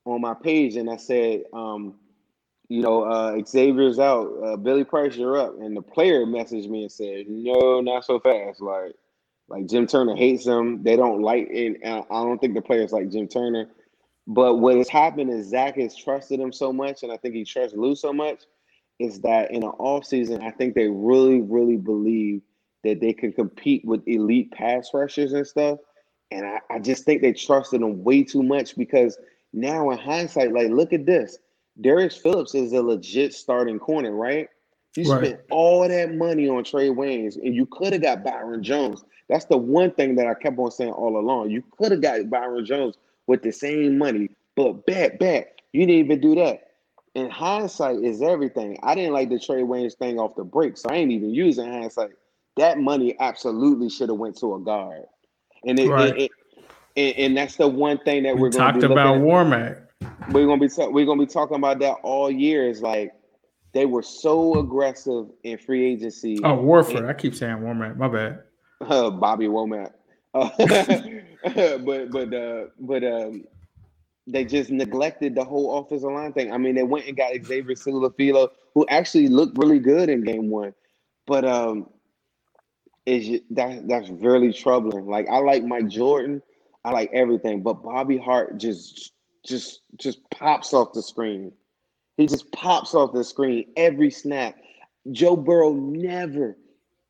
on 0.04 0.20
my 0.20 0.34
page 0.34 0.76
and 0.76 0.90
I 0.90 0.96
said, 0.96 1.44
um, 1.52 1.94
you 2.68 2.80
know, 2.80 3.04
uh, 3.04 3.40
Xavier's 3.46 3.98
out, 4.00 4.28
uh, 4.44 4.56
Billy 4.56 4.84
Price, 4.84 5.16
you're 5.16 5.38
up. 5.38 5.60
And 5.60 5.76
the 5.76 5.82
player 5.82 6.26
messaged 6.26 6.68
me 6.68 6.82
and 6.82 6.92
said, 6.92 7.26
No, 7.28 7.80
not 7.80 8.04
so 8.04 8.18
fast. 8.18 8.60
Like 8.60 8.94
like 9.48 9.66
Jim 9.66 9.86
Turner 9.86 10.16
hates 10.16 10.44
him. 10.44 10.82
They 10.82 10.96
don't 10.96 11.22
like 11.22 11.48
and 11.54 11.78
I 11.84 12.02
don't 12.10 12.40
think 12.40 12.54
the 12.54 12.62
players 12.62 12.92
like 12.92 13.10
Jim 13.10 13.28
Turner. 13.28 13.68
But 14.26 14.56
what 14.56 14.76
has 14.76 14.88
happened 14.88 15.30
is 15.30 15.50
Zac 15.50 15.76
has 15.76 15.94
trusted 15.94 16.40
him 16.40 16.52
so 16.52 16.72
much, 16.72 17.04
and 17.04 17.12
I 17.12 17.16
think 17.16 17.36
he 17.36 17.44
trusts 17.44 17.76
Lou 17.76 17.94
so 17.94 18.12
much, 18.12 18.42
is 18.98 19.20
that 19.20 19.50
in 19.50 19.62
an 19.62 19.72
offseason, 19.80 20.42
I 20.42 20.50
think 20.50 20.74
they 20.74 20.88
really, 20.88 21.40
really 21.40 21.76
believe 21.76 22.42
that 22.84 23.00
they 23.00 23.12
can 23.12 23.32
compete 23.32 23.84
with 23.84 24.02
elite 24.06 24.52
pass 24.52 24.90
rushers 24.94 25.32
and 25.32 25.46
stuff. 25.46 25.78
And 26.30 26.46
I, 26.46 26.60
I 26.70 26.78
just 26.78 27.04
think 27.04 27.22
they 27.22 27.32
trusted 27.32 27.82
them 27.82 28.04
way 28.04 28.22
too 28.24 28.42
much 28.42 28.76
because 28.76 29.18
now 29.52 29.90
in 29.90 29.98
hindsight, 29.98 30.52
like 30.52 30.70
look 30.70 30.92
at 30.92 31.06
this. 31.06 31.38
Darius 31.80 32.16
Phillips 32.16 32.54
is 32.54 32.72
a 32.72 32.82
legit 32.82 33.34
starting 33.34 33.78
corner, 33.78 34.12
right? 34.12 34.48
You 34.96 35.04
Right. 35.04 35.26
spent 35.26 35.40
all 35.50 35.86
that 35.88 36.14
money 36.14 36.48
on 36.48 36.64
Trae 36.64 36.94
Waynes, 36.94 37.36
and 37.36 37.54
you 37.54 37.66
could 37.66 37.92
have 37.92 38.02
got 38.02 38.24
Byron 38.24 38.62
Jones. 38.62 39.04
That's 39.28 39.44
the 39.46 39.58
one 39.58 39.92
thing 39.92 40.14
that 40.16 40.26
I 40.26 40.34
kept 40.34 40.58
on 40.58 40.70
saying 40.70 40.92
all 40.92 41.18
along. 41.18 41.50
You 41.50 41.62
could 41.78 41.92
have 41.92 42.00
got 42.00 42.30
Byron 42.30 42.64
Jones 42.64 42.96
with 43.26 43.42
the 43.42 43.52
same 43.52 43.98
money, 43.98 44.30
but 44.56 44.86
bet, 44.86 45.18
bet, 45.18 45.60
you 45.72 45.86
didn't 45.86 46.06
even 46.06 46.20
do 46.20 46.34
that. 46.36 46.65
And 47.16 47.32
hindsight 47.32 47.96
is 48.04 48.20
everything. 48.20 48.78
I 48.82 48.94
didn't 48.94 49.14
like 49.14 49.30
the 49.30 49.36
Trae 49.36 49.64
Waynes 49.66 49.94
thing 49.94 50.18
off 50.20 50.36
the 50.36 50.44
break, 50.44 50.76
so 50.76 50.90
I 50.90 50.96
ain't 50.96 51.10
even 51.10 51.34
using 51.34 51.66
hindsight. 51.66 52.10
That 52.58 52.78
money 52.78 53.16
absolutely 53.20 53.88
should 53.88 54.10
have 54.10 54.18
went 54.18 54.36
to 54.40 54.54
a 54.54 54.60
guard, 54.60 55.04
and 55.66 55.80
it, 55.80 55.88
Right. 55.88 56.14
it- 56.16 56.22
it- 56.24 56.30
and, 56.98 57.16
and 57.26 57.36
that's 57.36 57.56
the 57.56 57.68
one 57.68 57.98
thing 57.98 58.22
that 58.24 58.34
We 58.36 58.42
we're 58.42 58.50
going 58.50 58.74
to 58.74 58.80
talked 58.80 58.92
about 58.92 59.16
Warmack. 59.18 59.82
we're 60.32 60.46
gonna 60.46 60.60
be 60.60 60.68
ta- 60.68 60.88
we're 60.88 61.04
gonna 61.06 61.20
be 61.20 61.26
talking 61.26 61.56
about 61.56 61.78
that 61.80 61.96
all 62.02 62.30
year. 62.30 62.68
Is 62.68 62.80
like 62.82 63.12
they 63.72 63.84
were 63.86 64.02
so 64.02 64.58
aggressive 64.58 65.26
in 65.42 65.56
free 65.58 65.84
agency. 65.84 66.38
Oh, 66.44 66.54
Warford. 66.60 67.04
I 67.06 67.12
keep 67.14 67.34
saying 67.34 67.56
Warmack. 67.58 67.96
My 67.96 68.08
bad. 68.08 68.42
Uh, 68.80 69.10
Bobby 69.24 69.46
Womack. 69.46 69.92
Uh, 70.34 70.48
but 71.78 72.10
but 72.10 72.34
uh, 72.34 72.64
but 72.80 73.04
um, 73.04 73.44
they 74.26 74.44
just 74.44 74.70
neglected 74.70 75.34
the 75.34 75.44
whole 75.44 75.78
offensive 75.78 76.10
line 76.10 76.32
thing. 76.32 76.52
I 76.52 76.58
mean, 76.58 76.74
they 76.74 76.82
went 76.82 77.06
and 77.06 77.16
got 77.16 77.32
Xavier 77.32 77.74
Su'a-Filo, 77.74 78.48
who 78.74 78.86
actually 78.88 79.28
looked 79.28 79.56
really 79.56 79.78
good 79.78 80.08
in 80.08 80.24
game 80.24 80.50
one, 80.50 80.74
but 81.26 81.44
um, 81.44 81.88
is 83.06 83.40
that 83.50 83.86
that's 83.86 84.08
really 84.10 84.52
troubling. 84.52 85.06
Like 85.06 85.28
I 85.28 85.38
like 85.38 85.64
Mike 85.64 85.88
Jordan, 85.88 86.42
I 86.84 86.90
like 86.90 87.10
everything, 87.12 87.62
but 87.62 87.82
Bobby 87.82 88.18
Hart 88.18 88.58
just 88.58 89.12
just 89.44 89.80
just 89.96 90.18
pops 90.30 90.74
off 90.74 90.92
the 90.92 91.02
screen. 91.02 91.52
He 92.16 92.26
just 92.26 92.50
pops 92.52 92.94
off 92.94 93.12
the 93.12 93.24
screen 93.24 93.66
every 93.76 94.10
snap. 94.10 94.56
Joe 95.12 95.36
Burrow 95.36 95.72
never, 95.72 96.56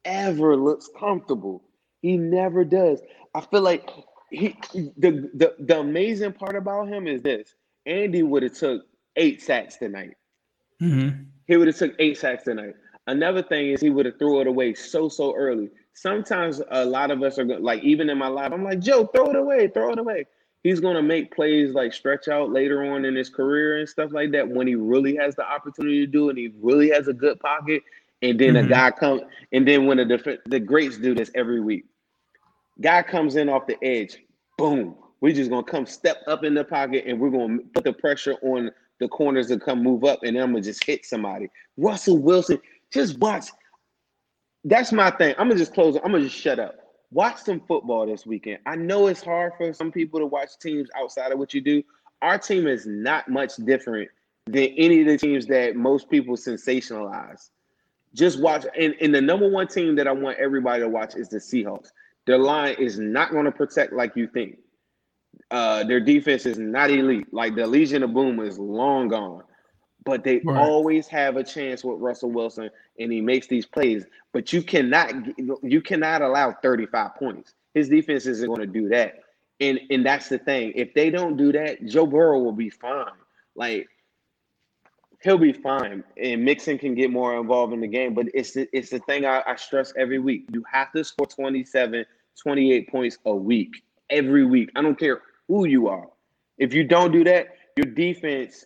ever 0.04 0.56
looks 0.56 0.90
comfortable. 0.98 1.62
He 2.02 2.16
never 2.16 2.64
does. 2.64 3.00
I 3.34 3.40
feel 3.40 3.62
like 3.62 3.88
he 4.30 4.56
the 4.96 5.30
the, 5.34 5.54
the 5.58 5.78
amazing 5.80 6.32
part 6.32 6.56
about 6.56 6.88
him 6.88 7.06
is 7.06 7.22
this. 7.22 7.54
Andy 7.86 8.22
would 8.22 8.42
have 8.42 8.54
took 8.54 8.82
eight 9.16 9.40
sacks 9.42 9.76
tonight. 9.76 10.16
Mm-hmm. 10.82 11.22
He 11.46 11.56
would 11.56 11.68
have 11.68 11.76
took 11.76 11.94
eight 11.98 12.18
sacks 12.18 12.44
tonight. 12.44 12.74
Another 13.06 13.42
thing 13.42 13.70
is 13.70 13.80
he 13.80 13.90
would 13.90 14.06
have 14.06 14.18
threw 14.18 14.40
it 14.40 14.46
away 14.46 14.74
so 14.74 15.08
so 15.08 15.34
early. 15.34 15.70
Sometimes 15.94 16.60
a 16.70 16.84
lot 16.84 17.10
of 17.10 17.22
us 17.22 17.38
are 17.38 17.44
go- 17.44 17.54
like 17.56 17.82
even 17.82 18.10
in 18.10 18.18
my 18.18 18.26
life, 18.28 18.52
I'm 18.52 18.64
like 18.64 18.80
Joe, 18.80 19.06
throw 19.06 19.30
it 19.30 19.36
away, 19.36 19.68
throw 19.68 19.92
it 19.92 19.98
away. 19.98 20.26
He's 20.64 20.80
gonna 20.80 21.02
make 21.02 21.34
plays 21.34 21.72
like 21.74 21.92
stretch 21.92 22.26
out 22.28 22.50
later 22.52 22.84
on 22.84 23.04
in 23.04 23.14
his 23.14 23.30
career 23.30 23.78
and 23.78 23.88
stuff 23.88 24.12
like 24.12 24.32
that 24.32 24.48
when 24.48 24.66
he 24.66 24.74
really 24.74 25.14
has 25.16 25.36
the 25.36 25.46
opportunity 25.48 26.00
to 26.00 26.06
do 26.06 26.26
it. 26.26 26.30
And 26.30 26.38
he 26.38 26.52
really 26.60 26.90
has 26.90 27.06
a 27.08 27.12
good 27.12 27.38
pocket. 27.38 27.82
And 28.22 28.38
then 28.40 28.54
Mhm. 28.54 28.64
a 28.64 28.68
guy 28.68 28.90
comes, 28.90 29.22
and 29.52 29.68
then 29.68 29.86
when 29.86 29.98
the 29.98 30.04
def- 30.04 30.42
the 30.46 30.58
greats 30.58 30.98
do 30.98 31.14
this 31.14 31.30
every 31.34 31.60
week, 31.60 31.84
guy 32.80 33.02
comes 33.02 33.36
in 33.36 33.48
off 33.48 33.66
the 33.66 33.82
edge, 33.82 34.18
boom. 34.58 34.96
We're 35.20 35.34
just 35.34 35.50
gonna 35.50 35.64
come 35.64 35.86
step 35.86 36.18
up 36.26 36.44
in 36.44 36.54
the 36.54 36.64
pocket 36.64 37.04
and 37.06 37.18
we're 37.18 37.30
gonna 37.30 37.58
put 37.74 37.84
the 37.84 37.92
pressure 37.92 38.34
on 38.42 38.70
the 38.98 39.08
corners 39.08 39.48
to 39.48 39.58
come 39.58 39.82
move 39.82 40.04
up, 40.04 40.22
and 40.22 40.36
then 40.36 40.42
I'm 40.42 40.52
gonna 40.52 40.62
just 40.62 40.84
hit 40.84 41.04
somebody. 41.04 41.48
Russell 41.76 42.18
Wilson, 42.18 42.60
just 42.92 43.18
watch. 43.18 43.46
That's 44.64 44.92
my 44.92 45.10
thing. 45.10 45.34
I'm 45.38 45.48
gonna 45.48 45.58
just 45.58 45.74
close. 45.74 45.96
I'm 45.96 46.12
gonna 46.12 46.24
just 46.24 46.36
shut 46.36 46.58
up. 46.58 46.76
Watch 47.12 47.38
some 47.38 47.60
football 47.60 48.06
this 48.06 48.26
weekend. 48.26 48.58
I 48.66 48.76
know 48.76 49.06
it's 49.06 49.22
hard 49.22 49.52
for 49.56 49.72
some 49.72 49.92
people 49.92 50.20
to 50.20 50.26
watch 50.26 50.58
teams 50.60 50.88
outside 50.96 51.32
of 51.32 51.38
what 51.38 51.54
you 51.54 51.60
do. 51.60 51.82
Our 52.22 52.38
team 52.38 52.66
is 52.66 52.86
not 52.86 53.28
much 53.28 53.56
different 53.56 54.10
than 54.46 54.68
any 54.76 55.02
of 55.02 55.06
the 55.06 55.18
teams 55.18 55.46
that 55.46 55.76
most 55.76 56.10
people 56.10 56.36
sensationalize. 56.36 57.50
Just 58.14 58.40
watch, 58.40 58.64
and, 58.78 58.94
and 59.00 59.14
the 59.14 59.20
number 59.20 59.48
one 59.48 59.68
team 59.68 59.94
that 59.96 60.08
I 60.08 60.12
want 60.12 60.38
everybody 60.38 60.82
to 60.82 60.88
watch 60.88 61.14
is 61.16 61.28
the 61.28 61.38
Seahawks. 61.38 61.90
Their 62.26 62.38
line 62.38 62.76
is 62.78 62.98
not 62.98 63.32
going 63.32 63.46
to 63.46 63.52
protect 63.52 63.92
like 63.92 64.16
you 64.16 64.28
think. 64.28 64.58
Uh, 65.50 65.84
their 65.84 66.00
defense 66.00 66.46
is 66.46 66.58
not 66.58 66.90
elite. 66.90 67.32
Like 67.32 67.56
the 67.56 67.66
Legion 67.66 68.02
of 68.04 68.14
Boom 68.14 68.40
is 68.40 68.58
long 68.58 69.08
gone, 69.08 69.44
but 70.04 70.24
they 70.24 70.42
Right. 70.44 70.56
always 70.56 71.08
have 71.08 71.36
a 71.36 71.44
chance 71.44 71.84
with 71.84 72.00
Russell 72.00 72.30
Wilson, 72.32 72.70
and 73.00 73.12
he 73.12 73.20
makes 73.20 73.48
these 73.48 73.66
plays. 73.66 74.06
But 74.32 74.52
you 74.52 74.62
cannot 74.62 75.12
you 75.64 75.82
cannot 75.82 76.22
allow 76.22 76.52
35 76.52 77.16
points. 77.16 77.54
His 77.74 77.88
defense 77.88 78.26
isn't 78.26 78.46
going 78.48 78.60
to 78.60 78.66
do 78.66 78.88
that, 78.90 79.16
and 79.60 79.80
and 79.90 80.06
that's 80.06 80.28
the 80.28 80.38
thing. 80.38 80.72
If 80.76 80.94
they 80.94 81.10
don't 81.10 81.36
do 81.36 81.52
that, 81.52 81.84
Joe 81.86 82.06
Burrow 82.06 82.40
will 82.40 82.52
be 82.52 82.70
fine. 82.70 83.06
Like 83.56 83.88
he'll 85.22 85.38
be 85.38 85.52
fine, 85.52 86.04
and 86.22 86.44
Mixon 86.44 86.78
can 86.78 86.94
get 86.94 87.10
more 87.10 87.38
involved 87.38 87.72
in 87.74 87.80
the 87.80 87.88
game. 87.88 88.14
But 88.14 88.28
it's 88.34 88.52
the, 88.52 88.68
it's 88.72 88.90
the 88.90 89.00
thing 89.00 89.26
I, 89.26 89.42
I 89.46 89.56
stress 89.56 89.92
every 89.98 90.18
week. 90.18 90.46
You 90.52 90.64
have 90.72 90.92
to 90.92 91.04
score 91.04 91.26
27, 91.26 92.06
28 92.42 92.90
points 92.90 93.18
a 93.24 93.34
week, 93.34 93.82
every 94.10 94.44
week. 94.44 94.70
I 94.76 94.82
don't 94.82 94.98
care 94.98 95.22
who 95.48 95.66
you 95.66 95.88
are. 95.88 96.08
If 96.58 96.72
you 96.74 96.84
don't 96.84 97.12
do 97.12 97.24
that, 97.24 97.48
your 97.76 97.92
defense 97.94 98.64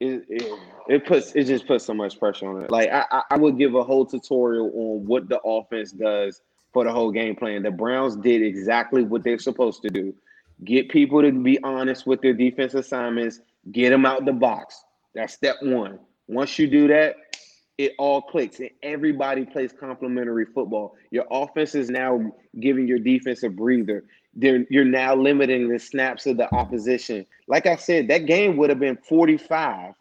it, 0.00 0.24
it, 0.28 0.58
it 0.88 1.06
puts 1.06 1.32
it 1.32 1.44
just 1.44 1.66
puts 1.66 1.84
so 1.84 1.94
much 1.94 2.18
pressure 2.18 2.46
on 2.48 2.62
it. 2.62 2.70
Like 2.70 2.90
I- 2.90 3.22
I 3.30 3.36
would 3.36 3.58
give 3.58 3.74
a 3.74 3.82
whole 3.82 4.06
tutorial 4.06 4.66
on 4.74 5.06
what 5.06 5.28
the 5.28 5.40
offense 5.40 5.92
does 5.92 6.40
for 6.72 6.84
the 6.84 6.92
whole 6.92 7.10
game 7.10 7.34
plan. 7.34 7.62
The 7.62 7.70
Browns 7.70 8.16
did 8.16 8.42
exactly 8.42 9.02
what 9.02 9.24
they're 9.24 9.38
supposed 9.38 9.82
to 9.82 9.88
do. 9.88 10.14
Get 10.64 10.88
people 10.88 11.22
to 11.22 11.32
be 11.32 11.58
honest 11.62 12.06
with 12.06 12.20
their 12.20 12.32
defense 12.32 12.74
assignments, 12.74 13.40
get 13.72 13.90
them 13.90 14.06
out 14.06 14.24
the 14.24 14.32
box. 14.32 14.84
That's 15.14 15.34
step 15.34 15.56
one. 15.62 15.98
Once 16.28 16.58
you 16.58 16.68
do 16.68 16.86
that, 16.88 17.16
it 17.78 17.94
all 17.96 18.20
clicks 18.20 18.58
and 18.58 18.70
everybody 18.82 19.46
plays 19.46 19.72
complementary 19.72 20.44
football. 20.44 20.96
Your 21.10 21.26
offense 21.30 21.76
is 21.76 21.88
now 21.88 22.32
giving 22.58 22.88
your 22.88 22.98
defense 22.98 23.44
a 23.44 23.48
breather. 23.48 24.04
They're, 24.34 24.66
you're 24.68 24.84
now 24.84 25.14
limiting 25.14 25.68
the 25.68 25.78
snaps 25.78 26.26
of 26.26 26.36
the 26.36 26.52
opposition. 26.52 27.24
Like 27.46 27.66
I 27.66 27.76
said, 27.76 28.08
that 28.08 28.26
game 28.26 28.56
would 28.56 28.68
have 28.68 28.80
been 28.80 28.96
45 28.96 29.94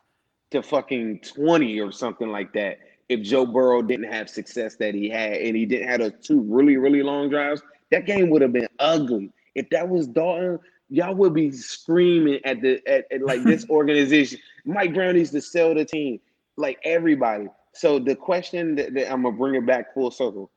to 0.52 0.64
fucking 0.64 1.20
20 1.20 1.80
or 1.80 1.92
something 1.92 2.30
like 2.30 2.52
that 2.54 2.80
if 3.10 3.22
Joe 3.22 3.46
Burrow 3.46 3.82
didn't 3.82 4.12
have 4.12 4.30
success 4.30 4.76
that 4.78 4.94
he 4.94 5.10
had 5.10 5.34
and 5.34 5.56
he 5.56 5.66
didn't 5.66 5.88
have 5.88 6.00
those 6.00 6.14
two 6.22 6.42
really, 6.42 6.78
really 6.78 7.04
long 7.04 7.30
drives. 7.30 7.62
That 7.92 8.06
game 8.06 8.30
would 8.32 8.42
have 8.42 8.54
been 8.54 8.68
ugly. 8.80 9.32
If 9.56 9.70
that 9.70 9.88
was 9.88 10.08
Dalton, 10.08 10.60
y'all 10.90 11.16
would 11.16 11.34
be 11.34 11.52
screaming 11.52 12.40
at 12.44 12.62
the 12.62 12.86
at, 12.88 13.06
at 13.12 13.22
like 13.22 13.44
this 13.44 13.66
organization. 13.70 14.40
Mike 14.66 14.94
Brown 14.94 15.16
needs 15.16 15.32
to 15.32 15.42
sell 15.42 15.74
the 15.74 15.86
team, 15.86 16.20
like 16.58 16.80
everybody. 16.84 17.48
So 17.78 18.00
the 18.00 18.16
question 18.16 18.76
that, 18.76 18.94
that 18.96 19.12
I'm 19.12 19.22
gonna 19.22 19.38
bring 19.38 19.56
it 19.56 19.66
back 19.66 19.94
full 19.94 20.10
circle. 20.10 20.50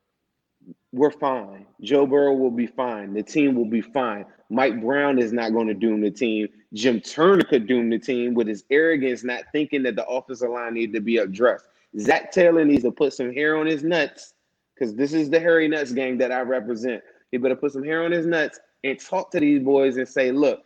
We're 0.91 1.11
fine. 1.11 1.65
Joe 1.81 2.05
Burrow 2.05 2.33
will 2.33 2.51
be 2.51 2.67
fine. 2.67 3.13
The 3.13 3.23
team 3.23 3.55
will 3.55 3.69
be 3.69 3.81
fine. 3.81 4.25
Mike 4.49 4.81
Brown 4.81 5.19
is 5.19 5.31
not 5.31 5.53
going 5.53 5.67
to 5.67 5.73
doom 5.73 6.01
the 6.01 6.11
team. 6.11 6.49
Jim 6.73 6.99
Turner 6.99 7.43
could 7.43 7.65
doom 7.65 7.89
the 7.89 7.97
team 7.97 8.33
with 8.33 8.47
his 8.47 8.65
arrogance, 8.69 9.23
not 9.23 9.43
thinking 9.53 9.83
that 9.83 9.95
the 9.95 10.05
offensive 10.05 10.49
line 10.49 10.73
needed 10.73 10.93
to 10.93 10.99
be 10.99 11.17
addressed. 11.17 11.65
Zac 11.99 12.31
Taylor 12.31 12.65
needs 12.65 12.83
to 12.83 12.91
put 12.91 13.13
some 13.13 13.33
hair 13.33 13.55
on 13.55 13.65
his 13.65 13.83
nuts 13.83 14.33
because 14.73 14.93
this 14.95 15.13
is 15.13 15.29
the 15.29 15.39
hairy 15.39 15.67
nuts 15.67 15.93
gang 15.93 16.17
that 16.17 16.31
I 16.31 16.41
represent. 16.41 17.01
He 17.31 17.37
better 17.37 17.55
put 17.55 17.71
some 17.71 17.83
hair 17.83 18.03
on 18.03 18.11
his 18.11 18.25
nuts 18.25 18.59
and 18.83 18.99
talk 18.99 19.31
to 19.31 19.39
these 19.39 19.63
boys 19.63 19.97
and 19.97 20.07
say, 20.07 20.31
look, 20.31 20.61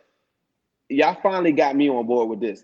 y'all 0.89 1.18
finally 1.22 1.51
got 1.51 1.76
me 1.76 1.89
on 1.89 2.08
board 2.08 2.30
with 2.30 2.39
this. 2.39 2.64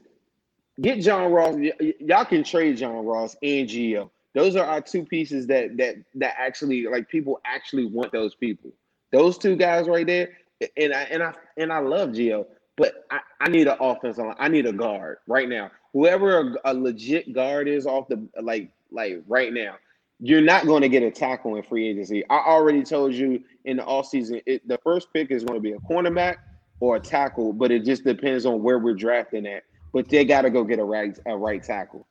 Get 0.79 1.01
John 1.01 1.31
Ross. 1.31 1.55
Y- 1.55 1.93
y'all 1.99 2.25
can 2.25 2.43
trade 2.43 2.77
John 2.77 3.05
Ross 3.05 3.35
and 3.41 3.67
Gio. 3.67 4.09
Those 4.33 4.55
are 4.55 4.65
our 4.65 4.81
two 4.81 5.03
pieces 5.05 5.47
that 5.47 5.77
that 5.77 5.95
that 6.15 6.35
actually 6.37 6.87
like 6.87 7.09
people 7.09 7.39
actually 7.45 7.85
want 7.85 8.11
those 8.11 8.35
people. 8.35 8.71
Those 9.11 9.37
two 9.37 9.55
guys 9.55 9.87
right 9.87 10.07
there. 10.07 10.29
And 10.77 10.93
I 10.93 11.01
and 11.03 11.23
I 11.23 11.33
and 11.57 11.73
I 11.73 11.79
love 11.79 12.09
Gio, 12.09 12.45
but 12.77 13.05
I, 13.09 13.19
I 13.41 13.49
need 13.49 13.67
an 13.67 13.77
offensive 13.79 14.25
line. 14.25 14.35
I 14.39 14.47
need 14.47 14.65
a 14.65 14.73
guard 14.73 15.17
right 15.27 15.49
now. 15.49 15.71
Whoever 15.93 16.39
a, 16.39 16.71
a 16.71 16.73
legit 16.73 17.33
guard 17.33 17.67
is 17.67 17.85
off 17.85 18.07
the 18.07 18.25
like 18.41 18.71
like 18.91 19.23
right 19.27 19.51
now, 19.51 19.75
you're 20.19 20.41
not 20.41 20.67
going 20.67 20.81
to 20.83 20.89
get 20.89 21.01
a 21.01 21.09
tackle 21.09 21.55
in 21.55 21.63
free 21.63 21.87
agency. 21.87 22.23
I 22.29 22.37
already 22.37 22.83
told 22.83 23.13
you 23.13 23.43
in 23.65 23.77
the 23.77 23.83
offseason, 23.83 24.41
it, 24.45 24.65
the 24.67 24.77
first 24.83 25.11
pick 25.11 25.31
is 25.31 25.43
going 25.43 25.57
to 25.57 25.63
be 25.63 25.71
a 25.71 25.79
cornerback 25.79 26.37
or 26.79 26.97
a 26.97 26.99
tackle, 26.99 27.53
but 27.53 27.71
it 27.71 27.83
just 27.83 28.03
depends 28.03 28.45
on 28.45 28.61
where 28.61 28.77
we're 28.79 28.93
drafting 28.93 29.47
at. 29.47 29.63
But 29.93 30.09
they 30.09 30.25
got 30.25 30.43
to 30.43 30.51
go 30.51 30.63
get 30.63 30.79
a 30.79 30.83
right 30.85 31.17
a 31.25 31.37
right 31.37 31.63
tackle 31.63 32.07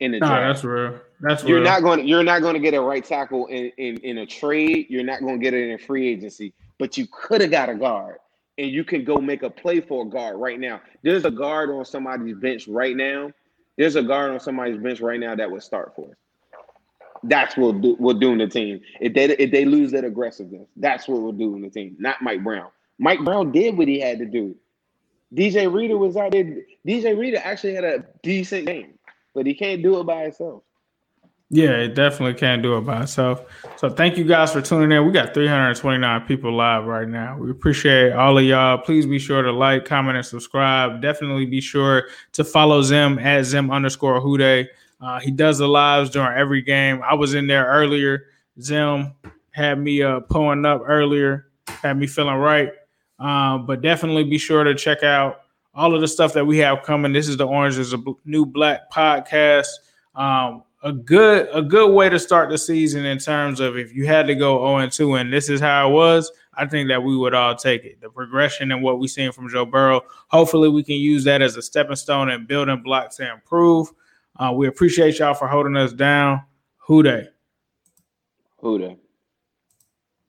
in 0.00 0.12
the 0.12 0.20
Nah, 0.20 0.40
draft. 0.40 0.54
that's 0.54 0.64
real. 0.64 1.00
That's 1.20 1.44
You're 1.46 1.60
real. 1.60 1.62
not 1.62 1.82
going 1.82 2.06
you're 2.08 2.22
not 2.24 2.42
going 2.42 2.54
to 2.54 2.60
get 2.60 2.74
a 2.74 2.80
right 2.80 3.04
tackle 3.04 3.46
in, 3.48 3.72
in 3.78 3.98
in 3.98 4.18
a 4.18 4.26
trade. 4.26 4.86
You're 4.90 5.04
not 5.04 5.20
going 5.20 5.38
to 5.38 5.42
get 5.44 5.54
it 5.54 5.68
in 5.68 5.74
a 5.74 5.78
free 5.78 6.08
agency, 6.08 6.54
but 6.78 6.98
you 6.98 7.06
could 7.12 7.40
have 7.42 7.50
got 7.50 7.68
a 7.70 7.74
guard, 7.74 8.18
and 8.58 8.70
you 8.70 8.84
can 8.84 9.04
go 9.04 9.18
make 9.18 9.42
a 9.42 9.50
play 9.50 9.80
for 9.80 10.04
a 10.06 10.08
guard 10.08 10.36
right 10.38 10.60
now. 10.60 10.80
There's 11.02 11.24
a 11.24 11.30
guard 11.32 11.70
on 11.70 11.84
somebody's 11.84 12.36
bench 12.36 12.68
right 12.68 12.96
now. 12.96 13.32
There's 13.78 13.96
a 13.96 14.02
guard 14.02 14.32
on 14.32 14.40
somebody's 14.40 14.78
bench 14.78 15.00
right 15.00 15.20
now 15.20 15.34
that 15.36 15.50
would 15.50 15.62
start 15.62 15.94
for 15.96 16.10
us. 16.10 16.16
That's 17.24 17.56
what 17.56 17.80
do, 17.82 17.94
what 17.98 18.20
doing 18.20 18.38
the 18.38 18.48
team. 18.48 18.80
If 19.00 19.14
they 19.14 19.26
if 19.26 19.50
they 19.52 19.64
lose 19.64 19.92
that 19.92 20.04
aggressiveness, 20.04 20.68
that's 20.76 21.08
what 21.08 21.22
we're 21.22 21.32
doing 21.32 21.62
the 21.62 21.70
team. 21.70 21.96
Not 21.98 22.22
Mike 22.22 22.44
Brown. 22.44 22.68
Mike 22.98 23.24
Brown 23.24 23.52
did 23.52 23.76
what 23.78 23.88
he 23.88 24.00
had 24.00 24.18
to 24.20 24.26
do. 24.26 24.56
DJ 25.34 25.72
Reader 25.72 25.96
was 25.96 26.16
out 26.16 26.32
there. 26.32 26.44
DJ 26.86 27.18
Reader 27.18 27.40
actually 27.42 27.74
had 27.74 27.84
a 27.84 28.04
decent 28.22 28.66
game, 28.66 28.98
but 29.34 29.46
he 29.46 29.54
can't 29.54 29.82
do 29.82 30.00
it 30.00 30.04
by 30.04 30.24
himself. 30.24 30.62
Yeah, 31.54 31.72
it 31.72 31.94
definitely 31.94 32.32
can't 32.32 32.62
do 32.62 32.78
it 32.78 32.80
by 32.80 33.02
itself. 33.02 33.44
So 33.76 33.90
thank 33.90 34.16
you 34.16 34.24
guys 34.24 34.54
for 34.54 34.62
tuning 34.62 34.90
in. 34.90 35.04
We 35.04 35.12
got 35.12 35.34
329 35.34 36.22
people 36.22 36.56
live 36.56 36.86
right 36.86 37.06
now. 37.06 37.36
We 37.36 37.50
appreciate 37.50 38.14
all 38.14 38.38
of 38.38 38.44
y'all. 38.44 38.78
Please 38.78 39.04
be 39.04 39.18
sure 39.18 39.42
to 39.42 39.52
like, 39.52 39.84
comment, 39.84 40.16
and 40.16 40.24
subscribe. 40.24 41.02
Definitely 41.02 41.44
be 41.44 41.60
sure 41.60 42.08
to 42.32 42.42
follow 42.42 42.80
Zim 42.80 43.18
at 43.18 43.44
Zim 43.44 43.70
underscore 43.70 44.18
Hude. 44.22 44.70
Uh, 44.98 45.20
he 45.20 45.30
does 45.30 45.58
the 45.58 45.68
lives 45.68 46.08
during 46.08 46.38
every 46.38 46.62
game. 46.62 47.02
I 47.02 47.12
was 47.12 47.34
in 47.34 47.46
there 47.46 47.66
earlier. 47.66 48.28
Zim 48.58 49.12
had 49.50 49.78
me 49.78 50.02
uh, 50.02 50.20
pulling 50.20 50.64
up 50.64 50.80
earlier, 50.86 51.48
had 51.66 51.98
me 51.98 52.06
feeling 52.06 52.36
right. 52.36 52.72
Um, 53.22 53.66
but 53.66 53.82
definitely 53.82 54.24
be 54.24 54.36
sure 54.36 54.64
to 54.64 54.74
check 54.74 55.04
out 55.04 55.42
all 55.74 55.94
of 55.94 56.00
the 56.00 56.08
stuff 56.08 56.32
that 56.32 56.44
we 56.44 56.58
have 56.58 56.82
coming. 56.82 57.12
This 57.12 57.28
is 57.28 57.36
the 57.36 57.46
Orange 57.46 57.78
is 57.78 57.92
a 57.92 58.02
New 58.24 58.44
Black 58.44 58.90
podcast. 58.90 59.68
Um, 60.16 60.64
a 60.82 60.92
good 60.92 61.48
a 61.52 61.62
good 61.62 61.92
way 61.92 62.08
to 62.08 62.18
start 62.18 62.50
the 62.50 62.58
season 62.58 63.04
in 63.04 63.18
terms 63.18 63.60
of 63.60 63.78
if 63.78 63.94
you 63.94 64.06
had 64.06 64.26
to 64.26 64.34
go 64.34 64.58
0 64.58 64.78
and 64.78 64.90
2 64.90 65.14
and 65.14 65.32
this 65.32 65.48
is 65.48 65.60
how 65.60 65.88
it 65.88 65.92
was, 65.92 66.32
I 66.54 66.66
think 66.66 66.88
that 66.88 67.04
we 67.04 67.16
would 67.16 67.32
all 67.32 67.54
take 67.54 67.84
it. 67.84 68.00
The 68.00 68.10
progression 68.10 68.72
and 68.72 68.82
what 68.82 68.98
we've 68.98 69.08
seen 69.08 69.30
from 69.30 69.48
Joe 69.48 69.64
Burrow. 69.64 70.00
Hopefully, 70.26 70.68
we 70.68 70.82
can 70.82 70.96
use 70.96 71.22
that 71.22 71.42
as 71.42 71.56
a 71.56 71.62
stepping 71.62 71.94
stone 71.94 72.28
and 72.28 72.48
building 72.48 72.82
blocks 72.82 73.16
to 73.18 73.32
improve. 73.32 73.88
Uh, 74.36 74.52
we 74.52 74.66
appreciate 74.66 75.20
y'all 75.20 75.34
for 75.34 75.46
holding 75.46 75.76
us 75.76 75.92
down. 75.92 76.42
Who 76.78 77.04
they? 77.04 77.28
Who 78.58 78.78
they? 78.80 78.96